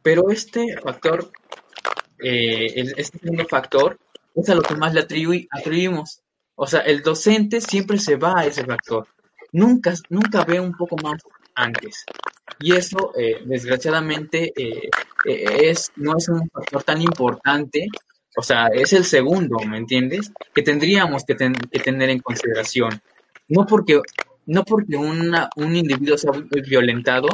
pero 0.02 0.30
este 0.30 0.76
factor, 0.84 1.32
eh, 2.22 2.92
este 2.98 3.18
segundo 3.18 3.46
factor, 3.46 3.98
es 4.36 4.50
a 4.50 4.56
lo 4.56 4.62
que 4.62 4.76
más 4.76 4.94
le 4.94 5.00
atribuimos. 5.00 6.22
O 6.56 6.68
sea, 6.68 6.82
el 6.82 7.02
docente 7.02 7.62
siempre 7.62 7.98
se 7.98 8.18
va 8.18 8.42
a 8.42 8.46
ese 8.46 8.66
factor. 8.66 9.08
Nunca, 9.54 9.94
nunca 10.10 10.44
ve 10.44 10.60
un 10.60 10.74
poco 10.74 10.98
más 10.98 11.22
antes. 11.56 12.04
Y 12.60 12.74
eso, 12.74 13.14
eh, 13.18 13.42
desgraciadamente, 13.46 14.52
eh, 14.56 14.90
eh, 15.26 15.70
es, 15.70 15.92
no 15.96 16.18
es 16.18 16.28
un 16.30 16.50
factor 16.50 16.84
tan 16.84 17.02
importante, 17.02 17.88
o 18.36 18.42
sea, 18.42 18.68
es 18.68 18.94
el 18.94 19.06
segundo, 19.06 19.58
¿me 19.60 19.78
entiendes? 19.78 20.32
Que 20.54 20.64
tendríamos 20.64 21.24
que, 21.24 21.36
tener 21.36 22.10
en 22.10 22.20
consideración. 22.20 23.00
No 23.48 23.66
porque, 23.66 24.02
no 24.46 24.64
porque 24.64 24.96
una, 24.96 25.50
un 25.56 25.76
individuo 25.76 26.18
sea 26.18 26.32
violentado, 26.68 27.28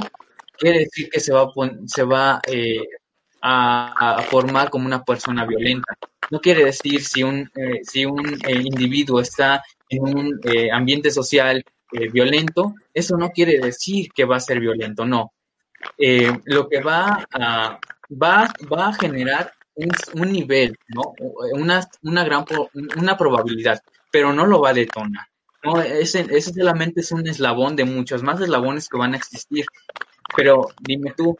quiere 0.57 0.79
decir 0.79 1.09
que 1.09 1.19
se 1.19 1.33
va, 1.33 1.49
se 1.87 2.03
va 2.03 2.41
a, 3.41 4.23
formar 4.29 4.69
como 4.69 4.85
una 4.85 5.03
persona 5.03 5.45
violenta. 5.45 5.97
No 6.31 6.39
quiere 6.39 6.65
decir 6.65 7.03
si 7.03 7.23
un, 7.23 7.49
si 7.83 8.05
un 8.05 8.25
individuo 8.47 9.19
está 9.19 9.61
en 9.89 10.03
un 10.03 10.39
ambiente 10.71 11.11
social 11.11 11.63
eh, 11.93 12.09
violento, 12.09 12.75
eso 12.93 13.17
no 13.17 13.29
quiere 13.29 13.59
decir 13.59 14.11
que 14.13 14.25
va 14.25 14.37
a 14.37 14.41
ser 14.41 14.59
violento, 14.59 15.05
no. 15.05 15.33
Eh, 15.97 16.31
lo 16.45 16.67
que 16.67 16.81
va 16.81 17.27
a, 17.33 17.79
va, 18.09 18.53
va 18.71 18.87
a 18.87 18.93
generar 18.93 19.53
un, 19.75 19.91
un 20.21 20.31
nivel, 20.31 20.77
¿no? 20.87 21.13
Una, 21.53 21.87
una 22.03 22.23
gran 22.23 22.45
una 22.97 23.17
probabilidad, 23.17 23.81
pero 24.11 24.33
no 24.33 24.45
lo 24.45 24.61
va 24.61 24.69
a 24.69 24.73
detonar. 24.73 25.27
No, 25.63 25.81
ese, 25.81 26.27
ese 26.29 26.53
solamente 26.53 27.01
es 27.01 27.11
un 27.11 27.25
eslabón 27.27 27.75
de 27.75 27.85
muchos 27.85 28.21
más 28.21 28.39
eslabones 28.41 28.89
que 28.89 28.97
van 28.97 29.13
a 29.13 29.17
existir. 29.17 29.65
Pero 30.35 30.67
dime 30.81 31.13
tú, 31.15 31.37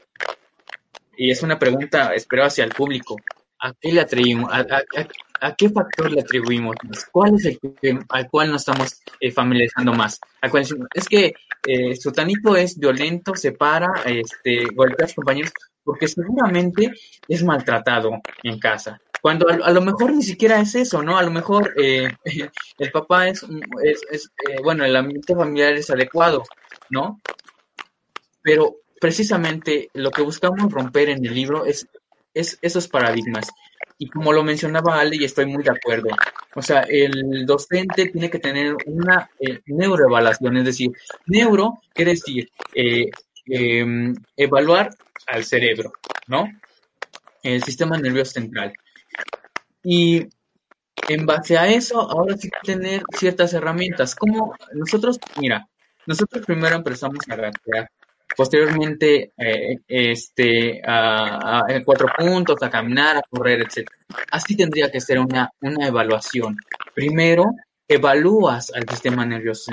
y 1.17 1.31
es 1.31 1.43
una 1.43 1.59
pregunta, 1.59 2.13
espero, 2.13 2.45
hacia 2.45 2.63
el 2.63 2.71
público, 2.71 3.15
¿a 3.59 3.73
qué 3.73 3.91
le 3.91 4.01
atribuimos? 4.01 4.51
¿A, 4.51 4.65
qué 5.57 5.69
factor 5.69 6.11
le 6.11 6.21
atribuimos 6.21 6.75
más? 6.83 7.05
¿Cuál 7.11 7.35
es 7.35 7.45
el 7.45 7.59
que, 7.59 7.99
al 8.09 8.29
cual 8.29 8.51
nos 8.51 8.61
estamos 8.61 9.01
eh, 9.19 9.31
familiarizando 9.31 9.93
más? 9.93 10.19
es 10.93 11.07
que 11.07 11.33
eh, 11.65 11.95
Sutanito 11.95 12.55
es 12.55 12.77
violento, 12.77 13.35
se 13.35 13.53
para, 13.53 13.91
este, 14.05 14.65
golpea 14.73 15.05
a 15.05 15.07
sus 15.07 15.15
compañeros, 15.15 15.51
porque 15.83 16.07
seguramente 16.07 16.91
es 17.27 17.43
maltratado 17.43 18.21
en 18.43 18.59
casa. 18.59 18.99
Cuando 19.21 19.47
a, 19.47 19.71
lo 19.71 19.81
mejor 19.81 20.13
ni 20.13 20.21
siquiera 20.21 20.59
es 20.59 20.75
eso, 20.75 21.01
¿no? 21.01 21.17
A 21.17 21.23
lo 21.23 21.31
mejor 21.31 21.73
eh, 21.77 22.09
el 22.77 22.91
papá 22.91 23.29
es, 23.29 23.45
es, 24.11 24.31
eh, 24.49 24.57
bueno, 24.61 24.83
el 24.83 24.95
ambiente 24.95 25.33
familiar 25.33 25.73
es 25.73 25.89
adecuado, 25.89 26.43
¿no? 26.89 27.21
Pero 28.41 28.75
precisamente 28.99 29.89
lo 29.93 30.11
que 30.11 30.23
buscamos 30.23 30.69
romper 30.69 31.09
en 31.09 31.25
el 31.25 31.33
libro 31.33 31.65
es, 31.65 31.87
es 32.33 32.59
esos 32.61 32.89
paradigmas. 32.89 33.49
Y 34.03 34.07
como 34.07 34.33
lo 34.33 34.43
mencionaba 34.43 34.99
Ale, 34.99 35.15
y 35.15 35.23
estoy 35.23 35.45
muy 35.45 35.63
de 35.63 35.71
acuerdo, 35.71 36.09
o 36.55 36.61
sea, 36.61 36.81
el 36.81 37.45
docente 37.45 38.09
tiene 38.09 38.29
que 38.29 38.37
tener 38.37 38.75
una 38.85 39.29
eh, 39.39 39.61
neuroevaluación, 39.67 40.57
es 40.57 40.65
decir, 40.65 40.91
neuro 41.27 41.79
quiere 41.93 42.11
decir 42.11 42.51
eh, 42.75 43.09
em, 43.45 44.13
evaluar 44.35 44.89
al 45.27 45.45
cerebro, 45.45 45.93
¿no? 46.27 46.49
El 47.43 47.63
sistema 47.63 47.97
nervioso 47.97 48.33
central. 48.33 48.73
Y 49.85 50.27
en 51.07 51.25
base 51.25 51.57
a 51.57 51.69
eso, 51.69 52.01
ahora 52.01 52.35
sí 52.35 52.49
que 52.49 52.73
tener 52.73 53.03
ciertas 53.17 53.53
herramientas. 53.53 54.15
Como 54.15 54.53
nosotros, 54.73 55.17
mira, 55.39 55.65
nosotros 56.05 56.45
primero 56.45 56.75
empezamos 56.75 57.19
a 57.29 57.37
rastrear, 57.37 57.89
posteriormente 58.35 59.33
eh, 59.37 59.77
este, 59.87 60.81
a, 60.85 61.65
cuatro 61.85 62.07
puntos, 62.17 62.61
a 62.61 62.69
caminar, 62.69 63.17
a 63.17 63.21
correr, 63.29 63.61
etc. 63.61 63.89
Así 64.31 64.55
tendría 64.55 64.91
que 64.91 65.01
ser 65.01 65.19
una, 65.19 65.51
una 65.61 65.87
evaluación. 65.87 66.57
Primero, 66.93 67.51
evalúas 67.87 68.71
al 68.73 68.87
sistema 68.89 69.25
nervioso. 69.25 69.71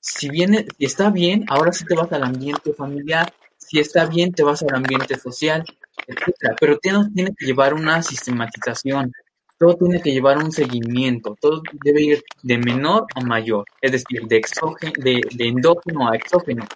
Si 0.00 0.28
viene, 0.28 0.66
si 0.78 0.84
está 0.84 1.10
bien, 1.10 1.44
ahora 1.48 1.72
sí 1.72 1.84
te 1.84 1.94
vas 1.94 2.12
al 2.12 2.24
ambiente 2.24 2.72
familiar. 2.74 3.32
Si 3.56 3.78
está 3.80 4.06
bien, 4.06 4.32
te 4.32 4.42
vas 4.42 4.62
al 4.62 4.74
ambiente 4.74 5.18
social, 5.18 5.64
etc. 6.06 6.54
Pero 6.60 6.78
tienes, 6.78 7.12
tiene 7.14 7.34
que 7.36 7.46
llevar 7.46 7.74
una 7.74 8.02
sistematización 8.02 9.12
todo 9.58 9.76
tiene 9.76 10.00
que 10.00 10.12
llevar 10.12 10.38
un 10.38 10.52
seguimiento, 10.52 11.36
todo 11.40 11.62
debe 11.82 12.02
ir 12.02 12.24
de 12.42 12.58
menor 12.58 13.06
a 13.14 13.20
mayor, 13.20 13.64
es 13.80 13.92
decir, 13.92 14.22
de, 14.26 14.36
exógeno, 14.36 14.92
de, 14.96 15.22
endógeno 15.38 16.10
a 16.10 16.16
exógeno. 16.16 16.66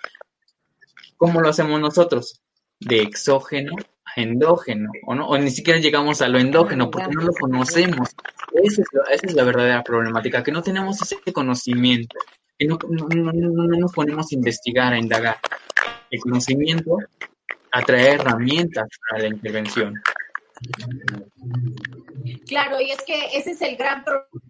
¿Cómo 1.19 1.41
lo 1.41 1.51
hacemos 1.51 1.79
nosotros? 1.81 2.41
De 2.81 3.03
exógeno 3.03 3.75
a 4.05 4.21
endógeno, 4.21 4.91
o, 5.05 5.15
no, 5.15 5.29
o 5.29 5.37
ni 5.37 5.51
siquiera 5.51 5.81
llegamos 5.81 6.23
a 6.23 6.29
lo 6.29 6.39
endógeno 6.39 6.91
porque 6.91 7.11
no 7.11 7.23
lo 7.23 7.33
conocemos. 7.33 8.09
Esa 8.53 8.83
es, 9.11 9.35
la, 9.35 9.45
verdadera 9.45 9.83
problemática, 9.83 10.43
que 10.43 10.53
no 10.53 10.63
tenemos 10.63 11.03
ese 11.03 11.19
conocimiento, 11.33 12.17
que 12.57 12.67
no, 12.67 12.79
no, 12.89 13.33
no 13.33 13.79
nos 13.79 13.93
ponemos 13.93 14.33
a 14.33 14.35
investigar, 14.35 14.93
a 14.93 14.99
indagar. 14.99 15.39
El 16.11 16.21
conocimiento 16.21 16.99
atrae 17.73 18.13
herramientas 18.13 18.89
para 19.11 19.25
la 19.25 19.29
intervención. 19.29 19.95
Claro, 22.47 22.81
y 22.81 22.91
es 22.91 23.03
que 23.03 23.37
ese 23.37 23.53
es 23.53 23.63
el 23.63 23.77
gran 23.77 24.05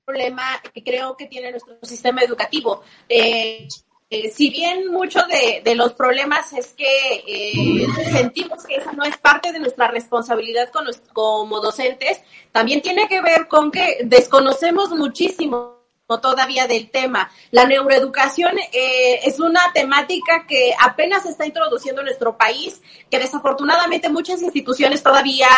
problema 0.04 0.60
que 0.72 0.82
creo 0.82 1.16
que 1.16 1.26
tiene 1.26 1.50
nuestro 1.50 1.78
sistema 1.82 2.22
educativo. 2.22 2.82
Eh, 3.08 3.68
eh, 4.10 4.30
si 4.30 4.50
bien 4.50 4.90
muchos 4.90 5.24
de, 5.28 5.74
los 5.74 5.92
problemas 5.92 6.52
es 6.52 6.68
que 6.68 7.24
eh, 7.26 7.86
sentimos 8.10 8.64
que 8.64 8.76
esa 8.76 8.92
no 8.92 9.04
es 9.04 9.16
parte 9.18 9.52
de 9.52 9.60
nuestra 9.60 9.88
responsabilidad 9.88 10.70
como 11.12 11.60
docentes, 11.60 12.20
también 12.52 12.80
tiene 12.80 13.06
que 13.08 13.20
ver 13.20 13.48
con 13.48 13.70
que 13.70 13.98
desconocemos 14.04 14.90
muchísimo 14.90 15.78
todavía 16.16 16.66
del 16.66 16.90
tema. 16.90 17.30
La 17.50 17.66
neuroeducación 17.66 18.58
eh, 18.72 19.20
es 19.24 19.38
una 19.38 19.60
temática 19.74 20.46
que 20.46 20.72
apenas 20.80 21.24
se 21.24 21.30
está 21.30 21.44
introduciendo 21.44 22.00
en 22.00 22.06
nuestro 22.06 22.38
país, 22.38 22.80
que 23.10 23.18
desafortunadamente 23.18 24.08
muchas 24.08 24.40
instituciones 24.42 25.02
todavía 25.02 25.48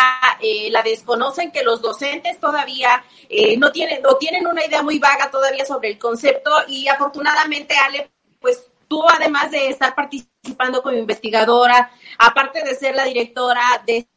eh, 0.41 0.69
la 0.69 0.81
desconocen, 0.81 1.51
que 1.51 1.63
los 1.63 1.81
docentes 1.81 2.37
todavía 2.39 3.03
eh, 3.29 3.55
no 3.55 3.71
tienen 3.71 4.05
o 4.05 4.17
tienen 4.17 4.45
una 4.45 4.65
idea 4.65 4.83
muy 4.83 4.99
vaga 4.99 5.31
todavía 5.31 5.65
sobre 5.65 5.89
el 5.89 5.97
concepto 5.97 6.51
y 6.67 6.89
afortunadamente 6.89 7.75
Ale, 7.75 8.11
pues 8.41 8.65
tú 8.87 9.01
además 9.07 9.51
de 9.51 9.69
estar 9.69 9.95
participando 9.95 10.81
como 10.81 10.97
investigadora, 10.97 11.91
aparte 12.17 12.61
de 12.63 12.75
ser 12.75 12.95
la 12.95 13.05
directora 13.05 13.61
de 13.85 14.07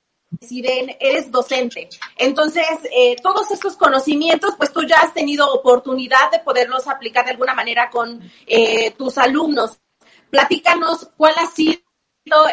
deciden, 0.41 0.97
eres 1.01 1.31
docente. 1.31 1.89
Entonces, 2.17 2.67
eh, 2.93 3.17
todos 3.23 3.51
estos 3.51 3.77
conocimientos, 3.77 4.55
pues 4.57 4.73
tú 4.73 4.83
ya 4.83 4.97
has 4.97 5.15
tenido 5.15 5.53
oportunidad 5.53 6.31
de 6.31 6.41
poderlos 6.41 6.89
aplicar 6.89 7.25
de 7.25 7.33
alguna 7.33 7.55
manera 7.55 7.91
con 7.91 8.21
eh, 8.47 8.91
tus 8.93 9.19
alumnos. 9.19 9.79
Platícanos 10.31 11.11
cuál 11.17 11.35
ha 11.39 11.47
sido 11.47 11.79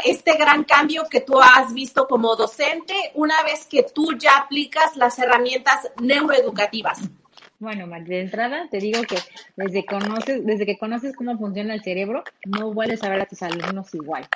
este 0.04 0.34
gran 0.34 0.64
cambio 0.64 1.06
que 1.10 1.22
tú 1.22 1.40
has 1.42 1.74
visto 1.74 2.08
como 2.08 2.36
docente 2.36 2.94
una 3.16 3.42
vez 3.44 3.66
que 3.66 3.84
tú 3.84 4.14
ya 4.18 4.38
aplicas 4.38 4.96
las 4.98 5.18
herramientas 5.18 5.90
neuroeducativas. 6.00 7.00
Bueno, 7.62 7.86
de 7.88 8.22
entrada 8.22 8.68
te 8.72 8.80
digo 8.80 9.04
que 9.04 9.18
desde, 9.56 9.86
conoces, 9.86 10.44
desde 10.44 10.66
que 10.66 10.80
conoces 10.80 11.16
cómo 11.16 11.38
funciona 11.38 11.76
el 11.76 11.84
cerebro, 11.84 12.24
no 12.48 12.74
vuelves 12.74 13.04
a 13.04 13.10
ver 13.10 13.22
a 13.22 13.28
tus 13.28 13.44
alumnos 13.44 13.94
igual. 13.94 14.28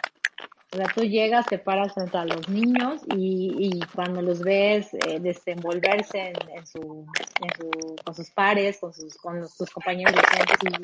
O 0.72 0.78
sea, 0.78 0.86
tú 0.94 1.02
llegas, 1.02 1.48
te 1.48 1.58
paras 1.58 1.96
frente 1.96 2.16
a 2.20 2.26
los 2.26 2.48
niños 2.50 3.02
y, 3.18 3.50
y 3.58 3.80
cuando 3.96 4.22
los 4.22 4.44
ves 4.44 4.94
eh, 4.94 5.20
desenvolverse 5.20 6.34
en, 6.54 6.68
su, 6.68 7.08
con 8.04 8.14
sus 8.14 8.30
pares, 8.30 8.78
con 8.78 8.94
sus, 8.94 9.18
con 9.18 9.50
sus 9.50 9.72
compañeros 9.72 10.14
docentes 10.14 10.80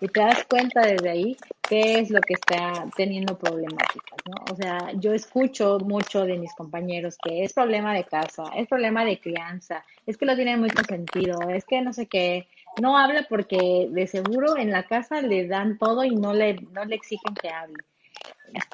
y, 0.00 0.08
te 0.08 0.20
das 0.20 0.44
cuenta 0.44 0.82
desde 0.82 1.10
ahí 1.10 1.36
qué 1.68 1.98
es 2.00 2.10
lo 2.10 2.20
que 2.20 2.34
está 2.34 2.86
teniendo 2.96 3.36
problemáticas, 3.38 4.18
¿no? 4.26 4.52
O 4.52 4.56
sea, 4.56 4.92
yo 4.94 5.12
escucho 5.12 5.78
mucho 5.80 6.24
de 6.24 6.38
mis 6.38 6.54
compañeros 6.54 7.16
que 7.22 7.42
es 7.42 7.52
problema 7.52 7.94
de 7.94 8.04
casa, 8.04 8.44
es 8.54 8.68
problema 8.68 9.04
de 9.04 9.18
crianza, 9.18 9.84
es 10.06 10.16
que 10.16 10.26
lo 10.26 10.36
tienen 10.36 10.60
muy 10.60 10.70
consentido, 10.70 11.40
es 11.50 11.64
que 11.64 11.80
no 11.82 11.92
sé 11.92 12.06
qué, 12.06 12.48
no 12.80 12.96
habla 12.98 13.26
porque 13.28 13.88
de 13.90 14.06
seguro 14.06 14.56
en 14.56 14.70
la 14.70 14.84
casa 14.84 15.22
le 15.22 15.46
dan 15.46 15.78
todo 15.78 16.04
y 16.04 16.14
no 16.14 16.32
le, 16.32 16.54
no 16.72 16.84
le 16.84 16.94
exigen 16.94 17.34
que 17.34 17.48
hable. 17.48 17.82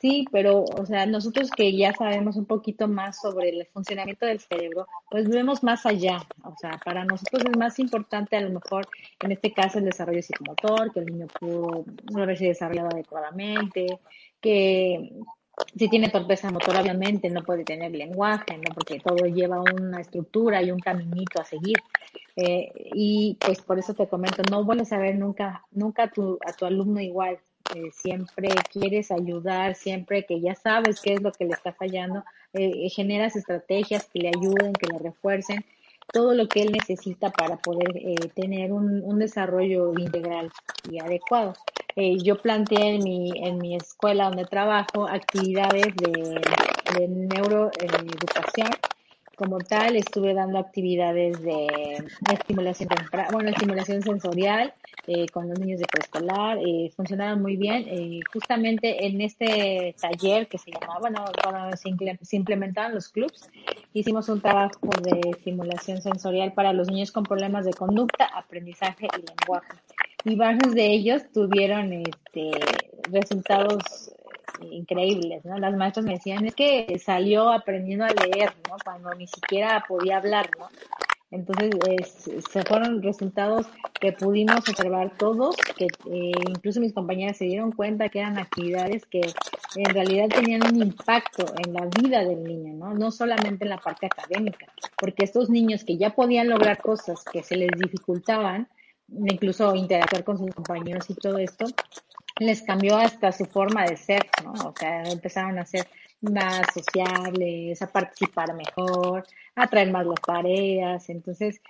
Sí, 0.00 0.26
pero, 0.30 0.64
o 0.64 0.86
sea, 0.86 1.06
nosotros 1.06 1.50
que 1.50 1.76
ya 1.76 1.92
sabemos 1.92 2.36
un 2.36 2.46
poquito 2.46 2.88
más 2.88 3.20
sobre 3.20 3.50
el 3.50 3.66
funcionamiento 3.66 4.26
del 4.26 4.40
cerebro, 4.40 4.86
pues 5.10 5.28
vemos 5.28 5.62
más 5.62 5.86
allá. 5.86 6.26
O 6.44 6.54
sea, 6.60 6.80
para 6.84 7.04
nosotros 7.04 7.44
es 7.44 7.56
más 7.58 7.78
importante 7.78 8.36
a 8.36 8.40
lo 8.40 8.50
mejor, 8.50 8.86
en 9.20 9.32
este 9.32 9.52
caso, 9.52 9.78
el 9.78 9.84
desarrollo 9.84 10.22
psicomotor, 10.22 10.92
que 10.92 11.00
el 11.00 11.06
niño 11.06 11.26
pudo 11.38 11.84
no 12.12 12.22
haberse 12.22 12.46
desarrollado 12.46 12.90
adecuadamente, 12.92 13.98
que 14.40 15.12
si 15.76 15.88
tiene 15.88 16.08
torpeza 16.08 16.50
motor, 16.50 16.76
obviamente 16.76 17.28
no 17.30 17.42
puede 17.42 17.64
tener 17.64 17.92
lenguaje, 17.92 18.56
¿no? 18.56 18.74
Porque 18.74 19.00
todo 19.00 19.26
lleva 19.26 19.60
una 19.60 20.00
estructura 20.00 20.62
y 20.62 20.70
un 20.70 20.80
caminito 20.80 21.40
a 21.40 21.44
seguir. 21.44 21.76
Eh, 22.36 22.72
y 22.94 23.36
pues 23.38 23.60
por 23.60 23.78
eso 23.78 23.94
te 23.94 24.08
comento, 24.08 24.42
no 24.50 24.64
vuelves 24.64 24.92
a 24.92 24.98
ver 24.98 25.16
nunca, 25.16 25.64
nunca 25.70 26.10
tu, 26.10 26.38
a 26.46 26.52
tu 26.52 26.64
alumno 26.64 27.00
igual 27.00 27.38
siempre 27.92 28.48
quieres 28.70 29.10
ayudar, 29.10 29.74
siempre 29.74 30.24
que 30.24 30.40
ya 30.40 30.54
sabes 30.54 31.00
qué 31.00 31.14
es 31.14 31.22
lo 31.22 31.32
que 31.32 31.44
le 31.44 31.52
está 31.52 31.72
fallando, 31.72 32.24
eh, 32.52 32.88
generas 32.90 33.36
estrategias 33.36 34.08
que 34.12 34.20
le 34.20 34.28
ayuden, 34.28 34.72
que 34.74 34.86
le 34.86 34.98
refuercen 34.98 35.64
todo 36.12 36.34
lo 36.34 36.48
que 36.48 36.62
él 36.62 36.72
necesita 36.72 37.30
para 37.30 37.56
poder 37.56 37.96
eh, 37.96 38.14
tener 38.34 38.72
un, 38.72 39.02
un, 39.02 39.18
desarrollo 39.18 39.92
integral 39.96 40.50
y 40.90 41.00
adecuado. 41.00 41.54
Eh, 41.96 42.18
yo 42.22 42.36
planteé 42.36 42.96
en 42.96 43.04
mi, 43.04 43.32
en 43.36 43.58
mi 43.58 43.76
escuela 43.76 44.24
donde 44.24 44.44
trabajo 44.44 45.06
actividades 45.06 45.94
de, 45.96 46.40
de 46.98 47.08
neuroeducación 47.08 48.68
como 49.42 49.58
tal, 49.58 49.96
estuve 49.96 50.34
dando 50.34 50.56
actividades 50.56 51.42
de, 51.42 51.66
estimulación 52.32 52.88
bueno, 53.32 53.50
estimulación 53.50 54.00
sensorial 54.00 54.72
eh, 55.08 55.26
con 55.30 55.48
los 55.48 55.58
niños 55.58 55.80
de 55.80 55.86
preescolar, 55.86 56.58
eh, 56.58 56.92
funcionaban 56.94 57.42
muy 57.42 57.56
bien. 57.56 57.84
Eh, 57.88 58.20
justamente 58.32 59.04
en 59.04 59.20
este 59.20 59.96
taller 60.00 60.46
que 60.46 60.58
se 60.58 60.70
llamaba, 60.70 61.00
bueno, 61.00 61.24
cuando 61.42 61.76
se, 61.76 62.36
implementaban 62.36 62.94
los 62.94 63.08
clubs, 63.08 63.50
hicimos 63.92 64.28
un 64.28 64.40
trabajo 64.40 64.90
de 65.02 65.30
estimulación 65.30 66.00
sensorial 66.00 66.52
para 66.52 66.72
los 66.72 66.88
niños 66.88 67.10
con 67.10 67.24
problemas 67.24 67.64
de 67.64 67.72
conducta, 67.72 68.26
aprendizaje 68.36 69.08
y 69.12 69.26
lenguaje. 69.26 69.72
Y 70.24 70.36
varios 70.36 70.72
de 70.72 70.86
ellos 70.86 71.22
tuvieron 71.32 71.92
este, 71.92 72.52
resultados 73.10 74.14
increíbles, 74.70 75.44
¿no? 75.44 75.58
Las 75.58 75.74
maestras 75.74 76.06
me 76.06 76.14
decían, 76.14 76.46
es 76.46 76.54
que 76.54 76.98
salió 76.98 77.50
aprendiendo 77.50 78.04
a 78.04 78.10
leer, 78.10 78.50
¿no? 78.68 78.76
Cuando 78.84 79.14
ni 79.14 79.26
siquiera 79.26 79.84
podía 79.88 80.18
hablar, 80.18 80.50
¿no? 80.58 80.68
Entonces, 81.30 81.70
se 82.50 82.62
fueron 82.64 83.02
resultados 83.02 83.66
que 83.98 84.12
pudimos 84.12 84.68
observar 84.68 85.16
todos, 85.18 85.56
que 85.78 85.86
eh, 85.86 86.32
incluso 86.50 86.78
mis 86.78 86.92
compañeras 86.92 87.38
se 87.38 87.46
dieron 87.46 87.72
cuenta 87.72 88.10
que 88.10 88.18
eran 88.18 88.38
actividades 88.38 89.06
que 89.06 89.22
en 89.76 89.94
realidad 89.94 90.28
tenían 90.28 90.62
un 90.62 90.82
impacto 90.82 91.54
en 91.56 91.72
la 91.72 91.86
vida 91.86 92.22
del 92.22 92.44
niño, 92.44 92.74
¿no? 92.74 92.94
No 92.94 93.10
solamente 93.10 93.64
en 93.64 93.70
la 93.70 93.78
parte 93.78 94.06
académica, 94.06 94.66
porque 95.00 95.24
estos 95.24 95.48
niños 95.48 95.84
que 95.84 95.96
ya 95.96 96.10
podían 96.10 96.50
lograr 96.50 96.82
cosas 96.82 97.24
que 97.32 97.42
se 97.42 97.56
les 97.56 97.70
dificultaban, 97.78 98.68
incluso 99.08 99.74
interactuar 99.74 100.24
con 100.24 100.36
sus 100.36 100.54
compañeros 100.54 101.08
y 101.08 101.14
todo 101.14 101.38
esto, 101.38 101.64
les 102.46 102.62
cambió 102.62 102.96
hasta 102.96 103.32
su 103.32 103.46
forma 103.46 103.84
de 103.84 103.96
ser, 103.96 104.26
¿no? 104.44 104.52
O 104.52 104.74
sea, 104.76 105.02
empezaron 105.04 105.58
a 105.58 105.66
ser 105.66 105.86
más 106.22 106.66
sociables, 106.72 107.82
a 107.82 107.86
participar 107.88 108.54
mejor, 108.54 109.26
a 109.56 109.66
traer 109.66 109.90
más 109.90 110.06
las 110.06 110.20
tareas, 110.20 111.08
entonces 111.10 111.60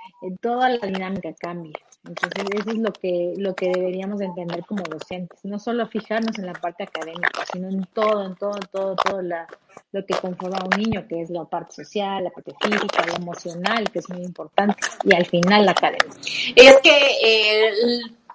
toda 0.40 0.68
la 0.68 0.86
dinámica 0.86 1.32
cambia. 1.34 1.78
Entonces 2.04 2.44
eso 2.52 2.70
es 2.70 2.78
lo 2.78 2.92
que, 2.92 3.34
lo 3.36 3.54
que 3.54 3.70
deberíamos 3.70 4.20
entender 4.20 4.64
como 4.66 4.82
docentes, 4.82 5.38
no 5.44 5.58
solo 5.58 5.86
fijarnos 5.86 6.38
en 6.38 6.46
la 6.46 6.52
parte 6.52 6.82
académica, 6.82 7.44
sino 7.50 7.68
en 7.68 7.84
todo, 7.94 8.26
en 8.26 8.34
todo, 8.34 8.58
todo, 8.72 8.96
todo 8.96 9.22
la, 9.22 9.46
lo 9.92 10.04
que 10.04 10.14
conforma 10.14 10.58
a 10.58 10.64
un 10.64 10.82
niño, 10.82 11.06
que 11.08 11.22
es 11.22 11.30
la 11.30 11.44
parte 11.44 11.74
social, 11.74 12.24
la 12.24 12.30
parte 12.30 12.52
física, 12.60 13.06
la 13.06 13.14
emocional, 13.14 13.90
que 13.90 14.00
es 14.00 14.10
muy 14.10 14.22
importante, 14.22 14.76
y 15.04 15.14
al 15.14 15.26
final 15.26 15.64
la 15.64 15.72
académica. 15.72 16.16
Es 16.56 16.78
que 16.82 16.96
eh, 17.24 17.72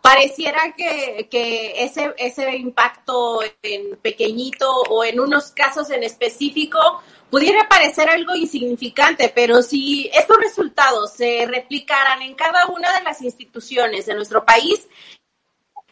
pareciera 0.08 0.74
que, 0.74 1.28
que 1.30 1.84
ese, 1.84 2.14
ese 2.18 2.56
impacto 2.56 3.42
en 3.62 3.98
pequeñito 3.98 4.72
o 4.90 5.04
en 5.04 5.20
unos 5.20 5.52
casos 5.52 5.90
en 5.90 6.02
específico 6.02 6.80
pudiera 7.30 7.68
parecer 7.68 8.10
algo 8.10 8.34
insignificante, 8.34 9.30
pero 9.36 9.62
si 9.62 10.10
estos 10.14 10.38
resultados 10.38 11.12
se 11.12 11.46
replicaran 11.46 12.22
en 12.22 12.36
cada 12.36 12.68
una 12.68 12.98
de 12.98 13.04
las 13.04 13.22
instituciones 13.22 14.06
de 14.06 14.16
nuestro 14.16 14.46
país, 14.46 14.88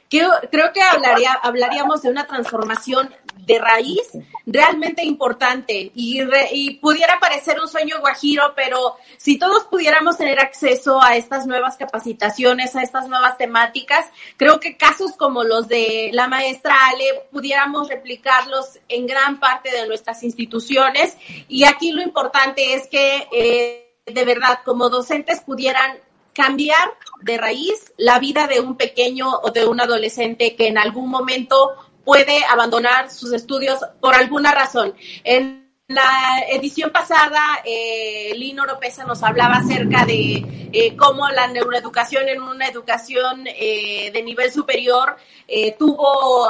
creo 0.09 0.73
que 0.73 0.81
hablaría, 0.81 1.33
hablaríamos 1.33 2.01
de 2.01 2.09
una 2.09 2.25
transformación 2.25 3.13
de 3.45 3.59
raíz 3.59 4.01
realmente 4.45 5.03
importante 5.03 5.91
y, 5.93 6.21
y, 6.51 6.75
pudiera 6.77 7.19
parecer 7.19 7.59
un 7.59 7.67
sueño 7.67 7.99
guajiro, 7.99 8.53
pero 8.55 8.95
si 9.17 9.37
todos 9.37 9.65
pudiéramos 9.65 10.17
tener 10.17 10.39
acceso 10.39 11.01
a 11.01 11.15
estas 11.15 11.45
nuevas 11.45 11.77
capacitaciones, 11.77 12.75
a 12.75 12.81
estas 12.81 13.07
nuevas 13.07 13.37
temáticas, 13.37 14.07
creo 14.37 14.59
que 14.59 14.77
casos 14.77 15.13
como 15.13 15.43
los 15.43 15.67
de 15.67 16.09
la 16.13 16.27
maestra 16.27 16.75
Ale 16.87 17.27
pudiéramos 17.31 17.89
replicarlos 17.89 18.79
en 18.87 19.05
gran 19.05 19.39
parte 19.39 19.71
de 19.71 19.87
nuestras 19.87 20.23
instituciones. 20.23 21.17
Y 21.47 21.65
aquí 21.65 21.91
lo 21.91 22.01
importante 22.01 22.73
es 22.73 22.87
que 22.87 23.27
eh, 23.31 23.85
de 24.05 24.25
verdad 24.25 24.59
como 24.63 24.89
docentes 24.89 25.41
pudieran 25.41 25.97
cambiar 26.35 26.93
de 27.21 27.37
raíz 27.37 27.93
la 27.97 28.19
vida 28.19 28.45
de 28.45 28.59
un 28.59 28.75
pequeño 28.75 29.31
o 29.41 29.51
de 29.51 29.65
un 29.65 29.79
adolescente 29.79 30.55
que 30.55 30.67
en 30.67 30.77
algún 30.77 31.09
momento 31.09 31.73
puede 32.03 32.43
abandonar 32.45 33.09
sus 33.09 33.33
estudios 33.33 33.79
por 33.99 34.13
alguna 34.13 34.51
razón. 34.51 34.93
En 35.23 35.65
la 35.87 36.43
edición 36.49 36.91
pasada, 36.91 37.39
eh, 37.63 38.33
Lino 38.35 38.63
Oropesa 38.63 39.05
nos 39.05 39.23
hablaba 39.23 39.55
acerca 39.55 40.05
de 40.05 40.69
eh, 40.73 40.95
cómo 40.95 41.29
la 41.29 41.47
neuroeducación 41.47 42.27
en 42.27 42.41
una 42.41 42.67
educación 42.67 43.45
eh, 43.47 44.11
de 44.11 44.23
nivel 44.23 44.51
superior 44.51 45.15
eh, 45.47 45.75
tuvo 45.77 46.49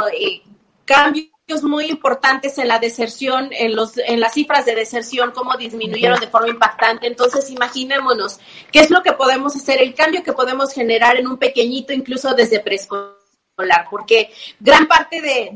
cambios 0.86 1.35
muy 1.64 1.86
importantes 1.86 2.58
en 2.58 2.68
la 2.68 2.80
deserción, 2.80 3.50
en, 3.52 3.76
los, 3.76 3.98
en 3.98 4.20
las 4.20 4.34
cifras 4.34 4.66
de 4.66 4.76
deserción, 4.76 5.32
cómo 5.32 5.56
disminuyeron 5.58 6.20
de 6.20 6.28
forma 6.28 6.50
impactante. 6.50 7.06
Entonces, 7.08 7.50
imaginémonos 7.52 8.40
qué 8.72 8.80
es 8.80 8.90
lo 8.90 9.04
que 9.04 9.14
podemos 9.14 9.56
hacer, 9.56 9.82
el 9.82 9.94
cambio 9.94 10.24
que 10.24 10.34
podemos 10.34 10.74
generar 10.74 11.18
en 11.18 11.28
un 11.28 11.38
pequeñito, 11.38 11.94
incluso 11.94 12.34
desde 12.34 12.60
preescolar 12.60 13.16
porque 13.90 14.34
gran 14.60 14.86
parte 14.86 15.22
de, 15.22 15.50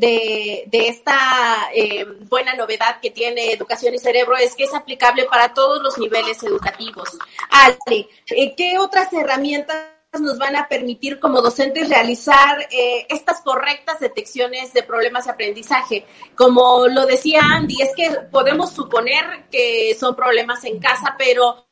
de, 0.67 0.87
esta 0.87 1.67
eh, 1.75 2.05
buena 2.29 2.53
novedad 2.53 3.01
que 3.01 3.11
tiene 3.11 3.51
Educación 3.51 3.93
y 3.93 3.99
Cerebro 3.99 4.37
es 4.37 4.55
que 4.55 4.63
es 4.63 4.73
aplicable 4.73 5.25
para 5.25 5.53
todos 5.53 5.83
los 5.83 5.97
niveles 5.97 6.41
educativos. 6.43 7.09
Ale, 7.49 8.07
eh, 8.27 8.55
¿qué 8.55 8.77
otras 8.77 9.11
herramientas 9.11 9.98
nos 10.17 10.39
van 10.39 10.55
a 10.55 10.67
permitir 10.67 11.19
como 11.19 11.41
docentes 11.41 11.87
realizar 11.87 12.67
eh, 12.71 13.05
estas 13.09 13.41
correctas 13.41 13.99
detecciones 13.99 14.73
de 14.73 14.81
problemas 14.81 15.25
de 15.25 15.31
aprendizaje. 15.31 16.05
Como 16.35 16.87
lo 16.87 17.05
decía 17.05 17.41
Andy, 17.43 17.81
es 17.81 17.91
que 17.95 18.09
podemos 18.31 18.71
suponer 18.71 19.45
que 19.51 19.95
son 19.99 20.15
problemas 20.15 20.63
en 20.65 20.79
casa, 20.79 21.15
pero 21.17 21.67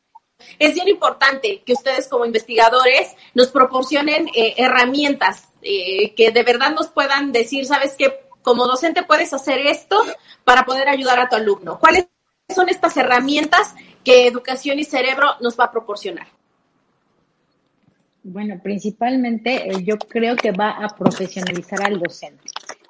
es 0.60 0.76
bien 0.76 0.88
importante 0.88 1.64
que 1.66 1.74
ustedes 1.74 2.08
como 2.08 2.26
investigadores 2.26 3.16
nos 3.34 3.48
proporcionen 3.48 4.28
eh, 4.36 4.54
herramientas 4.58 5.48
eh, 5.64 6.14
que 6.14 6.32
de 6.32 6.44
verdad 6.44 6.72
nos 6.72 6.90
puedan 6.90 7.32
decir, 7.32 7.66
sabes 7.66 7.96
que 7.96 8.28
como 8.44 8.68
docente 8.68 9.04
puedes 9.04 9.34
hacer 9.34 9.66
esto 9.66 10.02
para 10.44 10.64
poder 10.64 10.88
ayudar 10.90 11.20
a 11.20 11.28
tu 11.28 11.36
alumno. 11.36 11.80
¿Cuáles 11.80 12.08
son 12.56 12.70
estas 12.70 12.96
herramientas 12.98 13.74
que 14.06 14.28
Educación 14.28 14.80
y 14.80 14.86
Cerebro 14.86 15.36
nos 15.42 15.60
va 15.60 15.66
a 15.66 15.72
proporcionar? 15.72 16.37
Bueno, 18.30 18.60
principalmente 18.62 19.70
eh, 19.70 19.84
yo 19.86 19.98
creo 19.98 20.36
que 20.36 20.52
va 20.52 20.72
a 20.72 20.90
profesionalizar 20.90 21.82
al 21.82 21.98
docente. 21.98 22.44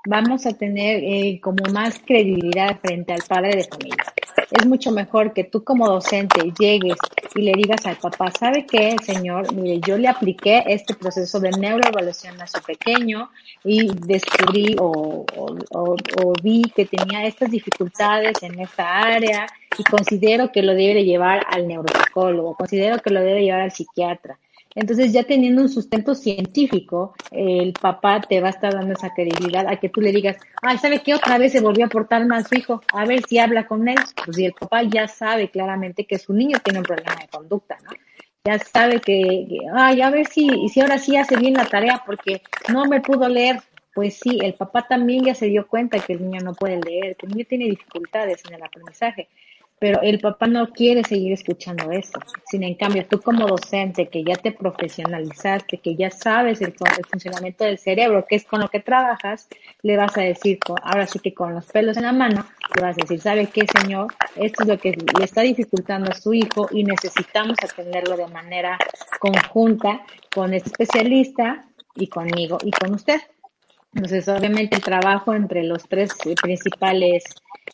Vamos 0.07 0.47
a 0.47 0.53
tener 0.53 1.03
eh, 1.03 1.39
como 1.39 1.63
más 1.71 2.01
credibilidad 2.03 2.79
frente 2.79 3.13
al 3.13 3.21
padre 3.21 3.57
de 3.57 3.63
familia. 3.65 4.03
Es 4.49 4.65
mucho 4.65 4.91
mejor 4.91 5.33
que 5.33 5.43
tú 5.43 5.63
como 5.63 5.87
docente 5.87 6.51
llegues 6.57 6.97
y 7.35 7.41
le 7.43 7.51
digas 7.51 7.85
al 7.85 7.97
papá, 7.97 8.31
¿sabe 8.31 8.65
qué, 8.65 8.95
señor? 9.03 9.53
Mire, 9.53 9.79
yo 9.85 9.95
le 9.99 10.07
apliqué 10.07 10.63
este 10.65 10.95
proceso 10.95 11.39
de 11.39 11.51
neuroevaluación 11.51 12.41
a 12.41 12.47
su 12.47 12.59
pequeño 12.63 13.29
y 13.63 13.93
descubrí 14.07 14.75
o, 14.79 15.23
o 15.75 16.33
vi 16.41 16.63
que 16.75 16.85
tenía 16.85 17.27
estas 17.27 17.51
dificultades 17.51 18.41
en 18.41 18.59
esta 18.59 19.01
área 19.01 19.45
y 19.77 19.83
considero 19.83 20.51
que 20.51 20.63
lo 20.63 20.73
debe 20.73 21.03
llevar 21.03 21.45
al 21.47 21.67
neuropsicólogo, 21.67 22.55
considero 22.55 22.97
que 23.03 23.11
lo 23.11 23.21
debe 23.21 23.43
llevar 23.43 23.61
al 23.61 23.71
psiquiatra 23.71 24.39
entonces, 24.79 25.11
ya 25.11 25.23
teniendo 25.23 25.63
un 25.63 25.69
sustento 25.69 26.13
científico, 26.13 27.15
el 27.31 27.73
papá 27.73 28.21
te 28.21 28.39
va 28.41 28.49
a 28.49 28.51
estar 28.51 28.71
dando 28.71 28.93
esa 28.93 29.11
credibilidad 29.11 29.67
a 29.67 29.77
que 29.77 29.89
tú 29.89 30.01
le 30.01 30.11
digas, 30.11 30.37
ay, 30.61 30.77
¿sabe 30.77 31.01
qué? 31.01 31.15
Otra 31.15 31.39
vez 31.39 31.53
se 31.53 31.61
volvió 31.61 31.87
a 31.87 31.89
portar 31.89 32.27
mal 32.27 32.45
su 32.45 32.53
hijo, 32.53 32.83
a 32.93 33.03
ver 33.05 33.23
si 33.27 33.39
habla 33.39 33.65
con 33.65 33.87
él. 33.87 33.97
Pues 34.23 34.37
si 34.37 34.45
el 34.45 34.53
papá 34.53 34.83
ya 34.83 35.07
sabe 35.07 35.49
claramente 35.49 36.05
que 36.05 36.19
su 36.19 36.31
niño 36.31 36.59
tiene 36.63 36.77
un 36.77 36.85
problema 36.85 37.15
de 37.15 37.27
conducta, 37.27 37.75
¿no? 37.83 37.89
Ya 38.45 38.59
sabe 38.59 39.01
que, 39.01 39.47
ay, 39.73 39.99
a 40.01 40.11
ver 40.11 40.27
si, 40.27 40.69
si 40.69 40.79
ahora 40.79 40.99
sí 40.99 41.17
hace 41.17 41.37
bien 41.37 41.55
la 41.55 41.65
tarea 41.65 42.03
porque 42.05 42.43
no 42.71 42.85
me 42.85 43.01
pudo 43.01 43.27
leer. 43.27 43.59
Pues 43.95 44.19
sí, 44.19 44.37
el 44.43 44.53
papá 44.53 44.87
también 44.87 45.25
ya 45.25 45.33
se 45.33 45.47
dio 45.47 45.65
cuenta 45.65 45.99
que 45.99 46.13
el 46.13 46.21
niño 46.21 46.41
no 46.41 46.53
puede 46.53 46.79
leer, 46.79 47.15
que 47.15 47.25
el 47.25 47.31
niño 47.31 47.45
tiene 47.49 47.65
dificultades 47.65 48.43
en 48.47 48.53
el 48.53 48.61
aprendizaje 48.61 49.27
pero 49.79 50.01
el 50.01 50.19
papá 50.19 50.47
no 50.47 50.69
quiere 50.69 51.03
seguir 51.03 51.33
escuchando 51.33 51.91
eso. 51.91 52.19
Sin 52.49 52.63
en 52.63 52.75
cambio, 52.75 53.05
tú 53.05 53.21
como 53.21 53.45
docente 53.47 54.07
que 54.07 54.23
ya 54.23 54.35
te 54.35 54.51
profesionalizaste, 54.51 55.77
que 55.77 55.95
ya 55.95 56.09
sabes 56.09 56.61
el, 56.61 56.73
funcionamiento 57.09 57.63
del 57.63 57.77
cerebro, 57.77 58.25
que 58.27 58.37
es 58.37 58.45
con 58.45 58.61
lo 58.61 58.69
que 58.69 58.79
trabajas, 58.79 59.47
le 59.83 59.95
vas 59.95 60.17
a 60.17 60.21
decir, 60.21 60.57
ahora 60.81 61.05
sí 61.05 61.19
que 61.19 61.33
con 61.33 61.53
los 61.53 61.65
pelos 61.65 61.97
en 61.97 62.03
la 62.03 62.13
mano, 62.13 62.45
le 62.75 62.81
vas 62.81 62.97
a 62.97 63.01
decir, 63.01 63.19
¿sabe 63.19 63.47
qué, 63.47 63.65
señor? 63.81 64.07
Esto 64.35 64.63
es 64.63 64.69
lo 64.69 64.79
que 64.79 64.91
le 64.91 65.23
está 65.23 65.41
dificultando 65.41 66.11
a 66.11 66.15
su 66.15 66.33
hijo 66.33 66.67
y 66.71 66.83
necesitamos 66.83 67.57
atenderlo 67.63 68.17
de 68.17 68.27
manera 68.27 68.77
conjunta 69.19 70.01
con 70.33 70.53
este 70.53 70.69
especialista 70.69 71.65
y 71.95 72.07
conmigo 72.07 72.57
y 72.63 72.71
con 72.71 72.95
usted. 72.95 73.19
Entonces, 73.97 74.27
obviamente 74.27 74.75
el 74.75 74.83
trabajo 74.83 75.33
entre 75.33 75.63
los 75.63 75.89
tres 75.89 76.11
principales 76.39 77.23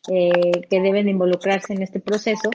eh, 0.10 0.32
que 0.70 0.80
deben 0.80 1.10
involucrarse 1.10 1.74
en 1.74 1.82
este 1.82 2.00
proceso 2.00 2.50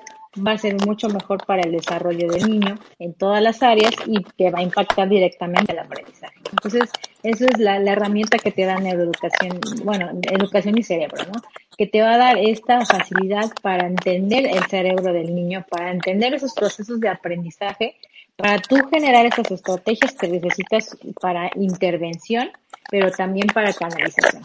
va 0.44 0.52
a 0.52 0.58
ser 0.58 0.76
mucho 0.86 1.10
mejor 1.10 1.44
para 1.44 1.60
el 1.60 1.72
desarrollo 1.72 2.30
del 2.30 2.48
niño 2.48 2.78
en 2.98 3.12
todas 3.12 3.42
las 3.42 3.62
áreas 3.62 3.92
y 4.06 4.24
que 4.24 4.50
va 4.50 4.60
a 4.60 4.62
impactar 4.62 5.10
directamente 5.10 5.72
el 5.72 5.80
aprendizaje. 5.80 6.34
Entonces, 6.50 6.90
esa 7.22 7.44
es 7.44 7.58
la, 7.58 7.76
herramienta 7.76 8.38
que 8.38 8.52
te 8.52 8.64
da 8.64 8.78
neuroeducación, 8.78 9.60
bueno, 9.84 10.12
educación 10.22 10.78
y 10.78 10.82
cerebro, 10.82 11.22
¿no? 11.26 11.42
Que 11.76 11.86
te 11.86 12.00
va 12.00 12.14
a 12.14 12.18
dar 12.18 12.38
esta 12.38 12.80
facilidad 12.86 13.52
para 13.60 13.86
entender 13.86 14.46
el 14.46 14.64
cerebro 14.64 15.12
del 15.12 15.34
niño, 15.34 15.66
para 15.68 15.90
entender 15.90 16.32
esos 16.32 16.54
procesos 16.54 17.00
de 17.00 17.10
aprendizaje, 17.10 17.96
para 18.34 18.58
tú 18.60 18.76
generar 18.90 19.26
esas 19.26 19.50
estrategias 19.50 20.14
que 20.14 20.28
necesitas 20.28 20.96
para 21.20 21.50
intervención 21.54 22.50
pero 22.90 23.10
también 23.10 23.46
para 23.48 23.72
canalización. 23.72 24.42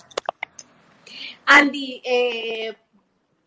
Andy, 1.45 2.01
eh, 2.03 2.73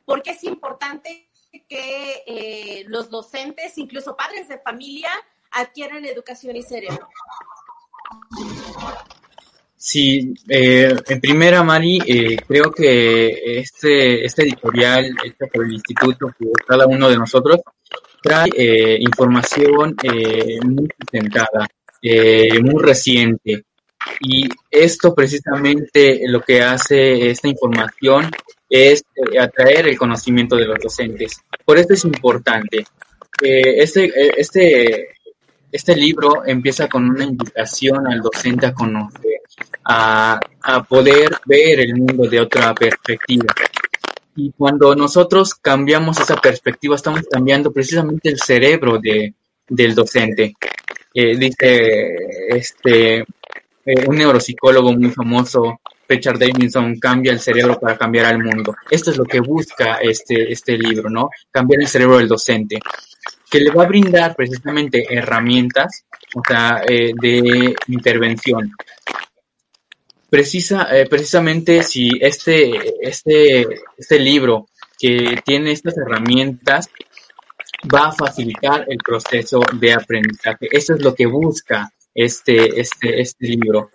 ¿por 0.05 0.23
qué 0.23 0.31
es 0.31 0.45
importante 0.45 1.29
que 1.69 2.23
eh, 2.27 2.85
los 2.89 3.11
docentes, 3.11 3.79
incluso 3.79 4.17
padres 4.17 4.49
de 4.49 4.59
familia, 4.59 5.11
adquieran 5.51 6.05
educación 6.05 6.57
y 6.57 6.63
cerebro? 6.63 7.09
Sí, 9.79 10.35
eh, 10.49 10.97
en 11.07 11.21
primera, 11.21 11.63
Mari, 11.63 12.01
eh, 12.07 12.37
creo 12.47 12.73
que 12.73 13.61
este, 13.61 14.25
este 14.25 14.43
editorial 14.43 15.15
hecho 15.25 15.47
por 15.53 15.65
el 15.65 15.75
instituto, 15.75 16.35
por 16.39 16.65
cada 16.67 16.87
uno 16.87 17.09
de 17.09 17.17
nosotros, 17.17 17.61
trae 18.23 18.49
eh, 18.57 18.97
información 18.99 19.95
eh, 20.03 20.59
muy 20.65 20.89
sustentada, 20.99 21.69
muy 22.63 22.83
reciente. 22.83 23.65
Y 24.21 24.49
esto 24.71 25.15
precisamente 25.15 26.21
lo 26.27 26.41
que 26.41 26.63
hace 26.63 27.31
esta 27.31 27.49
información 27.49 28.31
es 28.69 29.05
atraer 29.39 29.89
el 29.89 29.99
conocimiento 29.99 30.57
de 30.57 30.67
los 30.67 30.79
docentes. 30.79 31.41
Por 31.65 31.79
eso 31.79 31.93
es 31.93 32.05
importante. 32.05 32.87
este, 33.41 34.41
este, 34.41 35.09
este 35.71 35.97
libro 35.97 36.45
empieza 36.47 36.89
con 36.89 37.09
una 37.09 37.25
invitación 37.25 38.07
al 38.07 38.21
docente 38.21 38.67
a 38.67 38.75
conocer, 38.75 39.41
a, 39.85 40.41
a 40.63 40.83
poder 40.85 41.37
ver 41.45 41.81
el 41.81 41.95
mundo 41.97 42.29
de 42.29 42.41
otra 42.41 42.75
perspectiva. 42.75 43.55
Y 44.37 44.53
cuando 44.53 44.95
nosotros 44.95 45.55
cambiamos 45.55 46.21
esa 46.21 46.37
perspectiva, 46.37 46.97
estamos 46.97 47.23
cambiando 47.31 47.73
precisamente 47.73 48.29
el 48.29 48.39
cerebro 48.39 48.99
de, 48.99 49.35
del 49.69 49.95
docente. 49.95 50.55
Eh, 51.15 51.37
dice 51.37 52.15
este 52.49 53.25
eh, 53.87 54.05
un 54.07 54.17
neuropsicólogo 54.17 54.93
muy 54.93 55.11
famoso, 55.11 55.81
Richard 56.09 56.39
Davidson, 56.39 56.99
cambia 56.99 57.33
el 57.33 57.41
cerebro 57.41 57.79
para 57.81 57.97
cambiar 57.97 58.27
al 58.27 58.43
mundo. 58.43 58.75
Esto 58.91 59.11
es 59.11 59.17
lo 59.17 59.25
que 59.25 59.41
busca 59.41 59.99
este, 60.03 60.53
este 60.53 60.77
libro, 60.77 61.09
¿no? 61.09 61.31
Cambiar 61.51 61.81
el 61.81 61.89
cerebro 61.89 62.19
del 62.19 62.29
docente, 62.29 62.81
que 63.51 63.61
le 63.61 63.71
va 63.71 63.85
a 63.85 63.89
brindar 63.89 64.35
precisamente 64.35 65.07
herramientas 65.09 66.05
o 66.35 66.43
sea, 66.47 66.83
eh, 66.87 67.13
de 67.15 67.75
intervención 67.89 68.73
precisa, 70.29 70.89
eh, 70.95 71.07
precisamente 71.09 71.83
si 71.83 72.11
este, 72.21 72.73
este, 73.01 73.67
este 73.97 74.19
libro 74.19 74.69
que 74.99 75.41
tiene 75.45 75.73
estas 75.73 75.97
herramientas 75.97 76.89
va 77.95 78.09
a 78.09 78.13
facilitar 78.13 78.85
el 78.89 78.99
proceso 78.99 79.61
de 79.75 79.93
aprendizaje. 79.93 80.69
Eso 80.71 80.95
es 80.95 81.03
lo 81.03 81.15
que 81.15 81.27
busca 81.27 81.91
este, 82.17 82.81
este, 82.81 83.21
este 83.21 83.47
libro. 83.47 83.91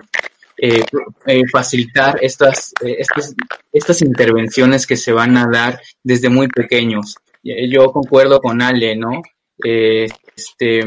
Eh, 0.64 0.84
eh, 1.26 1.42
facilitar 1.52 2.20
estas, 2.22 2.72
estas, 2.84 3.34
estas 3.72 4.02
intervenciones 4.04 4.86
que 4.86 4.96
se 4.96 5.12
van 5.12 5.36
a 5.36 5.48
dar 5.48 5.82
desde 6.04 6.30
muy 6.30 6.48
pequeños. 6.48 7.16
Yo 7.44 7.92
concuerdo 7.92 8.40
con 8.40 8.62
Ale, 8.62 8.96
¿no? 8.96 9.24
este, 9.64 10.82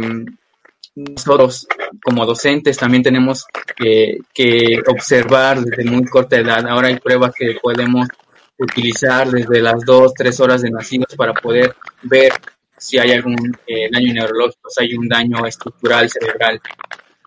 nosotros 0.95 1.67
como 2.03 2.25
docentes 2.25 2.77
también 2.77 3.03
tenemos 3.03 3.45
que, 3.77 4.81
observar 4.87 5.61
desde 5.61 5.91
muy 5.91 6.05
corta 6.05 6.37
edad. 6.37 6.67
Ahora 6.69 6.89
hay 6.89 6.99
pruebas 6.99 7.33
que 7.35 7.57
podemos 7.61 8.09
utilizar 8.59 9.29
desde 9.31 9.61
las 9.61 9.85
dos, 9.85 10.15
tres 10.15 10.39
horas 10.41 10.63
de 10.63 10.71
nacidos 10.71 11.15
para 11.17 11.33
poder 11.33 11.75
ver 12.03 12.33
si 12.79 12.99
hay 12.99 13.13
algún 13.13 13.57
eh, 13.67 13.89
daño 13.91 14.13
neurológico, 14.13 14.71
si 14.71 14.85
hay 14.85 14.95
un 14.95 15.09
daño 15.09 15.45
estructural 15.47 16.09
cerebral. 16.09 16.61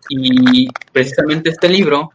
Y 0.09 0.67
precisamente 0.91 1.49
este 1.49 1.69
libro 1.69 2.11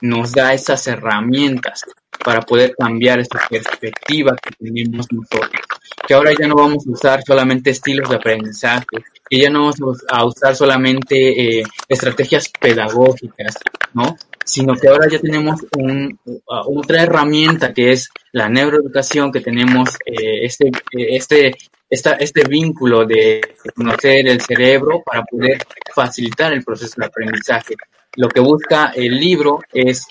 nos 0.00 0.32
da 0.32 0.52
esas 0.52 0.86
herramientas 0.86 1.84
para 2.24 2.42
poder 2.42 2.74
cambiar 2.78 3.18
esta 3.18 3.40
perspectiva 3.48 4.36
que 4.36 4.54
tenemos 4.56 5.06
nosotros. 5.12 5.62
Que 6.06 6.14
ahora 6.14 6.32
ya 6.38 6.46
no 6.46 6.56
vamos 6.56 6.86
a 6.86 6.90
usar 6.90 7.22
solamente 7.26 7.70
estilos 7.70 8.08
de 8.08 8.16
aprendizaje, 8.16 8.86
que 9.28 9.38
ya 9.38 9.50
no 9.50 9.60
vamos 9.60 10.04
a 10.08 10.24
usar 10.24 10.54
solamente 10.54 11.58
eh, 11.58 11.62
estrategias 11.88 12.48
pedagógicas, 12.60 13.56
¿no? 13.94 14.16
Sino 14.44 14.74
que 14.74 14.88
ahora 14.88 15.08
ya 15.08 15.18
tenemos 15.18 15.64
un, 15.76 16.18
otra 16.46 17.02
herramienta 17.02 17.72
que 17.72 17.92
es 17.92 18.10
la 18.32 18.48
neuroeducación, 18.48 19.30
que 19.32 19.40
tenemos 19.40 19.90
eh, 20.04 20.44
este, 20.44 20.70
este, 20.92 21.56
esta, 21.88 22.12
este 22.14 22.44
vínculo 22.44 23.04
de 23.04 23.40
conocer 23.74 24.26
el 24.26 24.40
cerebro 24.40 25.02
para 25.04 25.22
poder 25.24 25.64
facilitar 25.94 26.52
el 26.52 26.64
proceso 26.64 26.94
de 26.96 27.06
aprendizaje. 27.06 27.74
Lo 28.16 28.28
que 28.28 28.40
busca 28.40 28.92
el 28.94 29.18
libro 29.18 29.60
es 29.72 30.06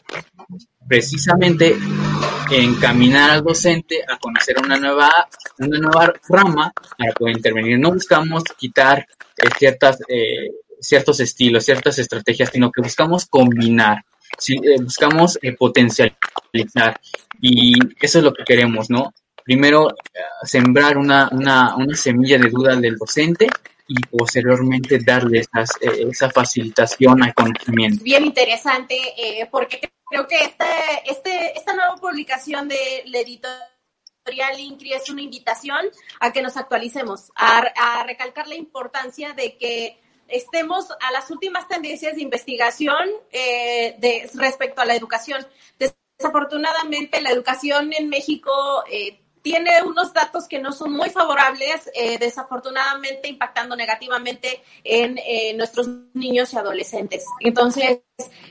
precisamente 0.87 1.75
encaminar 2.51 3.31
al 3.31 3.43
docente 3.43 4.03
a 4.07 4.17
conocer 4.17 4.57
una 4.61 4.77
nueva, 4.77 5.09
una 5.59 5.79
nueva 5.79 6.13
rama 6.27 6.73
para 6.97 7.13
poder 7.13 7.37
intervenir. 7.37 7.79
No 7.79 7.93
buscamos 7.93 8.43
quitar 8.57 8.99
eh, 9.37 9.49
ciertas, 9.57 9.99
eh, 10.07 10.51
ciertos 10.79 11.19
estilos, 11.19 11.65
ciertas 11.65 11.97
estrategias, 11.99 12.49
sino 12.51 12.71
que 12.71 12.81
buscamos 12.81 13.25
combinar, 13.25 14.03
eh, 14.47 14.81
buscamos 14.81 15.39
potencializar. 15.57 16.99
Y 17.41 17.73
eso 17.99 18.19
es 18.19 18.23
lo 18.23 18.33
que 18.33 18.43
queremos, 18.43 18.89
¿no? 18.89 19.13
Primero, 19.43 19.89
sembrar 20.43 20.97
una, 20.97 21.29
una, 21.31 21.95
semilla 21.95 22.37
de 22.37 22.49
duda 22.49 22.75
del 22.75 22.95
docente 22.95 23.47
y 23.87 23.95
posteriormente 24.05 24.99
darle 25.03 25.43
esa 26.09 26.29
facilitación 26.29 27.23
al 27.23 27.33
conocimiento. 27.33 28.03
Bien 28.03 28.23
interesante, 28.23 28.95
porque 29.49 29.91
creo 30.11 30.27
que 30.27 30.43
este, 30.43 30.65
este, 31.05 31.57
esta 31.57 31.73
nueva 31.73 31.95
publicación 31.95 32.67
de 32.67 33.03
la 33.07 33.19
editorial 33.19 34.59
INCRI 34.59 34.93
es 34.93 35.09
una 35.09 35.21
invitación 35.21 35.89
a 36.19 36.31
que 36.31 36.41
nos 36.41 36.57
actualicemos, 36.57 37.31
a, 37.35 38.03
recalcar 38.05 38.47
la 38.47 38.55
importancia 38.55 39.33
de 39.33 39.57
que 39.57 40.00
estemos 40.31 40.91
a 40.91 41.11
las 41.11 41.29
últimas 41.31 41.67
tendencias 41.67 42.15
de 42.15 42.21
investigación 42.21 43.09
eh, 43.31 43.95
de, 43.99 44.29
respecto 44.35 44.81
a 44.81 44.85
la 44.85 44.95
educación. 44.95 45.45
Desafortunadamente, 46.17 47.21
la 47.21 47.31
educación 47.31 47.91
en 47.93 48.09
México 48.09 48.51
eh, 48.91 49.21
tiene 49.41 49.81
unos 49.83 50.13
datos 50.13 50.47
que 50.47 50.59
no 50.59 50.71
son 50.71 50.93
muy 50.93 51.09
favorables, 51.09 51.89
eh, 51.93 52.17
desafortunadamente 52.19 53.27
impactando 53.27 53.75
negativamente 53.75 54.61
en 54.83 55.17
eh, 55.17 55.53
nuestros 55.55 55.87
niños 56.13 56.53
y 56.53 56.57
adolescentes. 56.57 57.25
Entonces, 57.39 58.01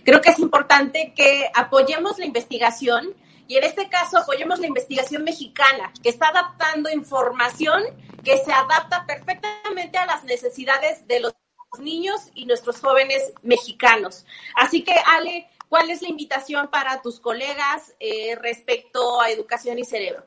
creo 0.05 0.21
que 0.21 0.31
es 0.31 0.39
importante 0.39 1.13
que 1.15 1.51
apoyemos 1.55 2.19
la 2.19 2.27
investigación 2.27 3.15
y 3.47 3.57
en 3.57 3.65
este 3.65 3.89
caso 3.89 4.19
apoyemos 4.19 4.61
la 4.61 4.67
investigación 4.67 5.25
mexicana, 5.25 5.93
que 6.03 6.09
está 6.09 6.29
adaptando 6.29 6.91
información 6.91 7.83
que 8.25 8.37
se 8.39 8.53
adapta 8.53 9.07
perfectamente 9.07 9.99
a 9.99 10.07
las 10.07 10.25
necesidades 10.25 11.07
de 11.07 11.21
los 11.21 11.35
niños 11.79 12.31
y 12.35 12.47
nuestros 12.47 12.81
jóvenes 12.81 13.33
mexicanos. 13.43 14.27
Así 14.57 14.83
que, 14.83 14.95
Ale, 15.17 15.47
¿cuál 15.69 15.91
es 15.91 16.03
la 16.03 16.09
invitación 16.09 16.69
para 16.69 17.01
tus 17.01 17.21
colegas 17.21 17.95
eh, 18.01 18.35
respecto 18.37 19.21
a 19.21 19.31
educación 19.31 19.79
y 19.79 19.85
cerebro? 19.85 20.25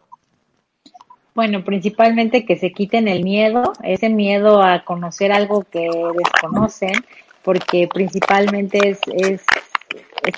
Bueno, 1.35 1.63
principalmente 1.63 2.45
que 2.45 2.57
se 2.57 2.71
quiten 2.71 3.07
el 3.07 3.23
miedo, 3.23 3.73
ese 3.83 4.09
miedo 4.09 4.61
a 4.61 4.85
conocer 4.85 5.31
algo 5.31 5.63
que 5.63 5.89
desconocen, 6.15 6.93
porque 7.41 7.89
principalmente 7.91 8.89
es, 8.89 8.99
es, 9.07 9.41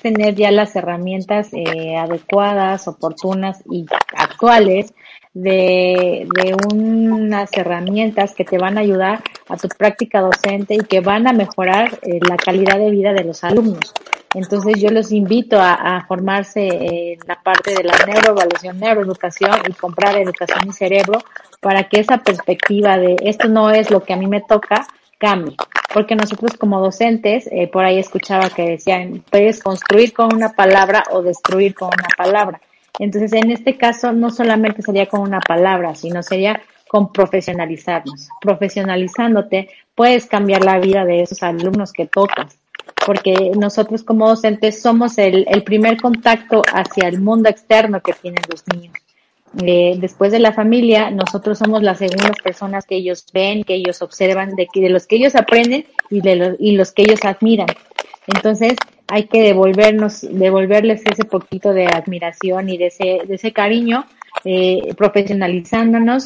tener 0.02 0.34
ya 0.34 0.50
las 0.50 0.74
herramientas 0.74 1.50
eh, 1.52 1.96
adecuadas, 1.96 2.88
oportunas 2.88 3.62
y 3.70 3.86
actuales 4.16 4.94
de, 5.36 6.26
de 6.34 6.56
unas 6.72 7.50
herramientas 7.52 8.34
que 8.34 8.46
te 8.46 8.56
van 8.56 8.78
a 8.78 8.80
ayudar 8.80 9.22
a 9.50 9.58
tu 9.58 9.68
práctica 9.68 10.22
docente 10.22 10.74
y 10.76 10.78
que 10.78 11.00
van 11.00 11.26
a 11.26 11.34
mejorar 11.34 11.98
eh, 12.02 12.20
la 12.26 12.38
calidad 12.38 12.78
de 12.78 12.90
vida 12.90 13.12
de 13.12 13.22
los 13.22 13.44
alumnos. 13.44 13.92
Entonces 14.32 14.80
yo 14.80 14.88
los 14.88 15.12
invito 15.12 15.58
a, 15.60 16.04
formarse 16.08 16.66
en 16.66 17.18
la 17.26 17.36
parte 17.42 17.74
de 17.74 17.84
la 17.84 17.94
neuroevaluación, 18.06 18.80
neuroeducación 18.80 19.60
y 19.68 19.72
comprar 19.74 20.16
educación 20.16 20.68
y 20.68 20.72
cerebro 20.72 21.18
para 21.60 21.84
que 21.84 22.00
esa 22.00 22.18
perspectiva 22.18 22.96
de 22.96 23.16
esto 23.22 23.48
no 23.48 23.70
es 23.70 23.90
lo 23.90 24.04
que 24.04 24.14
a 24.14 24.16
mí 24.16 24.26
me 24.26 24.40
toca 24.40 24.86
cambie. 25.18 25.56
Porque 25.92 26.16
nosotros 26.16 26.52
como 26.58 26.80
docentes, 26.80 27.46
eh, 27.52 27.68
por 27.68 27.84
ahí 27.84 27.98
escuchaba 27.98 28.48
que 28.48 28.70
decían, 28.70 29.22
puedes 29.30 29.62
construir 29.62 30.14
con 30.14 30.34
una 30.34 30.54
palabra 30.54 31.04
o 31.10 31.20
destruir 31.22 31.74
con 31.74 31.88
una 31.88 32.08
palabra. 32.16 32.60
Entonces 32.98 33.32
en 33.32 33.50
este 33.50 33.76
caso 33.76 34.12
no 34.12 34.30
solamente 34.30 34.82
sería 34.82 35.06
con 35.06 35.20
una 35.20 35.40
palabra, 35.40 35.94
sino 35.94 36.22
sería 36.22 36.60
con 36.88 37.12
profesionalizarnos. 37.12 38.28
Profesionalizándote 38.40 39.68
puedes 39.94 40.26
cambiar 40.26 40.64
la 40.64 40.78
vida 40.78 41.04
de 41.04 41.22
esos 41.22 41.42
alumnos 41.42 41.92
que 41.92 42.06
tocas 42.06 42.58
porque 43.04 43.52
nosotros 43.56 44.02
como 44.02 44.28
docentes 44.28 44.82
somos 44.82 45.18
el, 45.18 45.46
primer 45.64 46.00
contacto 46.00 46.62
hacia 46.72 47.08
el 47.08 47.20
mundo 47.20 47.48
externo 47.48 48.00
que 48.00 48.12
tienen 48.12 48.42
los 48.50 48.64
niños. 48.74 48.94
Eh, 49.62 49.96
después 49.98 50.32
de 50.32 50.40
la 50.40 50.52
familia, 50.52 51.10
nosotros 51.10 51.58
somos 51.58 51.82
las 51.82 51.98
segundas 51.98 52.36
personas 52.42 52.84
que 52.84 52.96
ellos 52.96 53.24
ven, 53.32 53.64
que 53.64 53.74
ellos 53.74 54.02
observan, 54.02 54.54
de, 54.56 54.66
los 54.90 55.06
que 55.06 55.16
ellos 55.16 55.36
aprenden 55.36 55.86
y 56.10 56.76
los 56.76 56.92
que 56.92 57.02
ellos 57.02 57.20
admiran. 57.24 57.68
Entonces, 58.26 58.74
hay 59.08 59.26
que 59.26 59.40
devolvernos, 59.40 60.20
devolverles 60.22 61.02
ese 61.04 61.24
poquito 61.24 61.72
de 61.72 61.86
admiración 61.86 62.68
y 62.68 62.78
de 62.78 62.86
ese, 62.86 63.20
de 63.26 63.34
ese 63.34 63.52
cariño, 63.52 64.06
eh, 64.44 64.94
profesionalizándonos, 64.96 66.24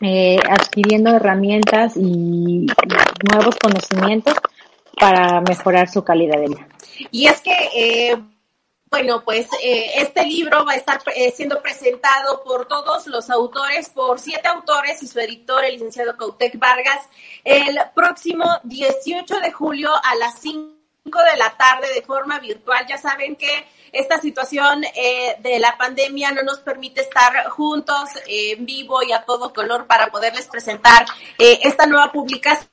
eh, 0.00 0.38
adquiriendo 0.48 1.16
herramientas 1.16 1.96
y 1.96 2.66
nuevos 3.30 3.56
conocimientos 3.56 4.34
para 4.98 5.40
mejorar 5.40 5.88
su 5.88 6.04
calidad 6.04 6.38
de 6.38 6.48
vida. 6.48 6.68
Y 7.10 7.26
es 7.26 7.40
que, 7.40 7.52
eh, 7.74 8.16
bueno, 8.90 9.22
pues 9.24 9.48
eh, 9.62 9.92
este 9.96 10.24
libro 10.24 10.64
va 10.64 10.72
a 10.72 10.76
estar 10.76 11.00
eh, 11.14 11.32
siendo 11.32 11.60
presentado 11.60 12.42
por 12.44 12.66
todos 12.66 13.06
los 13.06 13.28
autores, 13.30 13.88
por 13.88 14.20
siete 14.20 14.46
autores 14.48 15.02
y 15.02 15.06
su 15.06 15.18
editor, 15.18 15.64
el 15.64 15.74
licenciado 15.74 16.16
Cautec 16.16 16.58
Vargas, 16.58 17.08
el 17.42 17.76
próximo 17.94 18.44
18 18.62 19.40
de 19.40 19.52
julio 19.52 19.90
a 19.90 20.14
las 20.16 20.38
5 20.40 20.73
de 21.04 21.36
la 21.36 21.56
tarde 21.56 21.92
de 21.94 22.02
forma 22.02 22.38
virtual. 22.38 22.86
Ya 22.88 22.96
saben 22.96 23.36
que 23.36 23.66
esta 23.92 24.18
situación 24.20 24.84
eh, 24.84 25.36
de 25.40 25.58
la 25.58 25.76
pandemia 25.76 26.32
no 26.32 26.42
nos 26.42 26.60
permite 26.60 27.02
estar 27.02 27.48
juntos 27.50 28.08
en 28.26 28.64
vivo 28.64 29.02
y 29.02 29.12
a 29.12 29.24
todo 29.24 29.52
color 29.52 29.86
para 29.86 30.10
poderles 30.10 30.46
presentar 30.46 31.06
esta 31.38 31.86
nueva 31.86 32.10
publicación. 32.10 32.68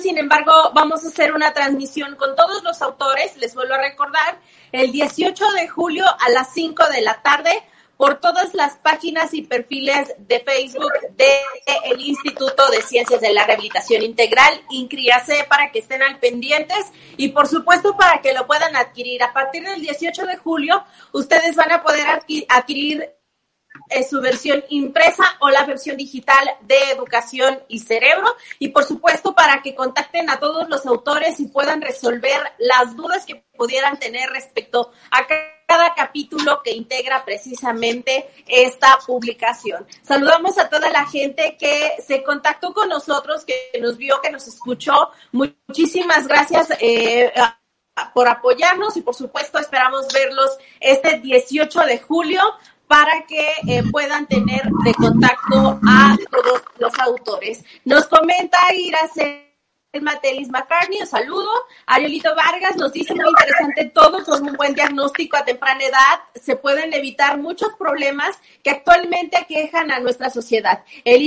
Sin 0.00 0.18
embargo, 0.18 0.52
vamos 0.72 1.04
a 1.04 1.08
hacer 1.08 1.34
una 1.34 1.52
transmisión 1.52 2.14
con 2.14 2.36
todos 2.36 2.62
los 2.62 2.80
autores, 2.80 3.36
les 3.38 3.56
vuelvo 3.56 3.74
a 3.74 3.78
recordar, 3.78 4.38
el 4.70 4.92
18 4.92 5.52
de 5.52 5.68
julio 5.68 6.04
a 6.06 6.30
las 6.30 6.54
5 6.54 6.88
de 6.90 7.00
la 7.00 7.20
tarde 7.22 7.60
por 7.96 8.20
todas 8.20 8.54
las 8.54 8.76
páginas 8.76 9.34
y 9.34 9.42
perfiles 9.42 10.14
de 10.18 10.40
Facebook 10.40 10.92
del 11.16 12.00
Instituto 12.00 12.68
de 12.70 12.82
Ciencias 12.82 13.20
de 13.20 13.32
la 13.32 13.46
Rehabilitación 13.46 14.02
Integral, 14.02 14.60
INCRIACE, 14.70 15.46
para 15.48 15.70
que 15.70 15.80
estén 15.80 16.02
al 16.02 16.18
pendientes 16.18 16.86
y 17.16 17.28
por 17.28 17.48
supuesto 17.48 17.96
para 17.96 18.20
que 18.20 18.32
lo 18.32 18.46
puedan 18.46 18.76
adquirir. 18.76 19.22
A 19.22 19.32
partir 19.32 19.64
del 19.64 19.80
18 19.80 20.26
de 20.26 20.36
julio, 20.36 20.84
ustedes 21.12 21.56
van 21.56 21.72
a 21.72 21.82
poder 21.82 22.06
adquirir 22.48 23.14
es 23.90 24.08
su 24.08 24.20
versión 24.20 24.64
impresa 24.68 25.24
o 25.40 25.50
la 25.50 25.64
versión 25.64 25.96
digital 25.96 26.48
de 26.62 26.76
Educación 26.92 27.62
y 27.68 27.80
Cerebro. 27.80 28.26
Y 28.58 28.68
por 28.68 28.84
supuesto, 28.84 29.34
para 29.34 29.62
que 29.62 29.74
contacten 29.74 30.30
a 30.30 30.38
todos 30.38 30.68
los 30.68 30.86
autores 30.86 31.40
y 31.40 31.48
puedan 31.48 31.82
resolver 31.82 32.40
las 32.58 32.96
dudas 32.96 33.26
que 33.26 33.44
pudieran 33.56 33.98
tener 33.98 34.30
respecto 34.30 34.92
a 35.10 35.26
capítulo 35.94 36.62
que 36.62 36.72
integra 36.72 37.24
precisamente 37.24 38.30
esta 38.46 38.98
publicación. 39.06 39.86
Saludamos 40.02 40.58
a 40.58 40.68
toda 40.68 40.90
la 40.90 41.06
gente 41.06 41.56
que 41.58 41.92
se 42.06 42.22
contactó 42.22 42.72
con 42.72 42.88
nosotros, 42.88 43.44
que 43.44 43.70
nos 43.80 43.96
vio, 43.96 44.20
que 44.20 44.30
nos 44.30 44.46
escuchó. 44.46 45.10
Muchísimas 45.32 46.26
gracias. 46.26 46.68
Eh, 46.80 47.32
por 48.12 48.28
apoyarnos 48.28 48.96
y 48.96 49.02
por 49.02 49.14
supuesto 49.14 49.58
esperamos 49.58 50.12
verlos 50.12 50.50
este 50.80 51.20
18 51.20 51.80
de 51.82 52.00
julio 52.00 52.40
para 52.88 53.24
que 53.26 53.52
eh, 53.68 53.82
puedan 53.90 54.26
tener 54.26 54.68
de 54.84 54.94
contacto 54.94 55.80
a 55.86 56.16
todos 56.30 56.62
los 56.78 56.98
autores. 56.98 57.64
Nos 57.84 58.06
comenta 58.06 58.58
Iracel 58.74 59.53
Matelis 60.00 60.48
McCartney, 60.48 61.00
un 61.00 61.06
saludo. 61.06 61.50
Arielito 61.86 62.34
Vargas 62.34 62.76
nos 62.76 62.92
dice 62.92 63.14
muy 63.14 63.28
interesante 63.28 63.86
todo, 63.94 64.24
con 64.24 64.42
un 64.42 64.52
buen 64.54 64.74
diagnóstico 64.74 65.36
a 65.36 65.44
temprana 65.44 65.84
edad 65.84 66.20
se 66.34 66.56
pueden 66.56 66.92
evitar 66.92 67.38
muchos 67.38 67.70
problemas 67.78 68.38
que 68.62 68.70
actualmente 68.70 69.36
aquejan 69.36 69.90
a 69.90 70.00
nuestra 70.00 70.30
sociedad. 70.30 70.84
El 71.04 71.20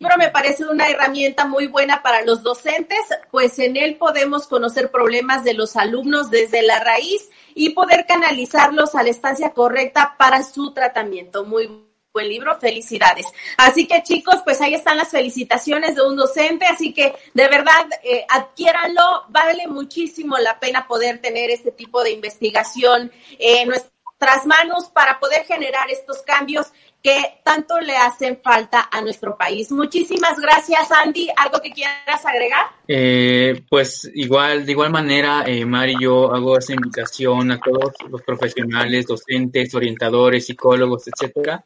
libro 0.00 0.16
me 0.18 0.30
parece 0.30 0.64
una 0.64 0.88
herramienta 0.88 1.46
muy 1.46 1.66
buena 1.66 2.02
para 2.02 2.22
los 2.22 2.42
docentes, 2.42 3.00
pues 3.30 3.58
en 3.58 3.76
él 3.76 3.96
podemos 3.96 4.46
conocer 4.46 4.90
problemas 4.90 5.44
de 5.44 5.54
los 5.54 5.76
alumnos 5.76 6.30
desde 6.30 6.62
la 6.62 6.80
raíz 6.80 7.30
y 7.54 7.70
poder 7.70 8.06
canalizarlos 8.06 8.94
a 8.94 9.02
la 9.02 9.10
estancia 9.10 9.50
correcta 9.50 10.16
para 10.18 10.42
su 10.42 10.72
tratamiento. 10.72 11.44
Muy 11.44 11.68
buen 12.14 12.28
libro, 12.28 12.56
felicidades. 12.60 13.26
Así 13.56 13.88
que 13.88 14.04
chicos, 14.04 14.36
pues 14.44 14.60
ahí 14.60 14.72
están 14.72 14.96
las 14.96 15.10
felicitaciones 15.10 15.96
de 15.96 16.02
un 16.02 16.14
docente, 16.14 16.64
así 16.64 16.94
que 16.94 17.12
de 17.34 17.48
verdad 17.48 17.88
eh, 18.04 18.24
adquiéranlo, 18.30 19.24
vale 19.30 19.66
muchísimo 19.66 20.38
la 20.38 20.60
pena 20.60 20.86
poder 20.86 21.18
tener 21.18 21.50
este 21.50 21.72
tipo 21.72 22.04
de 22.04 22.12
investigación 22.12 23.10
en 23.40 23.68
nuestras 23.68 24.46
manos 24.46 24.84
para 24.94 25.18
poder 25.18 25.44
generar 25.44 25.90
estos 25.90 26.22
cambios 26.22 26.68
que 27.02 27.40
tanto 27.42 27.80
le 27.80 27.96
hacen 27.96 28.40
falta 28.42 28.88
a 28.90 29.02
nuestro 29.02 29.36
país. 29.36 29.72
Muchísimas 29.72 30.38
gracias, 30.38 30.90
Andy. 30.92 31.28
¿Algo 31.36 31.60
que 31.60 31.72
quieras 31.72 32.24
agregar? 32.24 32.66
Eh, 32.86 33.60
pues 33.68 34.08
igual, 34.14 34.64
de 34.64 34.72
igual 34.72 34.90
manera, 34.90 35.42
eh, 35.46 35.66
Mari, 35.66 35.96
yo 36.00 36.32
hago 36.32 36.56
esa 36.56 36.74
invitación 36.74 37.50
a 37.50 37.60
todos 37.60 37.92
los 38.08 38.22
profesionales, 38.22 39.06
docentes, 39.06 39.74
orientadores, 39.74 40.46
psicólogos, 40.46 41.02
etcétera, 41.08 41.62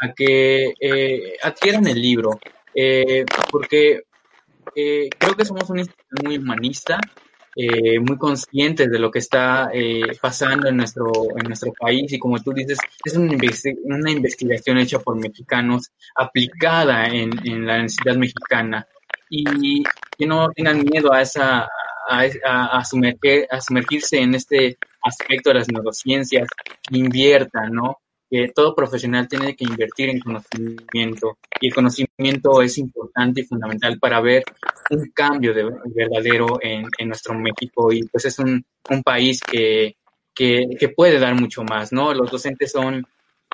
a 0.00 0.12
que 0.12 0.74
eh, 0.80 1.36
adquieran 1.42 1.86
el 1.86 2.00
libro, 2.00 2.38
eh, 2.74 3.24
porque 3.50 4.02
creo 4.74 5.34
que 5.36 5.44
somos 5.44 5.70
una 5.70 5.80
institución 5.80 6.26
muy 6.26 6.36
humanista 6.36 7.00
eh, 7.58 7.98
muy 7.98 8.18
conscientes 8.18 8.90
de 8.90 8.98
lo 8.98 9.10
que 9.10 9.18
está 9.18 9.70
eh, 9.72 10.02
pasando 10.20 10.68
en 10.68 10.76
nuestro, 10.76 11.10
en 11.38 11.46
nuestro 11.46 11.72
país 11.72 12.12
y 12.12 12.18
como 12.18 12.38
tú 12.42 12.52
dices, 12.52 12.76
es 13.02 13.16
una, 13.16 13.34
una 13.84 14.10
investigación 14.10 14.76
hecha 14.76 14.98
por 14.98 15.16
mexicanos 15.16 15.90
aplicada 16.14 17.06
en, 17.06 17.30
en, 17.48 17.66
la 17.66 17.80
necesidad 17.80 18.16
mexicana 18.16 18.86
y 19.30 19.82
que 20.18 20.26
no 20.26 20.50
tengan 20.50 20.84
miedo 20.84 21.10
a 21.14 21.22
esa 21.22 21.66
a, 22.10 22.26
a, 22.44 22.78
a, 22.78 22.84
sumergir, 22.84 23.46
a 23.50 23.58
sumergirse 23.62 24.18
en 24.18 24.34
este 24.34 24.76
aspecto 25.02 25.48
de 25.48 25.54
las 25.54 25.68
neurociencias, 25.68 26.46
inviertan, 26.90 27.72
¿no? 27.72 28.00
Que 28.30 28.48
todo 28.54 28.74
profesional 28.74 29.28
tiene 29.28 29.54
que 29.54 29.64
invertir 29.64 30.10
en 30.10 30.20
conocimiento 30.20 31.38
y 31.60 31.68
el 31.68 31.74
conocimiento 31.74 32.62
es 32.62 32.78
importante 32.78 33.40
y 33.40 33.44
fundamental 33.44 33.98
para 33.98 34.20
ver 34.20 34.42
un 34.90 35.10
cambio 35.14 35.54
de, 35.54 35.64
verdadero 35.94 36.58
en, 36.60 36.86
en, 36.98 37.08
nuestro 37.08 37.34
México 37.34 37.92
y 37.92 38.02
pues 38.04 38.24
es 38.24 38.38
un, 38.38 38.64
un 38.90 39.02
país 39.02 39.40
que, 39.40 39.96
que, 40.34 40.66
que, 40.78 40.88
puede 40.88 41.18
dar 41.18 41.34
mucho 41.34 41.62
más, 41.62 41.92
¿no? 41.92 42.12
Los 42.12 42.30
docentes 42.30 42.72
son 42.72 43.06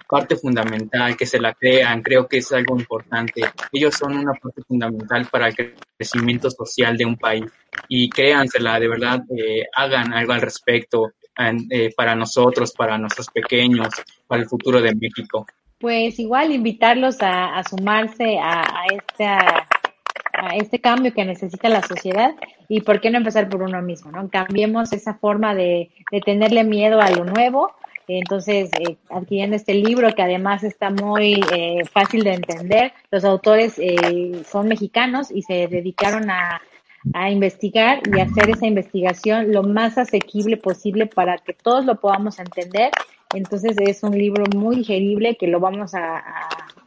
parte 0.08 0.36
fundamental, 0.36 1.16
que 1.16 1.26
se 1.26 1.40
la 1.40 1.54
crean, 1.54 2.02
creo 2.02 2.26
que 2.28 2.38
es 2.38 2.52
algo 2.52 2.78
importante. 2.78 3.42
Ellos 3.72 3.94
son 3.94 4.16
una 4.16 4.34
parte 4.34 4.62
fundamental 4.62 5.26
para 5.30 5.48
el 5.48 5.74
crecimiento 5.96 6.50
social 6.50 6.96
de 6.96 7.06
un 7.06 7.16
país 7.16 7.44
y 7.88 8.10
créansela, 8.10 8.78
de 8.78 8.88
verdad, 8.88 9.22
eh, 9.36 9.64
hagan 9.74 10.12
algo 10.12 10.32
al 10.32 10.42
respecto 10.42 11.12
eh, 11.38 11.92
para 11.96 12.14
nosotros, 12.14 12.72
para 12.72 12.98
nuestros 12.98 13.28
pequeños, 13.28 13.88
para 14.26 14.42
el 14.42 14.48
futuro 14.48 14.80
de 14.80 14.94
México? 14.94 15.46
Pues 15.78 16.18
igual 16.18 16.52
invitarlos 16.52 17.16
a, 17.20 17.62
sumarse 17.64 18.38
a, 18.38 18.64
este 20.54 20.80
cambio 20.80 21.12
que 21.14 21.24
necesita 21.24 21.68
la 21.68 21.82
sociedad 21.82 22.34
y 22.68 22.82
por 22.82 23.00
qué 23.00 23.10
no 23.10 23.18
empezar 23.18 23.48
por 23.48 23.62
uno 23.62 23.80
mismo, 23.82 24.10
¿no? 24.10 24.28
Cambiemos 24.28 24.92
esa 24.92 25.14
forma 25.14 25.54
de, 25.54 25.90
tenerle 26.24 26.64
miedo 26.64 27.00
a 27.00 27.10
lo 27.10 27.24
nuevo. 27.24 27.74
Entonces, 28.08 28.70
eh, 28.78 28.96
adquiriendo 29.10 29.56
este 29.56 29.74
libro 29.74 30.12
que 30.14 30.22
además 30.22 30.64
está 30.64 30.90
muy 30.90 31.40
eh, 31.54 31.84
fácil 31.90 32.24
de 32.24 32.34
entender, 32.34 32.92
los 33.10 33.24
autores 33.24 33.80
son 34.46 34.68
mexicanos 34.68 35.30
y 35.30 35.42
se 35.42 35.66
dedicaron 35.68 36.28
a, 36.30 36.60
a 37.14 37.30
investigar 37.30 38.00
y 38.14 38.20
hacer 38.20 38.50
esa 38.50 38.66
investigación 38.66 39.52
lo 39.52 39.62
más 39.62 39.98
asequible 39.98 40.56
posible 40.56 41.06
para 41.06 41.38
que 41.38 41.52
todos 41.52 41.84
lo 41.84 42.00
podamos 42.00 42.38
entender. 42.38 42.90
Entonces 43.34 43.76
es 43.78 44.02
un 44.02 44.16
libro 44.16 44.44
muy 44.54 44.76
digerible 44.76 45.36
que 45.36 45.46
lo 45.46 45.60
vamos 45.60 45.94
a, 45.94 46.22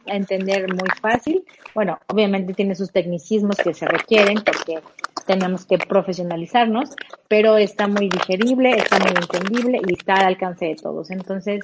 entender 0.08 0.72
muy 0.72 0.88
fácil. 1.02 1.44
Bueno, 1.74 1.98
obviamente 2.06 2.54
tiene 2.54 2.76
sus 2.76 2.92
tecnicismos 2.92 3.56
que 3.56 3.74
se 3.74 3.86
requieren 3.88 4.36
porque 4.36 4.78
tenemos 5.26 5.66
que 5.66 5.78
profesionalizarnos, 5.78 6.90
pero 7.26 7.56
está 7.56 7.88
muy 7.88 8.08
digerible, 8.08 8.70
está 8.70 9.00
muy 9.00 9.10
entendible 9.10 9.80
y 9.84 9.94
está 9.94 10.14
al 10.14 10.26
alcance 10.26 10.66
de 10.66 10.76
todos. 10.76 11.10
Entonces, 11.10 11.60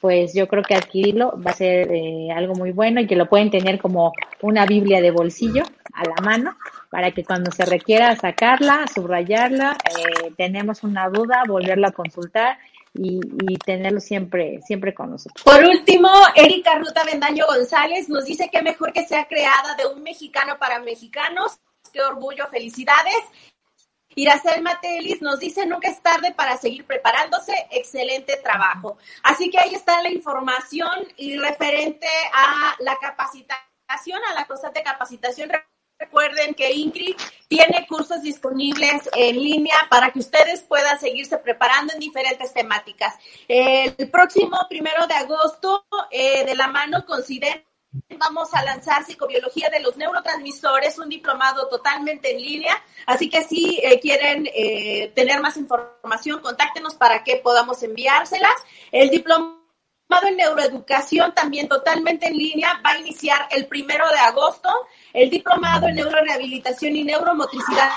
pues 0.00 0.34
yo 0.34 0.46
creo 0.46 0.62
que 0.62 0.76
adquirirlo 0.76 1.34
va 1.44 1.50
a 1.50 1.54
ser 1.54 1.90
eh, 1.90 2.28
algo 2.32 2.54
muy 2.54 2.70
bueno 2.70 3.00
y 3.00 3.08
que 3.08 3.16
lo 3.16 3.28
pueden 3.28 3.50
tener 3.50 3.80
como 3.80 4.12
una 4.40 4.66
Biblia 4.66 5.00
de 5.00 5.10
bolsillo 5.10 5.64
a 5.92 6.04
la 6.04 6.14
mano 6.22 6.56
para 6.90 7.12
que 7.12 7.24
cuando 7.24 7.50
se 7.52 7.64
requiera 7.64 8.16
sacarla, 8.16 8.86
subrayarla, 8.92 9.78
eh, 9.84 10.32
tenemos 10.36 10.82
una 10.82 11.08
duda, 11.08 11.44
volverla 11.46 11.88
a 11.88 11.92
consultar 11.92 12.58
y, 12.92 13.20
tenerlo 13.64 14.00
siempre, 14.00 14.60
siempre 14.62 14.92
con 14.92 15.10
nosotros. 15.10 15.44
Por 15.44 15.64
último, 15.64 16.10
Erika 16.34 16.74
Ruta 16.74 17.04
Vendaño 17.04 17.46
González 17.46 18.08
nos 18.08 18.24
dice 18.24 18.50
que 18.50 18.62
mejor 18.62 18.92
que 18.92 19.06
sea 19.06 19.28
creada 19.28 19.76
de 19.76 19.86
un 19.86 20.02
mexicano 20.02 20.58
para 20.58 20.80
mexicanos. 20.80 21.60
Qué 21.92 22.02
orgullo, 22.02 22.48
felicidades. 22.48 23.16
Iracel 24.16 24.60
Matelis 24.62 25.22
nos 25.22 25.38
dice, 25.38 25.66
nunca 25.66 25.88
es 25.88 26.02
tarde 26.02 26.34
para 26.36 26.56
seguir 26.56 26.84
preparándose, 26.84 27.52
excelente 27.70 28.38
trabajo. 28.42 28.98
Así 29.22 29.48
que 29.50 29.60
ahí 29.60 29.74
está 29.74 30.02
la 30.02 30.10
información 30.10 31.06
y 31.16 31.38
referente 31.38 32.08
a 32.34 32.74
la 32.80 32.96
capacitación, 32.96 34.20
a 34.28 34.34
la 34.34 34.46
constante 34.46 34.82
capacitación. 34.82 35.52
Recuerden 36.00 36.54
que 36.54 36.72
INCRI 36.72 37.14
tiene 37.46 37.86
cursos 37.86 38.22
disponibles 38.22 39.08
en 39.14 39.36
línea 39.36 39.76
para 39.90 40.10
que 40.10 40.20
ustedes 40.20 40.62
puedan 40.62 40.98
seguirse 40.98 41.36
preparando 41.36 41.92
en 41.92 42.00
diferentes 42.00 42.54
temáticas. 42.54 43.14
El 43.46 44.08
próximo 44.10 44.56
primero 44.68 45.06
de 45.06 45.14
agosto, 45.14 45.84
eh, 46.10 46.46
de 46.46 46.54
la 46.54 46.68
mano 46.68 47.04
con 47.04 47.22
vamos 48.18 48.54
a 48.54 48.62
lanzar 48.62 49.04
psicobiología 49.04 49.68
de 49.68 49.80
los 49.80 49.96
neurotransmisores, 49.96 50.98
un 50.98 51.08
diplomado 51.08 51.68
totalmente 51.68 52.32
en 52.34 52.40
línea. 52.40 52.82
Así 53.06 53.28
que 53.28 53.44
si 53.44 53.80
eh, 53.82 53.98
quieren 54.00 54.48
eh, 54.54 55.12
tener 55.14 55.40
más 55.40 55.56
información, 55.56 56.40
contáctenos 56.40 56.94
para 56.94 57.24
que 57.24 57.36
podamos 57.36 57.82
enviárselas. 57.82 58.54
El 58.92 59.10
diplomado 59.10 59.59
en 60.26 60.36
neuroeducación 60.36 61.32
también 61.34 61.68
totalmente 61.68 62.26
en 62.26 62.36
línea 62.36 62.80
va 62.84 62.90
a 62.90 62.98
iniciar 62.98 63.48
el 63.50 63.66
primero 63.66 64.08
de 64.08 64.18
agosto. 64.18 64.68
El 65.12 65.30
diplomado 65.30 65.88
en 65.88 65.96
neurorehabilitación 65.96 66.96
y 66.96 67.04
neuromotricidad 67.04 67.90